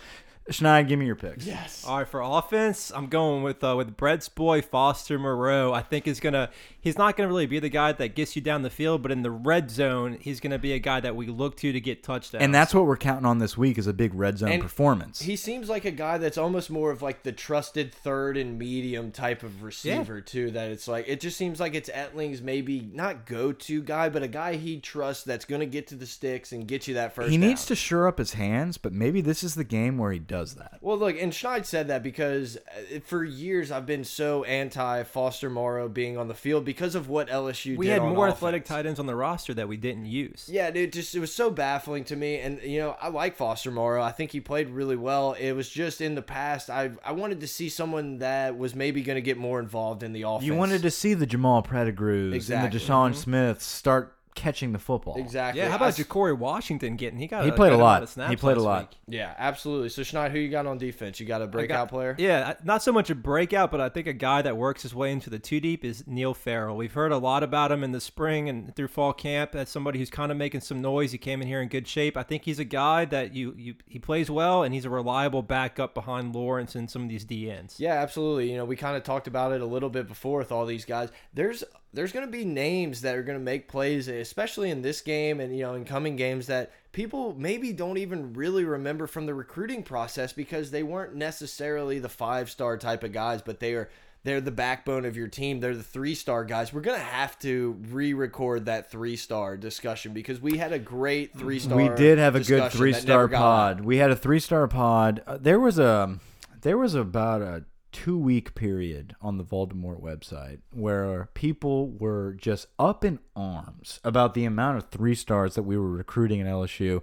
Schneid, 0.51 0.89
give 0.89 0.99
me 0.99 1.07
your 1.07 1.17
picks. 1.17 1.47
Yes. 1.47 1.85
All 1.87 1.99
right, 1.99 2.09
for 2.09 2.21
offense, 2.21 2.91
I'm 2.95 3.07
going 3.07 3.43
with 3.43 3.63
uh, 3.63 3.75
with 3.77 3.97
Brett's 3.97 4.29
boy 4.29 4.63
Foster 4.63 5.19
Moreau. 5.19 5.73
I 5.73 5.81
think 5.83 6.09
is 6.09 6.19
gonna 6.19 6.51
he's 6.81 6.99
not 6.99 7.17
gonna 7.17 7.29
really 7.29 7.47
be 7.47 7.59
the 7.59 7.69
guy 7.69 7.93
that 7.93 8.15
gets 8.15 8.37
you 8.37 8.43
down 8.43 8.63
the 8.63 8.71
field, 8.71 9.03
but 9.03 9.13
in 9.13 9.23
the 9.23 9.31
red 9.31 9.71
zone, 9.71 10.19
he's 10.21 10.41
gonna 10.41 10.59
be 10.59 10.73
a 10.73 10.79
guy 10.79 11.01
that 11.01 11.17
we 11.17 11.27
look 11.27 11.57
to 11.59 11.73
to 11.73 11.81
get 11.81 12.03
touchdowns. 12.03 12.43
And 12.43 12.55
that's 12.55 12.75
what 12.75 12.87
we're 12.87 12.97
counting 12.97 13.27
on 13.27 13.39
this 13.39 13.57
week 13.57 13.79
is 13.79 13.87
a 13.87 13.93
big 13.93 14.15
red 14.15 14.39
zone 14.39 14.53
And 14.53 14.63
performance. 14.63 15.23
He 15.23 15.37
seems 15.37 15.69
like 15.69 15.85
a 15.85 15.91
guy 15.91 16.19
that's 16.19 16.39
almost 16.39 16.71
more 16.71 16.91
of 16.91 17.03
like 17.03 17.23
the 17.23 17.33
trusted 17.33 17.95
third 17.95 18.37
and 18.37 18.59
medium 18.59 19.13
type 19.13 19.43
of 19.43 19.63
receiver 19.63 20.21
too. 20.21 20.51
That 20.51 20.71
it's 20.71 20.89
like 20.89 21.07
it 21.09 21.21
just 21.21 21.37
seems 21.37 21.61
like 21.61 21.75
it's 21.75 21.91
Etling's 21.91 22.43
maybe 22.43 22.89
not 22.93 23.27
go 23.27 23.53
to 23.53 23.83
guy, 23.83 24.09
but 24.09 24.23
a 24.23 24.29
guy 24.29 24.57
he 24.57 24.79
trusts 24.81 25.25
that's 25.25 25.45
going 25.45 25.61
to 25.61 25.67
get 25.67 25.87
to 25.89 25.95
the 25.95 26.07
sticks 26.07 26.53
and 26.53 26.67
get 26.67 26.89
you 26.89 26.95
that 26.95 27.15
first. 27.15 27.31
he 27.31 27.37
down. 27.37 27.49
needs 27.49 27.67
to 27.67 27.75
shore 27.75 28.07
up 28.09 28.19
his 28.19 28.35
hands, 28.35 28.79
but 28.79 28.93
maybe 28.93 29.21
this 29.21 29.43
is 29.43 29.55
the 29.55 29.65
game 29.65 29.99
where 29.99 30.13
he 30.13 30.19
does 30.19 30.55
that. 30.55 30.79
Well, 30.81 30.99
look, 30.99 31.21
and 31.21 31.33
Schneid 31.33 31.65
said 31.67 31.89
that 31.89 32.03
because 32.03 32.57
uh, 32.57 33.01
for 33.05 33.25
years 33.25 33.71
I've 33.71 33.87
been 33.87 34.05
so 34.05 34.45
anti 34.45 35.03
Foster 35.05 35.51
Moreau 35.51 35.89
being 35.89 36.17
on 36.17 36.29
the 36.29 36.35
field 36.35 36.65
because 36.71 36.95
of 36.95 37.09
what 37.09 37.27
LSU 37.27 37.77
we 37.77 37.89
had 37.89 38.01
on 38.01 38.15
more 38.15 38.29
offense. 38.29 38.37
athletic 38.37 38.65
tight 38.65 38.87
ends 38.87 39.01
on 39.01 39.07
the 39.07 39.15
roster 39.17 39.53
that 39.53 39.67
we 39.67 39.77
didn't 39.77 40.07
use. 40.07 40.49
Yeah, 40.49 40.71
dude, 40.71 40.93
just 40.93 41.17
it 41.17 41.19
was 41.19 41.35
so 41.35 41.51
baffling 41.51 42.05
to 42.05 42.15
me, 42.15 42.39
and 42.39 42.63
you 42.63 42.79
know 42.79 42.97
I 43.01 43.09
like 43.09 43.35
Foster 43.35 43.73
Moreau. 43.73 44.01
I 44.01 44.13
think 44.13 44.31
he 44.31 44.39
played 44.39 44.71
really 44.71 44.95
well. 44.95 45.33
It 45.33 45.51
was 45.51 45.69
just 45.69 46.01
in 46.01 46.15
the 46.15 46.23
past, 46.23 46.71
I 46.71 46.93
I 47.05 47.11
wanted 47.11 47.41
to 47.41 47.49
see 47.49 47.69
someone 47.69 48.19
that 48.19 48.57
was 48.57 48.77
maybe 48.77 49.03
going 49.03 49.17
to 49.17 49.21
get 49.21 49.37
more 49.37 49.59
involved 49.59 50.05
in 50.05 50.13
the 50.13 50.23
offense. 50.23 50.45
You 50.45 50.55
wanted 50.55 50.83
to 50.83 50.93
see 50.93 51.15
the 51.15 51.27
Jamal 51.27 51.63
Pettigrews 51.63 52.35
Exactly. 52.35 52.67
and 52.67 52.73
the 52.73 52.79
DeSean 52.79 53.11
mm-hmm. 53.11 53.15
Smiths 53.15 53.67
start 53.67 54.17
catching 54.41 54.73
the 54.73 54.79
football. 54.79 55.17
exactly. 55.19 55.61
Yeah, 55.61 55.69
how 55.69 55.77
about 55.77 55.89
s- 55.89 55.99
Ja'Cory 55.99 56.37
Washington 56.37 56.97
getting? 56.97 57.19
He 57.19 57.27
got 57.27 57.45
He 57.45 57.51
a 57.51 57.53
played 57.53 57.73
a 57.73 57.77
lot. 57.77 58.03
of 58.03 58.09
snaps 58.09 58.31
He 58.31 58.37
played 58.37 58.57
a 58.57 58.63
lot. 58.63 58.89
week. 58.91 58.99
Yeah, 59.19 59.35
absolutely. 59.39 59.91
So 59.91 60.03
Schneid, 60.03 60.31
who 60.31 60.39
you 60.39 60.49
got 60.49 60.67
on 60.67 60.79
defense? 60.79 61.21
You 61.21 61.27
got 61.27 61.43
a 61.43 61.47
breakout 61.47 61.89
got- 61.89 61.89
player? 61.91 62.15
Yeah, 62.19 62.55
not 62.65 62.83
so 62.83 62.93
much 62.93 63.11
a 63.11 63.15
breakout, 63.15 63.71
but 63.71 63.81
I 63.81 63.89
think 63.89 64.07
a 64.07 64.13
guy 64.13 64.43
that 64.43 64.57
works 64.57 64.83
his 64.83 64.95
way 64.95 65.13
into 65.13 65.29
the 65.31 65.39
two 65.39 65.61
deep 65.61 65.85
is 65.85 66.05
Neil 66.07 66.33
Farrell. 66.35 66.77
We've 66.77 66.93
heard 66.93 67.13
a 67.13 67.19
lot 67.19 67.43
about 67.43 67.71
him 67.71 67.85
in 67.85 67.93
the 67.93 68.01
spring 68.01 68.49
and 68.49 68.75
through 68.75 68.89
fall 68.89 69.13
camp 69.13 69.55
as 69.55 69.69
somebody 69.69 69.99
who's 69.99 70.11
kind 70.11 70.33
of 70.33 70.39
making 70.39 70.63
some 70.63 70.81
noise. 70.81 71.13
He 71.13 71.19
came 71.19 71.43
in 71.43 71.47
here 71.49 71.61
in 71.61 71.69
good 71.69 71.87
shape. 71.87 72.17
I 72.17 72.23
think 72.23 72.45
he's 72.45 72.59
a 72.59 72.65
guy 72.65 73.05
that 73.07 73.35
you, 73.35 73.55
you 73.59 73.75
he 73.87 73.99
plays 73.99 74.31
well 74.31 74.63
and 74.63 74.73
he's 74.75 74.85
a 74.85 74.91
reliable 74.91 75.43
backup 75.43 75.95
behind 75.95 76.35
Lawrence 76.35 76.75
and 76.75 76.91
some 76.91 77.03
of 77.03 77.09
these 77.09 77.25
DNs. 77.25 77.75
Yeah, 77.79 77.95
absolutely. 77.95 78.51
You 78.51 78.57
know, 78.57 78.65
we 78.65 78.77
kind 78.77 78.97
of 78.97 79.03
talked 79.03 79.27
about 79.27 79.53
it 79.53 79.61
a 79.61 79.67
little 79.67 79.91
bit 79.91 80.09
before 80.09 80.39
with 80.39 80.53
all 80.53 80.65
these 80.65 80.85
guys. 80.85 81.11
There's 81.35 81.63
there's 81.93 82.13
going 82.13 82.25
to 82.27 82.31
be 82.31 82.45
names 82.45 83.01
that 83.01 83.17
are 83.17 83.23
going 83.23 83.39
to 83.39 83.45
make 83.45 83.69
plays, 83.69 84.09
especially 84.09 84.71
in 84.71 84.83
this 84.83 85.01
game 85.01 85.41
and 85.41 85.57
you 85.57 85.63
know 85.63 85.75
in 85.75 85.85
coming 85.85 86.17
games 86.17 86.47
that 86.47 86.73
people 86.93 87.35
maybe 87.39 87.73
don't 87.73 87.99
even 87.99 88.33
really 88.33 88.65
remember 88.65 89.07
from 89.07 89.27
the 89.27 89.35
recruiting 89.35 89.83
process 89.83 90.33
because 90.33 90.71
they 90.71 90.83
weren't 90.83 91.15
necessarily 91.15 91.99
the 91.99 92.09
five 92.09 92.51
star 92.51 92.77
type 92.77 93.03
of 93.05 93.13
guys, 93.13 93.43
but 93.43 93.61
they 93.61 93.75
are. 93.75 93.91
They're 94.23 94.43
the 94.43 94.51
backbone 94.51 95.07
of 95.07 95.17
your 95.17 95.29
team. 95.29 95.61
They're 95.61 95.75
the 95.75 95.83
three 95.83 96.15
star 96.15 96.45
guys. 96.45 96.75
We're 96.75 96.83
gonna 96.83 96.99
have 96.99 97.39
to 97.39 97.79
re-record 97.89 98.67
that 98.67 98.91
three 98.91 99.17
star 99.17 99.57
discussion 99.57 100.13
because 100.13 100.43
we 100.43 100.59
had 100.59 100.75
a 100.75 100.79
great 100.79 101.35
three 101.39 101.59
star. 101.59 101.79
we 101.79 101.89
did 101.89 102.19
have 102.19 102.37
a 102.37 102.41
good 102.41 102.71
three 102.71 102.93
star 102.93 103.29
pod. 103.29 103.81
We 103.81 103.97
had 103.97 104.11
a 104.11 104.17
three 104.17 104.39
star 104.39 104.69
pod. 104.69 105.23
Uh, 105.27 105.39
there 105.41 105.59
was 105.59 105.79
a 105.79 106.19
there 106.61 106.77
was 106.77 106.95
about 106.95 107.41
a 107.41 107.65
two 107.93 108.19
week 108.19 108.55
period 108.55 109.15
on 109.21 109.39
the 109.39 109.45
Voldemort 109.45 110.01
website 110.01 110.59
where 110.73 111.29
people 111.35 111.91
were 111.91 112.35
just 112.35 112.67
up 112.79 113.05
in 113.05 113.19
arms 113.35 114.01
about 114.05 114.35
the 114.35 114.45
amount 114.45 114.79
of 114.79 114.89
three 114.91 115.15
stars 115.15 115.55
that 115.55 115.63
we 115.63 115.77
were 115.77 115.91
recruiting 115.91 116.41
in 116.41 116.47
LSU. 116.47 117.03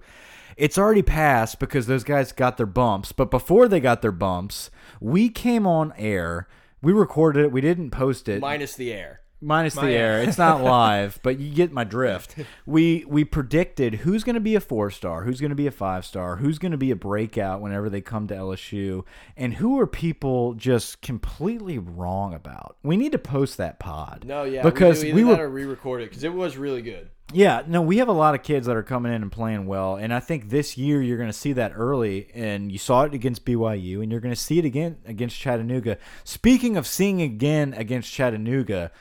It's 0.55 0.77
already 0.77 1.01
passed 1.01 1.59
because 1.59 1.88
those 1.88 2.03
guys 2.03 2.31
got 2.31 2.57
their 2.57 2.65
bumps, 2.65 3.11
but 3.11 3.29
before 3.29 3.67
they 3.67 3.79
got 3.79 4.01
their 4.01 4.11
bumps, 4.11 4.69
we 4.99 5.29
came 5.29 5.67
on 5.67 5.93
air. 5.97 6.47
We 6.81 6.93
recorded 6.93 7.45
it. 7.45 7.51
We 7.51 7.61
didn't 7.61 7.91
post 7.91 8.27
it 8.29 8.41
minus 8.41 8.75
the 8.75 8.93
air. 8.93 9.21
Minus 9.41 9.75
the 9.75 9.81
My- 9.83 9.91
air. 9.91 10.21
It's 10.27 10.38
not 10.38 10.61
live, 10.63 11.19
but 11.23 11.39
you 11.39 11.53
get 11.53 11.71
my 11.71 11.83
drift. 11.83 12.35
We 12.65 13.05
we 13.07 13.23
predicted 13.23 13.95
who's 13.95 14.23
going 14.23 14.35
to 14.35 14.39
be 14.41 14.55
a 14.55 14.59
four 14.59 14.89
star, 14.91 15.23
who's 15.23 15.39
going 15.39 15.51
to 15.51 15.55
be 15.55 15.67
a 15.67 15.71
five 15.71 16.05
star, 16.05 16.38
who's 16.38 16.59
going 16.59 16.71
to 16.71 16.77
be 16.77 16.91
a 16.91 16.95
breakout 16.95 17.61
whenever 17.61 17.89
they 17.89 18.01
come 18.01 18.27
to 18.27 18.35
LSU, 18.35 19.03
and 19.35 19.55
who 19.55 19.79
are 19.79 19.88
people 19.88 20.53
just 20.53 21.01
completely 21.01 21.77
wrong 21.77 22.33
about. 22.33 22.77
We 22.83 22.97
need 22.97 23.11
to 23.13 23.19
post 23.19 23.57
that 23.57 23.79
pod. 23.79 24.23
No, 24.27 24.43
yeah, 24.43 24.63
because 24.63 25.03
we, 25.03 25.13
we. 25.13 25.23
Were 25.23 25.35
or 25.35 25.49
re-record 25.49 26.01
it 26.01 26.09
because 26.09 26.23
it 26.23 26.33
was 26.33 26.57
really 26.57 26.81
good. 26.81 27.09
yeah, 27.33 27.61
no, 27.67 27.81
we 27.81 27.97
have 27.97 28.07
a 28.07 28.13
lot 28.13 28.33
of 28.35 28.41
kids 28.43 28.67
that 28.67 28.75
are 28.77 28.83
coming 28.83 29.13
in 29.13 29.21
and 29.21 29.31
playing 29.31 29.65
well, 29.67 29.95
and 29.97 30.13
I 30.13 30.19
think 30.19 30.49
this 30.49 30.77
year 30.77 31.01
you're 31.01 31.17
going 31.17 31.29
to 31.29 31.33
see 31.38 31.53
that 31.53 31.73
early, 31.75 32.29
and 32.33 32.71
you 32.71 32.77
saw 32.77 33.03
it 33.03 33.13
against 33.13 33.45
BYU, 33.45 34.01
and 34.01 34.11
you're 34.11 34.21
going 34.21 34.33
to 34.33 34.39
see 34.39 34.57
it 34.59 34.65
again 34.65 34.97
against 35.05 35.38
Chattanooga. 35.38 35.97
Speaking 36.23 36.77
of 36.77 36.88
seeing 36.88 37.21
again 37.21 37.73
against 37.73 38.11
Chattanooga, 38.11 38.91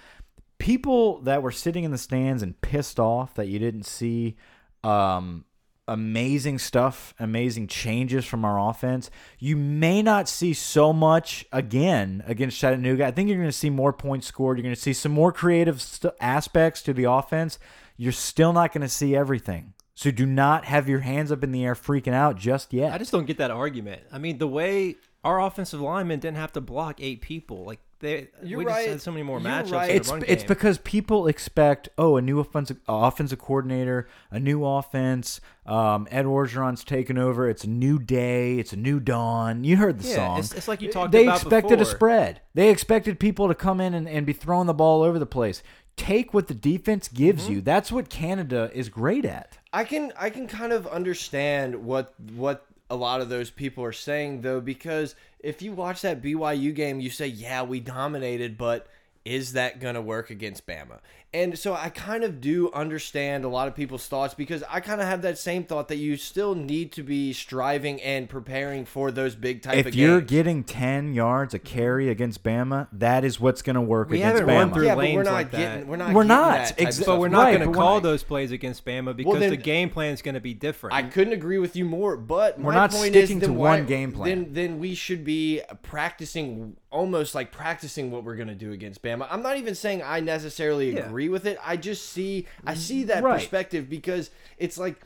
people 0.59 1.21
that 1.23 1.43
were 1.43 1.53
sitting 1.53 1.85
in 1.85 1.91
the 1.91 1.99
stands 1.99 2.43
and 2.43 2.61
pissed 2.61 2.99
off 2.99 3.35
that 3.35 3.49
you 3.49 3.59
didn't 3.59 3.85
see 3.85 4.37
um, 4.83 5.45
amazing 5.89 6.59
stuff, 6.59 7.15
amazing 7.19 7.67
changes 7.67 8.25
from 8.25 8.45
our 8.45 8.71
offense. 8.71 9.11
You 9.39 9.57
may 9.57 10.03
not 10.03 10.29
see 10.29 10.53
so 10.53 10.93
much 10.93 11.47
again 11.53 12.25
against 12.27 12.59
Chattanooga. 12.59 13.07
I 13.07 13.11
think 13.11 13.29
you're 13.29 13.39
going 13.39 13.49
to 13.49 13.53
see 13.53 13.71
more 13.71 13.93
points 13.93 14.27
scored. 14.27 14.59
You're 14.59 14.65
going 14.65 14.75
to 14.75 14.81
see 14.81 14.93
some 14.93 15.13
more 15.13 15.33
creative 15.33 15.85
aspects 16.21 16.83
to 16.83 16.93
the 16.93 17.05
offense. 17.05 17.59
You're 17.97 18.13
still 18.13 18.53
not 18.53 18.73
going 18.73 18.83
to 18.83 18.89
see 18.89 19.15
everything. 19.15 19.75
So 19.95 20.11
do 20.11 20.27
not 20.27 20.67
have 20.67 20.89
your 20.89 21.01
hands 21.01 21.33
up 21.33 21.43
in 21.43 21.53
the 21.53 21.65
air 21.65 21.75
freaking 21.75 22.13
out 22.13 22.37
just 22.37 22.75
yet. 22.75 22.93
I 22.93 22.99
just 22.99 23.13
don't 23.13 23.25
get 23.25 23.39
that 23.39 23.51
argument. 23.51 24.03
I 24.13 24.19
mean, 24.19 24.37
the 24.37 24.47
way 24.47 24.97
our 25.25 25.41
offensive 25.41 25.81
linemen 25.81 26.21
didn't 26.21 26.37
have 26.37 26.53
to 26.53 26.61
block 26.61 27.01
eight 27.01 27.23
people, 27.23 27.65
like 27.65 27.81
they 28.01 28.29
You're 28.43 28.59
we 28.59 28.65
just 28.65 28.77
right. 28.77 28.89
had 28.89 29.01
so 29.01 29.11
many 29.11 29.23
more 29.23 29.41
You're 29.41 29.51
matchups. 29.51 29.73
right. 29.73 29.91
It's 29.91 30.11
run 30.11 30.23
it's 30.27 30.43
game. 30.43 30.49
because 30.49 30.79
people 30.79 31.27
expect 31.27 31.89
oh 31.97 32.17
a 32.17 32.23
new 32.23 32.39
offensive 32.41 32.79
uh, 32.89 32.93
offensive 32.95 33.39
coordinator, 33.39 34.09
a 34.31 34.39
new 34.39 34.65
offense. 34.65 35.41
Um, 35.65 36.07
Ed 36.11 36.27
Orgeron's 36.27 36.85
taken 36.85 37.19
over. 37.19 37.49
It's 37.49 37.65
a 37.65 37.69
new 37.69 37.99
day. 37.99 38.59
It's 38.59 38.73
a 38.73 38.77
new 38.77 39.01
dawn. 39.01 39.65
You 39.65 39.77
heard 39.79 39.99
the 40.01 40.09
yeah, 40.09 40.15
song. 40.17 40.39
it's, 40.39 40.53
it's 40.55 40.69
like 40.69 40.81
you 40.83 40.91
talked 40.93 41.13
they 41.13 41.25
about 41.25 41.37
expected 41.43 41.79
before. 41.79 41.93
a 41.93 41.97
spread. 41.97 42.41
They 42.55 42.69
expected 42.71 43.19
people 43.19 43.49
to 43.49 43.55
come 43.55 43.81
in 43.81 43.95
and, 43.95 44.09
and 44.09 44.25
be 44.27 44.33
throwing 44.33 44.67
the 44.67 44.75
ball 44.75 45.03
over 45.03 45.19
the 45.19 45.27
place. 45.27 45.63
Take 45.97 46.35
what 46.35 46.47
the 46.49 46.55
defense 46.55 47.09
gives 47.09 47.45
Mm-hmm. 47.45 47.53
you. 47.55 47.61
That's 47.63 47.91
what 47.91 48.11
Canada 48.11 48.71
is 48.75 48.89
great 48.91 49.25
at. 49.25 49.57
I 49.73 49.85
can 49.85 50.13
I 50.19 50.29
can 50.31 50.47
kind 50.47 50.73
of 50.73 50.87
understand 50.87 51.75
what 51.85 52.13
what 52.35 52.67
a 52.89 52.97
lot 52.97 53.20
of 53.20 53.28
those 53.28 53.51
people 53.51 53.84
are 53.84 53.93
saying 53.93 54.43
though 54.43 54.61
because 54.61 55.14
if 55.41 55.62
you 55.62 55.72
watch 55.72 56.03
that 56.03 56.22
BYU 56.22 56.74
game 56.74 57.01
you 57.01 57.11
say 57.11 57.26
yeah 57.26 57.62
we 57.62 57.80
dominated 57.80 58.57
but 58.57 58.87
is 59.26 59.55
that 59.55 59.80
going 59.80 59.97
to 59.97 60.01
work 60.01 60.30
against 60.30 60.66
Bama? 60.66 61.01
And 61.37 61.59
so 61.59 61.74
I 61.74 61.91
kind 61.91 62.24
of 62.24 62.41
do 62.41 62.72
understand 62.72 63.45
a 63.45 63.49
lot 63.49 63.68
of 63.68 63.74
people's 63.74 64.07
thoughts 64.09 64.32
because 64.32 64.64
I 64.70 64.80
kind 64.80 65.03
of 65.03 65.07
have 65.07 65.20
that 65.20 65.37
same 65.37 65.64
thought 65.64 65.89
that 65.89 65.97
you 65.99 66.16
still 66.16 66.55
need 66.55 66.93
to 66.93 67.03
be 67.03 67.34
striving 67.34 68.01
and 68.01 68.26
preparing 68.26 68.87
for 68.87 69.11
those 69.11 69.34
big 69.34 69.61
type 69.61 69.76
If 69.76 69.87
of 69.89 69.95
you're 69.95 70.22
getting 70.22 70.64
10 70.64 71.12
yards 71.12 71.53
a 71.53 71.59
carry 71.59 72.09
against 72.09 72.43
Bama, 72.43 72.89
that 72.91 73.22
is 73.22 73.39
what's 73.39 73.61
going 73.61 73.74
to 73.74 73.82
work 73.82 74.09
We 74.09 74.16
against 74.22 74.41
haven't 74.41 74.55
run 74.55 74.70
Bama. 74.70 74.74
through 74.74 74.84
yeah, 74.87 74.95
but 74.95 74.99
we're 74.99 75.05
lanes 75.05 75.24
not 75.26 75.32
like 75.34 75.51
getting 75.51 75.80
that. 75.80 75.87
we're 75.87 75.97
not 75.97 76.14
We're 76.14 76.24
not. 76.24 76.53
that 76.53 76.68
type 76.68 76.78
of 76.78 76.87
Ex- 76.87 76.97
stuff. 76.97 77.07
But 77.07 77.20
we're 77.20 77.28
not 77.28 77.43
Right, 77.43 77.59
going 77.59 77.70
to 77.70 77.76
call 77.78 77.99
I- 77.99 78.01
those 78.01 78.22
plays 78.22 78.51
against 78.51 78.87
Bama 78.87 79.14
because 79.14 79.39
then- 79.39 79.51
the 79.51 79.57
game 79.59 79.91
plan 79.91 80.14
is 80.14 80.22
going 80.22 80.37
to 80.37 80.41
be 80.41 80.55
different. 80.55 80.95
I 80.97 81.03
couldn't 81.03 81.34
agree 81.34 81.59
with 81.59 81.76
you 81.76 81.84
more, 81.84 82.16
but 82.16 82.59
We're 82.59 82.72
my 82.72 82.74
not 82.74 82.93
point 82.93 83.12
sticking 83.12 83.43
is, 83.43 83.47
to 83.49 83.53
one 83.53 83.80
why- 83.80 83.80
game 83.82 84.12
plan. 84.12 84.28
Then, 84.45 84.53
then 84.55 84.78
we 84.78 84.95
should 84.95 85.22
be 85.22 85.61
practicing, 85.82 86.76
almost 86.91 87.34
like 87.34 87.53
practicing 87.53 88.11
what 88.11 88.24
we're 88.24 88.37
going 88.37 88.49
to 88.49 88.55
do 88.55 88.72
against 88.72 89.03
Bama. 89.03 89.26
I'm 89.30 89.43
not 89.43 89.59
even 89.59 89.74
saying 89.74 90.03
I 90.03 90.20
necessarily 90.20 90.95
Yeah. 90.95 91.07
agree 91.07 91.26
with 91.29 91.47
it. 91.47 91.59
I 91.64 91.77
just 91.77 92.11
see, 92.11 92.47
I 92.66 92.74
see 92.74 93.05
that 93.05 93.22
Right. 93.22 93.39
perspective 93.39 93.89
because 93.91 94.31
it's 94.59 94.79
like, 94.79 94.97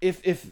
if 0.00 0.20
if 0.26 0.46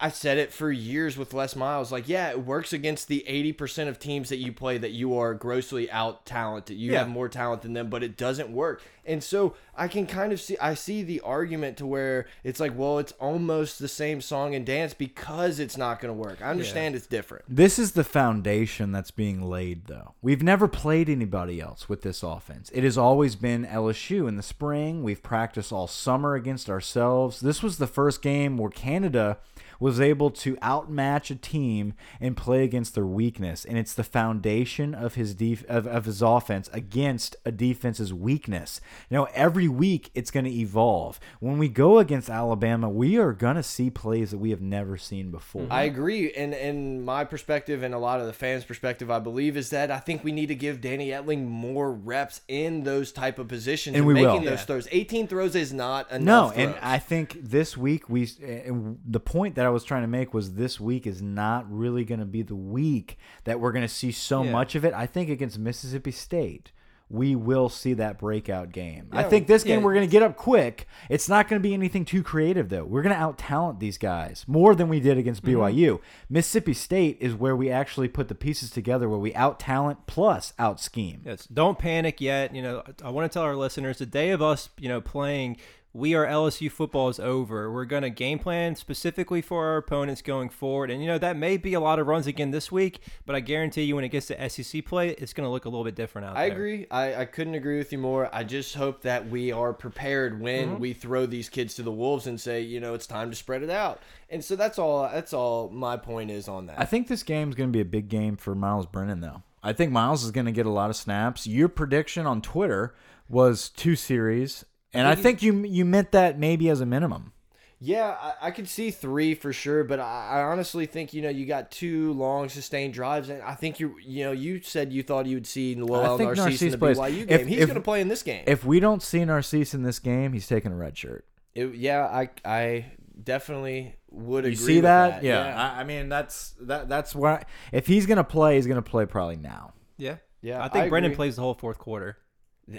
I 0.00 0.08
said 0.10 0.38
it 0.38 0.52
for 0.52 0.70
years 0.72 1.16
with 1.16 1.32
Les 1.32 1.54
Miles, 1.56 1.90
like 1.92 2.08
yeah, 2.08 2.30
it 2.30 2.44
works 2.44 2.72
against 2.72 3.08
the 3.08 3.24
80% 3.28 3.88
of 3.88 3.98
teams 3.98 4.28
that 4.28 4.36
you 4.38 4.52
play 4.52 4.76
that 4.78 4.90
you 4.90 5.16
are 5.16 5.34
grossly 5.34 5.90
out 5.90 6.26
talented. 6.26 6.76
You 6.76 6.92
Yeah. 6.92 7.00
have 7.00 7.08
more 7.08 7.28
talent 7.28 7.62
than 7.62 7.72
them, 7.74 7.88
but 7.90 8.02
it 8.02 8.16
doesn't 8.16 8.50
work. 8.50 8.82
And 9.06 9.22
so 9.22 9.54
I 9.76 9.86
can 9.88 10.06
kind 10.06 10.32
of 10.32 10.40
see 10.40 10.56
I 10.58 10.74
see 10.74 11.02
the 11.02 11.20
argument 11.20 11.76
to 11.78 11.86
where 11.86 12.26
it's 12.42 12.58
like, 12.58 12.72
well, 12.76 12.98
it's 12.98 13.12
almost 13.20 13.78
the 13.78 13.88
same 13.88 14.20
song 14.20 14.54
and 14.54 14.64
dance 14.64 14.94
because 14.94 15.58
it's 15.58 15.76
not 15.76 16.00
going 16.00 16.14
to 16.14 16.18
work. 16.18 16.40
I 16.42 16.50
understand 16.50 16.94
it's 16.94 17.06
different. 17.06 17.44
This 17.48 17.78
is 17.78 17.92
the 17.92 18.04
foundation 18.04 18.92
that's 18.92 19.10
being 19.10 19.42
laid, 19.42 19.86
though. 19.86 20.14
We've 20.22 20.42
never 20.42 20.68
played 20.68 21.08
anybody 21.10 21.60
else 21.60 21.88
with 21.88 22.00
this 22.02 22.22
offense. 22.22 22.70
It 22.72 22.82
has 22.82 22.96
always 22.96 23.36
been 23.36 23.66
LSU 23.66 24.26
in 24.26 24.36
the 24.36 24.42
spring. 24.42 25.02
We've 25.02 25.22
practiced 25.22 25.70
all 25.72 25.86
summer 25.86 26.34
against 26.34 26.70
ourselves. 26.70 27.40
This 27.40 27.62
was 27.62 27.76
the 27.76 27.86
first 27.86 28.22
game 28.22 28.56
where 28.56 28.70
Canada 28.70 29.36
was 29.84 30.00
able 30.00 30.30
to 30.30 30.56
outmatch 30.62 31.30
a 31.30 31.34
team 31.36 31.92
and 32.18 32.36
play 32.38 32.64
against 32.64 32.94
their 32.94 33.04
weakness, 33.04 33.66
and 33.66 33.76
it's 33.76 33.92
the 33.92 34.02
foundation 34.02 34.94
of 34.94 35.14
his 35.14 35.34
def 35.34 35.62
of, 35.68 35.86
of 35.86 36.06
his 36.06 36.22
offense 36.22 36.70
against 36.72 37.36
a 37.44 37.52
defense's 37.52 38.12
weakness. 38.14 38.80
You 39.10 39.18
know, 39.18 39.28
every 39.34 39.68
week 39.68 40.10
it's 40.14 40.30
going 40.30 40.44
to 40.46 40.50
evolve. 40.50 41.20
When 41.40 41.58
we 41.58 41.68
go 41.68 41.98
against 41.98 42.30
Alabama, 42.30 42.88
we 42.88 43.18
are 43.18 43.34
going 43.34 43.56
to 43.56 43.62
see 43.62 43.90
plays 43.90 44.30
that 44.30 44.38
we 44.38 44.48
have 44.50 44.62
never 44.62 44.96
seen 44.96 45.30
before. 45.30 45.66
I 45.70 45.82
agree, 45.82 46.32
and 46.32 46.54
in 46.54 47.04
my 47.04 47.24
perspective 47.24 47.82
and 47.82 47.92
a 47.94 47.98
lot 47.98 48.20
of 48.20 48.26
the 48.26 48.32
fans' 48.32 48.64
perspective, 48.64 49.10
I 49.10 49.18
believe 49.18 49.56
is 49.56 49.68
that 49.70 49.90
I 49.90 49.98
think 49.98 50.24
we 50.24 50.32
need 50.32 50.46
to 50.46 50.54
give 50.54 50.80
Danny 50.80 51.08
Etling 51.10 51.44
more 51.46 51.92
reps 51.92 52.40
in 52.48 52.84
those 52.84 53.12
type 53.12 53.38
of 53.38 53.48
positions 53.48 53.94
And 53.96 53.98
and, 53.98 54.06
we 54.06 54.14
making 54.14 54.28
will. 54.44 54.50
those 54.50 54.60
Yeah. 54.60 54.64
throws. 54.64 54.88
18 54.90 55.26
throws 55.28 55.54
is 55.54 55.72
not 55.74 56.10
enough. 56.10 56.22
No, 56.24 56.62
enough. 56.62 56.76
and. 56.76 56.84
I 56.94 56.98
think 56.98 57.38
this 57.42 57.76
week 57.76 58.08
we 58.08 58.28
and 58.42 58.98
the 59.06 59.20
point 59.20 59.54
that 59.56 59.66
I 59.66 59.70
was 59.74 59.84
trying 59.84 60.02
to 60.02 60.08
make 60.08 60.32
was 60.32 60.54
this 60.54 60.80
week 60.80 61.06
is 61.06 61.20
not 61.20 61.70
really 61.70 62.04
going 62.04 62.20
to 62.20 62.26
be 62.26 62.42
the 62.42 62.56
week 62.56 63.18
that 63.44 63.60
we're 63.60 63.72
going 63.72 63.86
to 63.86 63.94
see 63.94 64.10
so 64.12 64.42
Yeah. 64.42 64.52
much 64.52 64.74
of 64.74 64.84
it. 64.84 64.94
I 64.94 65.06
think 65.06 65.28
against 65.28 65.58
Mississippi 65.58 66.10
State 66.12 66.72
we 67.10 67.36
will 67.36 67.68
see 67.68 67.92
that 67.94 68.18
breakout 68.18 68.72
game. 68.72 69.08
I 69.12 69.24
think 69.24 69.46
this 69.46 69.62
game 69.62 69.80
yeah. 69.80 69.84
we're 69.84 69.94
going 69.94 70.06
to 70.06 70.10
get 70.10 70.22
up 70.22 70.36
quick. 70.36 70.86
It's 71.10 71.28
not 71.28 71.48
going 71.48 71.60
to 71.60 71.62
be 71.62 71.74
anything 71.74 72.04
too 72.04 72.22
creative 72.22 72.70
though. 72.70 72.84
We're 72.84 73.02
going 73.02 73.14
to 73.14 73.20
out 73.20 73.38
talent 73.38 73.78
these 73.78 73.98
guys 73.98 74.44
more 74.48 74.74
than 74.74 74.88
we 74.88 75.00
did 75.00 75.18
against. 75.18 75.42
Mm-hmm. 75.42 75.60
BYU. 75.60 76.00
Mississippi 76.30 76.72
State 76.72 77.18
is 77.20 77.34
where 77.34 77.54
we 77.54 77.70
actually 77.70 78.08
put 78.08 78.28
the 78.28 78.34
pieces 78.34 78.70
together 78.70 79.08
where 79.08 79.18
we 79.18 79.34
out 79.34 79.60
talent 79.60 80.06
plus 80.06 80.54
out 80.58 80.80
scheme. 80.80 81.22
Yes, 81.24 81.46
don't 81.46 81.78
panic 81.78 82.20
yet. 82.20 82.54
You 82.54 82.62
know, 82.62 82.82
I 83.02 83.10
want 83.10 83.30
to 83.30 83.34
tell 83.34 83.42
our 83.44 83.56
listeners 83.56 83.98
the 83.98 84.06
day 84.06 84.30
of 84.30 84.40
us, 84.40 84.70
you 84.78 84.88
know, 84.88 85.00
playing 85.00 85.58
we 85.96 86.12
are 86.14 86.26
LSU 86.26 86.68
football 86.70 87.08
is 87.08 87.20
over. 87.20 87.70
We're 87.70 87.84
going 87.84 88.02
to 88.02 88.10
game 88.10 88.40
plan 88.40 88.74
specifically 88.74 89.40
for 89.40 89.64
our 89.64 89.76
opponents 89.76 90.22
going 90.22 90.48
forward. 90.48 90.90
And, 90.90 91.00
you 91.00 91.06
know, 91.06 91.18
that 91.18 91.36
may 91.36 91.56
be 91.56 91.72
a 91.74 91.78
lot 91.80 92.00
of 92.00 92.08
runs 92.08 92.26
again 92.26 92.50
this 92.50 92.72
week, 92.72 92.98
but 93.24 93.36
I 93.36 93.40
guarantee 93.40 93.82
you 93.84 93.94
when 93.94 94.02
it 94.04 94.08
gets 94.08 94.26
to 94.26 94.48
SEC 94.50 94.84
play, 94.84 95.10
it's 95.10 95.32
going 95.32 95.46
to 95.46 95.50
look 95.50 95.66
a 95.66 95.68
little 95.68 95.84
bit 95.84 95.94
different 95.94 96.26
out 96.26 96.36
I 96.36 96.48
there. 96.48 96.52
I 96.52 96.58
agree. 96.58 96.86
I, 96.90 97.14
I 97.14 97.24
couldn't 97.26 97.54
agree 97.54 97.78
with 97.78 97.92
you 97.92 97.98
more. 97.98 98.28
I 98.34 98.42
just 98.42 98.74
hope 98.74 99.02
that 99.02 99.28
we 99.28 99.52
are 99.52 99.72
prepared 99.72 100.40
when 100.40 100.70
Mm-hmm. 100.70 100.80
we 100.80 100.92
throw 100.94 101.26
these 101.26 101.48
kids 101.48 101.74
to 101.74 101.82
the 101.84 101.92
wolves 101.92 102.26
and 102.26 102.40
say, 102.40 102.60
you 102.60 102.80
know, 102.80 102.94
it's 102.94 103.06
time 103.06 103.30
to 103.30 103.36
spread 103.36 103.62
it 103.62 103.70
out. 103.70 104.00
And 104.30 104.44
so 104.44 104.56
that's 104.56 104.78
all. 104.80 105.02
That's 105.08 105.32
all 105.32 105.70
my 105.70 105.96
point 105.96 106.30
is 106.32 106.48
on 106.48 106.66
that. 106.66 106.80
I 106.80 106.86
think 106.86 107.06
this 107.06 107.22
game 107.22 107.50
is 107.50 107.54
going 107.54 107.68
to 107.70 107.72
be 107.72 107.80
a 107.80 107.84
big 107.84 108.08
game 108.08 108.36
for 108.36 108.54
Myles 108.56 108.86
Brennan, 108.86 109.20
though. 109.20 109.42
I 109.62 109.72
think 109.72 109.92
Myles 109.92 110.24
is 110.24 110.32
going 110.32 110.46
to 110.46 110.52
get 110.52 110.66
a 110.66 110.70
lot 110.70 110.90
of 110.90 110.96
snaps. 110.96 111.46
Your 111.46 111.68
prediction 111.68 112.26
on 112.26 112.42
Twitter 112.42 112.94
was 113.28 113.68
two 113.70 113.94
series, 113.96 114.64
and 114.94 115.06
I 115.06 115.14
think 115.14 115.42
you 115.42 115.64
you 115.64 115.84
meant 115.84 116.12
that 116.12 116.38
maybe 116.38 116.68
as 116.70 116.80
a 116.80 116.86
minimum. 116.86 117.32
Yeah, 117.80 118.16
I, 118.18 118.48
I 118.48 118.50
could 118.50 118.68
see 118.68 118.90
three 118.90 119.34
for 119.34 119.52
sure, 119.52 119.84
but 119.84 120.00
I, 120.00 120.28
I 120.38 120.42
honestly 120.44 120.86
think 120.86 121.12
you 121.12 121.20
know 121.20 121.28
you 121.28 121.44
got 121.44 121.70
two 121.70 122.12
long 122.14 122.48
sustained 122.48 122.94
drives, 122.94 123.28
and 123.28 123.42
I 123.42 123.54
think 123.54 123.78
you 123.80 123.96
you 124.02 124.24
know 124.24 124.32
you 124.32 124.62
said 124.62 124.92
you 124.92 125.02
thought 125.02 125.26
you 125.26 125.36
would 125.36 125.46
see 125.46 125.74
Lowell 125.74 126.14
I 126.14 126.16
think 126.16 126.36
Narcisse 126.36 126.62
in 126.62 126.70
the 126.70 126.76
Narcisse 126.78 126.96
plays. 126.98 127.12
BYU 127.12 127.28
game. 127.28 127.40
If- 127.40 127.46
He's 127.48 127.58
going 127.66 127.74
to 127.74 127.80
play 127.82 128.00
in 128.00 128.08
this 128.08 128.22
game. 128.22 128.44
If 128.46 128.64
we 128.64 128.80
don't 128.80 129.02
see 129.02 129.22
Narcisse 129.24 129.74
in 129.74 129.82
this 129.82 129.98
game, 129.98 130.32
he's 130.32 130.46
taking 130.46 130.72
a 130.72 130.76
red 130.76 130.96
shirt. 130.96 131.26
It- 131.54 131.74
yeah, 131.74 132.04
I 132.06 132.30
I 132.44 132.86
definitely 133.22 133.96
would 134.10 134.44
You 134.44 134.52
agree. 134.52 134.64
see 134.64 134.74
with 134.76 134.84
that? 134.84 135.20
that? 135.20 135.24
Yeah. 135.24 135.72
I, 135.76 135.80
I 135.80 135.84
mean, 135.84 136.08
that's 136.08 136.54
that. 136.62 136.88
That's 136.88 137.14
where 137.14 137.42
if 137.72 137.86
he's 137.86 138.06
going 138.06 138.16
to 138.18 138.24
play, 138.24 138.56
he's 138.56 138.66
going 138.66 138.82
to 138.82 138.88
play 138.90 139.04
probably 139.06 139.36
now. 139.36 139.72
Yeah. 139.98 140.16
Yeah, 140.40 140.62
I 140.62 140.68
think 140.68 140.84
I 140.84 140.88
Brennan 140.90 141.10
agree. 141.10 141.16
plays 141.16 141.36
the 141.36 141.42
whole 141.42 141.54
fourth 141.54 141.78
quarter. 141.78 142.18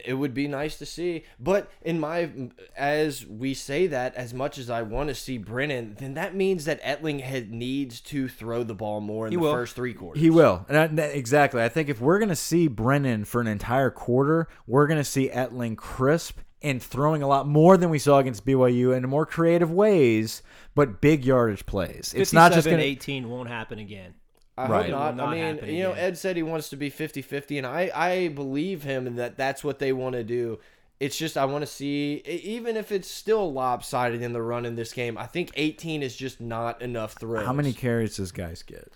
It 0.03 0.15
would 0.15 0.33
be 0.33 0.47
nice 0.47 0.77
to 0.77 0.85
see, 0.85 1.25
but 1.39 1.69
in 1.81 1.99
my 1.99 2.29
as 2.75 3.25
we 3.25 3.53
say 3.53 3.87
that, 3.87 4.15
as 4.15 4.33
much 4.33 4.57
as 4.57 4.69
I 4.69 4.81
want 4.81 5.09
to 5.09 5.15
see 5.15 5.37
Brennan, 5.37 5.95
then 5.99 6.15
that 6.15 6.35
means 6.35 6.65
that 6.65 6.81
Etling 6.81 7.21
had 7.21 7.51
needs 7.51 8.01
to 8.01 8.27
throw 8.27 8.63
the 8.63 8.73
ball 8.73 8.99
more 8.99 9.27
in 9.27 9.31
He 9.31 9.37
the 9.37 9.43
will. 9.43 9.53
first 9.53 9.75
three 9.75 9.93
quarters. 9.93 10.21
He 10.21 10.29
will. 10.29 10.65
And 10.67 10.99
I, 10.99 11.03
exactly. 11.03 11.61
I 11.61 11.69
think 11.69 11.89
if 11.89 12.01
we're 12.01 12.17
going 12.19 12.29
to 12.29 12.35
see 12.35 12.67
Brennan 12.67 13.25
for 13.25 13.41
an 13.41 13.47
entire 13.47 13.91
quarter, 13.91 14.47
we're 14.65 14.87
going 14.87 14.99
to 14.99 15.03
see 15.03 15.29
Etling 15.29 15.77
crisp 15.77 16.39
and 16.61 16.81
throwing 16.81 17.21
a 17.21 17.27
lot 17.27 17.47
more 17.47 17.77
than 17.77 17.91
we 17.91 17.99
saw 17.99 18.17
against 18.17 18.43
BYU 18.43 18.95
in 18.97 19.07
more 19.07 19.25
creative 19.25 19.71
ways, 19.71 20.41
but 20.73 20.99
big 20.99 21.23
yardage 21.23 21.65
plays. 21.67 22.11
It's 22.17 22.33
not 22.33 22.53
just 22.53 22.65
going 22.65 22.79
to 22.79 22.83
18 22.83 23.29
won't 23.29 23.49
happen 23.49 23.77
again. 23.77 24.15
I 24.57 24.67
Right. 24.67 24.81
hope 24.83 24.91
not. 24.91 25.15
Not 25.17 25.27
I 25.29 25.31
mean, 25.35 25.55
happen 25.55 25.75
you 25.75 25.83
know, 25.83 25.91
again. 25.91 26.05
Ed 26.05 26.17
said 26.17 26.35
he 26.37 26.43
wants 26.43 26.69
to 26.69 26.77
be 26.77 26.89
50-50, 26.89 27.57
and 27.57 27.67
I 27.67 27.91
I 27.93 28.27
believe 28.29 28.83
him 28.83 29.05
and 29.07 29.19
that 29.19 29.35
that's 29.37 29.63
what 29.63 29.79
they 29.79 29.91
want 29.91 30.13
to 30.13 30.23
do. 30.23 30.59
It's 30.99 31.17
just 31.17 31.35
I 31.35 31.43
want 31.43 31.61
to 31.63 31.67
see, 31.67 32.21
even 32.25 32.77
if 32.77 32.89
it's 32.89 33.09
still 33.09 33.51
lopsided 33.51 34.21
in 34.21 34.31
the 34.31 34.41
run 34.41 34.65
in 34.65 34.75
this 34.77 34.93
game. 34.93 35.17
I 35.17 35.25
think 35.27 35.51
18 35.55 36.01
is 36.01 36.15
just 36.15 36.39
not 36.39 36.81
enough 36.81 37.13
throws. 37.13 37.45
How 37.45 37.51
many 37.51 37.73
carries 37.73 38.15
does 38.15 38.31
guys 38.31 38.63
get? 38.63 38.93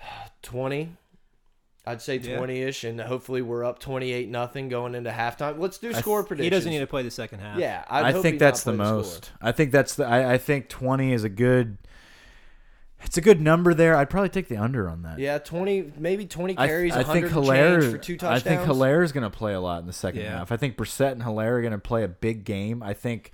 20. 0.42 0.96
I'd 1.88 2.02
say 2.02 2.16
Yeah. 2.16 2.38
20-ish, 2.38 2.82
and 2.82 3.00
hopefully 3.00 3.42
we're 3.42 3.64
up 3.64 3.78
28 3.78 4.28
nothing 4.28 4.68
going 4.68 4.96
into 4.96 5.10
halftime. 5.10 5.60
Let's 5.60 5.78
do 5.78 5.92
score 5.92 6.24
predictions. 6.24 6.44
He 6.46 6.50
doesn't 6.50 6.70
need 6.72 6.80
to 6.80 6.86
play 6.88 7.04
the 7.04 7.12
second 7.12 7.38
half. 7.38 7.58
Yeah, 7.60 7.84
I'd 7.88 8.06
i 8.06 8.10
hope 8.12 8.22
think 8.22 8.40
that's 8.40 8.66
not 8.66 8.72
the 8.72 8.76
play 8.78 8.86
score. 8.86 8.96
most. 8.96 9.30
I 9.40 9.52
think 9.52 9.70
that's 9.70 9.94
the. 9.94 10.04
I, 10.04 10.32
I 10.34 10.38
think 10.38 10.68
twenty 10.68 11.12
is 11.12 11.22
a 11.22 11.28
good. 11.28 11.78
It's 13.06 13.16
a 13.16 13.20
good 13.20 13.40
number 13.40 13.72
there. 13.72 13.96
I'd 13.96 14.10
probably 14.10 14.28
take 14.28 14.48
the 14.48 14.56
under 14.56 14.88
on 14.88 15.02
that. 15.02 15.18
Yeah, 15.18 15.38
20, 15.38 15.92
maybe 15.96 16.26
20 16.26 16.58
I, 16.58 16.66
carries, 16.66 16.92
I 16.92 16.98
100 16.98 17.30
think 17.30 17.32
Helaire. 17.32 17.90
for 17.92 17.98
two 17.98 18.18
I 18.22 18.40
think 18.40 18.62
Helaire 18.62 19.04
is 19.04 19.12
going 19.12 19.22
to 19.24 19.30
play 19.30 19.54
a 19.54 19.60
lot 19.60 19.80
in 19.80 19.86
the 19.86 19.92
second 19.92 20.22
Yeah. 20.22 20.38
half. 20.38 20.50
I 20.52 20.56
think 20.56 20.76
Brossette 20.76 21.12
and 21.12 21.22
Helaire 21.22 21.52
are 21.52 21.60
going 21.60 21.72
to 21.72 21.78
play 21.78 22.02
a 22.02 22.08
big 22.08 22.44
game. 22.44 22.82
I 22.82 22.94
think 22.94 23.30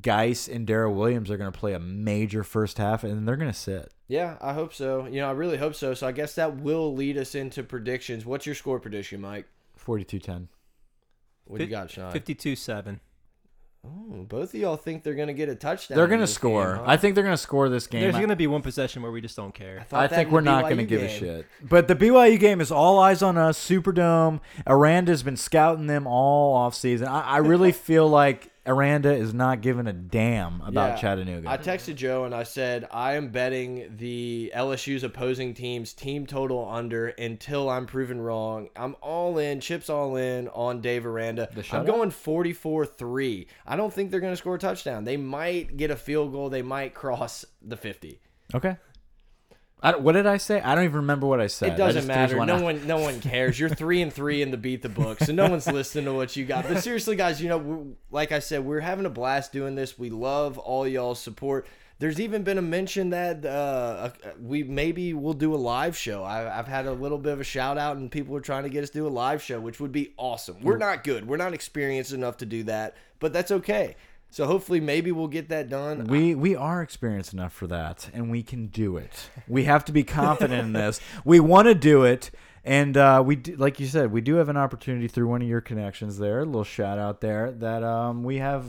Guice 0.00 0.48
and 0.48 0.66
Darrel 0.66 0.92
Williams 0.94 1.30
are 1.30 1.36
going 1.36 1.50
to 1.52 1.58
play 1.58 1.72
a 1.72 1.78
major 1.78 2.42
first 2.42 2.78
half, 2.78 3.04
and 3.04 3.26
they're 3.26 3.36
going 3.36 3.52
to 3.52 3.58
sit. 3.58 3.92
Yeah, 4.08 4.36
I 4.40 4.54
hope 4.54 4.74
so. 4.74 5.06
You 5.06 5.20
know, 5.20 5.28
I 5.28 5.32
really 5.32 5.56
hope 5.56 5.74
so. 5.74 5.94
So 5.94 6.06
I 6.06 6.12
guess 6.12 6.34
that 6.34 6.56
will 6.56 6.92
lead 6.94 7.16
us 7.16 7.34
into 7.34 7.62
predictions. 7.62 8.26
What's 8.26 8.44
your 8.44 8.54
score 8.54 8.80
prediction, 8.80 9.20
Mike? 9.20 9.46
42-10. 9.82 10.48
What 11.46 11.58
do 11.58 11.64
you 11.64 11.70
got, 11.70 11.90
Sean? 11.90 12.12
52 12.12 12.56
7. 12.56 13.00
Ooh, 13.84 14.24
both 14.28 14.54
of 14.54 14.60
y'all 14.60 14.76
think 14.76 15.02
they're 15.02 15.14
gonna 15.16 15.32
get 15.32 15.48
a 15.48 15.56
touchdown. 15.56 15.96
They're 15.96 16.06
going 16.06 16.20
to 16.20 16.26
score. 16.28 16.76
game, 16.76 16.84
huh? 16.84 16.90
I 16.90 16.96
think 16.96 17.16
they're 17.16 17.24
going 17.24 17.34
to 17.34 17.42
score 17.42 17.68
this 17.68 17.88
game. 17.88 18.02
There's 18.02 18.14
I- 18.14 18.18
going 18.18 18.28
to 18.30 18.36
be 18.36 18.46
one 18.46 18.62
possession 18.62 19.02
where 19.02 19.10
we 19.10 19.20
just 19.20 19.34
don't 19.34 19.52
care. 19.52 19.84
thought 19.88 20.04
I 20.04 20.06
think 20.06 20.30
we're 20.30 20.40
the 20.40 20.44
not 20.52 20.62
going 20.62 20.76
to 20.76 20.84
BYU 20.84 20.88
give 20.88 21.02
a 21.02 21.08
shit. 21.08 21.46
But 21.60 21.88
the 21.88 21.96
BYU 21.96 22.38
game 22.38 22.60
is 22.60 22.70
all 22.70 23.00
eyes 23.00 23.22
on 23.22 23.36
us. 23.36 23.58
Superdome. 23.58 24.38
Aranda's 24.68 25.24
been 25.24 25.36
scouting 25.36 25.88
them 25.88 26.06
all 26.06 26.54
off 26.54 26.76
season. 26.76 27.08
I, 27.08 27.22
I 27.22 27.36
really 27.38 27.72
feel 27.72 28.06
like 28.08 28.51
Aranda 28.64 29.12
is 29.12 29.34
not 29.34 29.60
giving 29.60 29.88
a 29.88 29.92
damn 29.92 30.60
about 30.60 30.90
Yeah. 30.90 30.96
Chattanooga. 30.96 31.50
I 31.50 31.56
texted 31.58 31.96
Joe 31.96 32.24
and 32.24 32.32
I 32.34 32.44
said 32.44 32.86
I 32.92 33.14
am 33.14 33.30
betting 33.30 33.96
the 33.96 34.52
LSU's 34.54 35.02
opposing 35.02 35.52
team's 35.52 35.92
team 35.92 36.26
total 36.26 36.68
under 36.68 37.08
until 37.08 37.68
I'm 37.68 37.86
proven 37.86 38.20
wrong. 38.20 38.68
I'm 38.76 38.94
all 39.00 39.38
in, 39.38 39.60
chips 39.60 39.90
all 39.90 40.14
in 40.16 40.46
on 40.48 40.80
Dave 40.80 41.04
Aranda. 41.06 41.48
I'm 41.54 41.62
shutout? 41.62 41.86
going 41.86 42.10
44-3. 42.10 43.46
I 43.66 43.76
don't 43.76 43.92
think 43.92 44.10
they're 44.10 44.20
going 44.20 44.32
to 44.32 44.36
score 44.36 44.54
a 44.54 44.58
touchdown. 44.58 45.04
They 45.04 45.16
might 45.16 45.76
get 45.76 45.90
a 45.90 45.96
field 45.96 46.32
goal. 46.32 46.48
They 46.48 46.62
might 46.62 46.94
cross 46.94 47.44
the 47.60 47.76
50. 47.76 48.20
okay. 48.54 48.76
I, 49.82 49.96
what 49.96 50.12
did 50.12 50.26
I 50.26 50.36
say? 50.36 50.60
I 50.60 50.74
don't 50.74 50.84
even 50.84 50.96
remember 50.98 51.26
what 51.26 51.40
I 51.40 51.48
said. 51.48 51.72
It 51.72 51.76
doesn't 51.76 52.06
matter. 52.06 52.38
one 52.38 52.46
No 52.46 52.54
out. 52.56 52.62
one, 52.62 52.86
no 52.86 52.98
one 52.98 53.20
cares. 53.20 53.58
You're 53.58 53.68
three 53.68 54.00
and 54.00 54.12
three 54.12 54.40
in 54.40 54.50
the 54.52 54.56
beat 54.56 54.82
the 54.82 54.88
book, 54.88 55.18
so 55.18 55.32
no 55.32 55.50
one's 55.50 55.66
listening 55.66 56.04
to 56.04 56.12
what 56.12 56.36
you 56.36 56.44
got. 56.44 56.68
But 56.68 56.82
seriously, 56.82 57.16
guys, 57.16 57.42
you 57.42 57.48
know, 57.48 57.96
like 58.10 58.30
I 58.30 58.38
said, 58.38 58.64
we're 58.64 58.80
having 58.80 59.06
a 59.06 59.10
blast 59.10 59.52
doing 59.52 59.74
this. 59.74 59.98
We 59.98 60.08
love 60.10 60.56
all 60.56 60.86
y'all's 60.86 61.20
support. 61.20 61.66
There's 61.98 62.20
even 62.20 62.42
been 62.42 62.58
a 62.58 62.62
mention 62.62 63.10
that 63.10 63.44
uh, 63.44 64.10
we 64.40 64.64
maybe 64.64 65.14
will 65.14 65.34
do 65.34 65.54
a 65.54 65.56
live 65.56 65.96
show. 65.96 66.24
I, 66.24 66.58
I've 66.58 66.66
had 66.66 66.86
a 66.86 66.92
little 66.92 67.18
bit 67.18 67.32
of 67.32 67.40
a 67.40 67.44
shout 67.44 67.78
out, 67.78 67.96
and 67.96 68.10
people 68.10 68.36
are 68.36 68.40
trying 68.40 68.64
to 68.64 68.68
get 68.70 68.82
us 68.82 68.90
to 68.90 68.98
do 68.98 69.06
a 69.06 69.08
live 69.08 69.42
show, 69.42 69.60
which 69.60 69.78
would 69.78 69.92
be 69.92 70.12
awesome. 70.16 70.56
We're 70.62 70.78
not 70.78 71.04
good. 71.04 71.28
We're 71.28 71.36
not 71.36 71.54
experienced 71.54 72.12
enough 72.12 72.38
to 72.38 72.46
do 72.46 72.64
that, 72.64 72.96
but 73.20 73.32
that's 73.32 73.50
okay. 73.52 73.94
So 74.32 74.46
hopefully, 74.46 74.80
maybe 74.80 75.12
we'll 75.12 75.28
get 75.28 75.50
that 75.50 75.68
done. 75.68 76.04
We 76.04 76.34
we 76.34 76.56
are 76.56 76.80
experienced 76.80 77.34
enough 77.34 77.52
for 77.52 77.66
that, 77.66 78.08
and 78.14 78.30
we 78.30 78.42
can 78.42 78.68
do 78.68 78.96
it. 78.96 79.28
We 79.46 79.64
have 79.64 79.84
to 79.84 79.92
be 79.92 80.04
confident 80.04 80.58
in 80.64 80.72
this. 80.72 81.02
We 81.22 81.38
want 81.38 81.68
to 81.68 81.74
do 81.74 82.04
it, 82.04 82.30
and 82.64 82.96
uh, 82.96 83.22
we 83.24 83.36
do, 83.36 83.56
like 83.56 83.78
you 83.78 83.86
said, 83.86 84.10
we 84.10 84.22
do 84.22 84.36
have 84.36 84.48
an 84.48 84.56
opportunity 84.56 85.06
through 85.06 85.28
one 85.28 85.42
of 85.42 85.48
your 85.48 85.60
connections 85.60 86.16
there. 86.16 86.40
A 86.40 86.44
little 86.46 86.64
shout 86.64 86.98
out 86.98 87.20
there 87.20 87.52
that 87.52 87.84
um, 87.84 88.24
we 88.24 88.38
have 88.38 88.64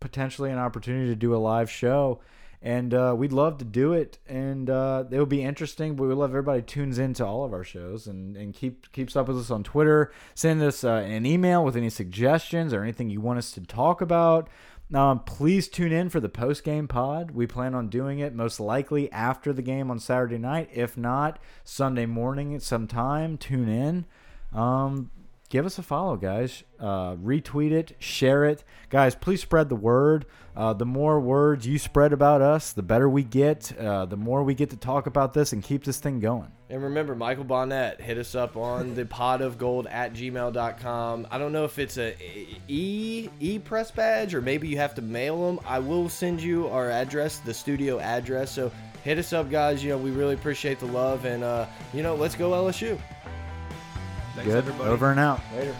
potentially 0.00 0.50
an 0.50 0.58
opportunity 0.58 1.08
to 1.08 1.16
do 1.16 1.34
a 1.34 1.38
live 1.38 1.70
show, 1.70 2.20
and 2.60 2.92
uh, 2.92 3.14
we'd 3.16 3.32
love 3.32 3.56
to 3.56 3.64
do 3.64 3.94
it, 3.94 4.18
and 4.28 4.68
uh, 4.68 5.04
it 5.10 5.18
would 5.18 5.30
be 5.30 5.42
interesting. 5.42 5.96
But 5.96 6.08
we 6.08 6.14
love 6.14 6.28
everybody 6.28 6.60
tunes 6.60 6.98
into 6.98 7.24
all 7.24 7.42
of 7.42 7.54
our 7.54 7.64
shows 7.64 8.06
and 8.06 8.36
and 8.36 8.52
keep 8.52 8.92
keeps 8.92 9.16
up 9.16 9.28
with 9.28 9.38
us 9.38 9.50
on 9.50 9.62
Twitter. 9.62 10.12
Send 10.34 10.62
us 10.62 10.84
uh, 10.84 10.90
an 10.90 11.24
email 11.24 11.64
with 11.64 11.74
any 11.74 11.88
suggestions 11.88 12.74
or 12.74 12.82
anything 12.82 13.08
you 13.08 13.22
want 13.22 13.38
us 13.38 13.50
to 13.52 13.62
talk 13.62 14.02
about. 14.02 14.50
Um, 14.94 15.20
please 15.20 15.68
tune 15.68 15.92
in 15.92 16.10
for 16.10 16.20
the 16.20 16.28
post 16.28 16.62
game 16.62 16.86
pod. 16.86 17.32
We 17.32 17.46
plan 17.46 17.74
on 17.74 17.88
doing 17.88 18.20
it 18.20 18.34
most 18.34 18.60
likely 18.60 19.10
after 19.10 19.52
the 19.52 19.62
game 19.62 19.90
on 19.90 19.98
Saturday 19.98 20.38
night. 20.38 20.70
If 20.72 20.96
not, 20.96 21.40
Sunday 21.64 22.06
morning 22.06 22.54
at 22.54 22.62
some 22.62 22.86
time. 22.86 23.36
Tune 23.36 23.68
in. 23.68 24.06
Um, 24.56 25.10
give 25.48 25.66
us 25.66 25.78
a 25.78 25.82
follow, 25.82 26.16
guys. 26.16 26.62
Uh, 26.78 27.16
retweet 27.16 27.72
it, 27.72 27.96
share 27.98 28.44
it, 28.44 28.62
guys. 28.88 29.16
Please 29.16 29.42
spread 29.42 29.68
the 29.68 29.76
word. 29.76 30.24
Uh, 30.56 30.72
the 30.72 30.86
more 30.86 31.18
words 31.18 31.66
you 31.66 31.78
spread 31.78 32.12
about 32.12 32.40
us, 32.40 32.72
the 32.72 32.82
better 32.82 33.08
we 33.08 33.24
get. 33.24 33.76
Uh, 33.76 34.06
the 34.06 34.16
more 34.16 34.44
we 34.44 34.54
get 34.54 34.70
to 34.70 34.76
talk 34.76 35.06
about 35.06 35.34
this 35.34 35.52
and 35.52 35.64
keep 35.64 35.84
this 35.84 35.98
thing 35.98 36.20
going. 36.20 36.52
And 36.68 36.82
remember, 36.82 37.14
Michael 37.14 37.44
Bonnette, 37.44 38.00
hit 38.00 38.18
us 38.18 38.34
up 38.34 38.56
on 38.56 38.94
the 38.94 39.06
pot 39.06 39.40
of 39.40 39.56
gold 39.56 39.86
at 39.86 40.14
gmail.com. 40.14 41.28
I 41.30 41.38
don't 41.38 41.52
know 41.52 41.64
if 41.64 41.78
it's 41.78 41.96
a 41.96 42.16
e 42.66 43.28
e 43.38 43.58
press 43.60 43.90
badge 43.92 44.34
or 44.34 44.42
maybe 44.42 44.66
you 44.66 44.78
have 44.78 44.94
to 44.96 45.02
mail 45.02 45.46
them. 45.46 45.64
I 45.64 45.78
will 45.78 46.08
send 46.08 46.40
you 46.42 46.68
our 46.68 46.90
address, 46.90 47.38
the 47.38 47.54
studio 47.54 48.00
address. 48.00 48.50
So 48.50 48.72
hit 49.04 49.18
us 49.18 49.32
up, 49.32 49.48
guys. 49.48 49.84
You 49.84 49.90
know, 49.90 49.98
we 49.98 50.10
really 50.10 50.34
appreciate 50.34 50.80
the 50.80 50.86
love. 50.86 51.24
And, 51.24 51.44
uh, 51.44 51.66
you 51.94 52.02
know, 52.02 52.16
let's 52.16 52.34
go 52.34 52.50
LSU. 52.50 52.98
Thanks, 54.34 54.50
Good. 54.50 54.56
everybody. 54.56 54.90
Over 54.90 55.12
and 55.12 55.20
out. 55.20 55.40
Later. 55.54 55.74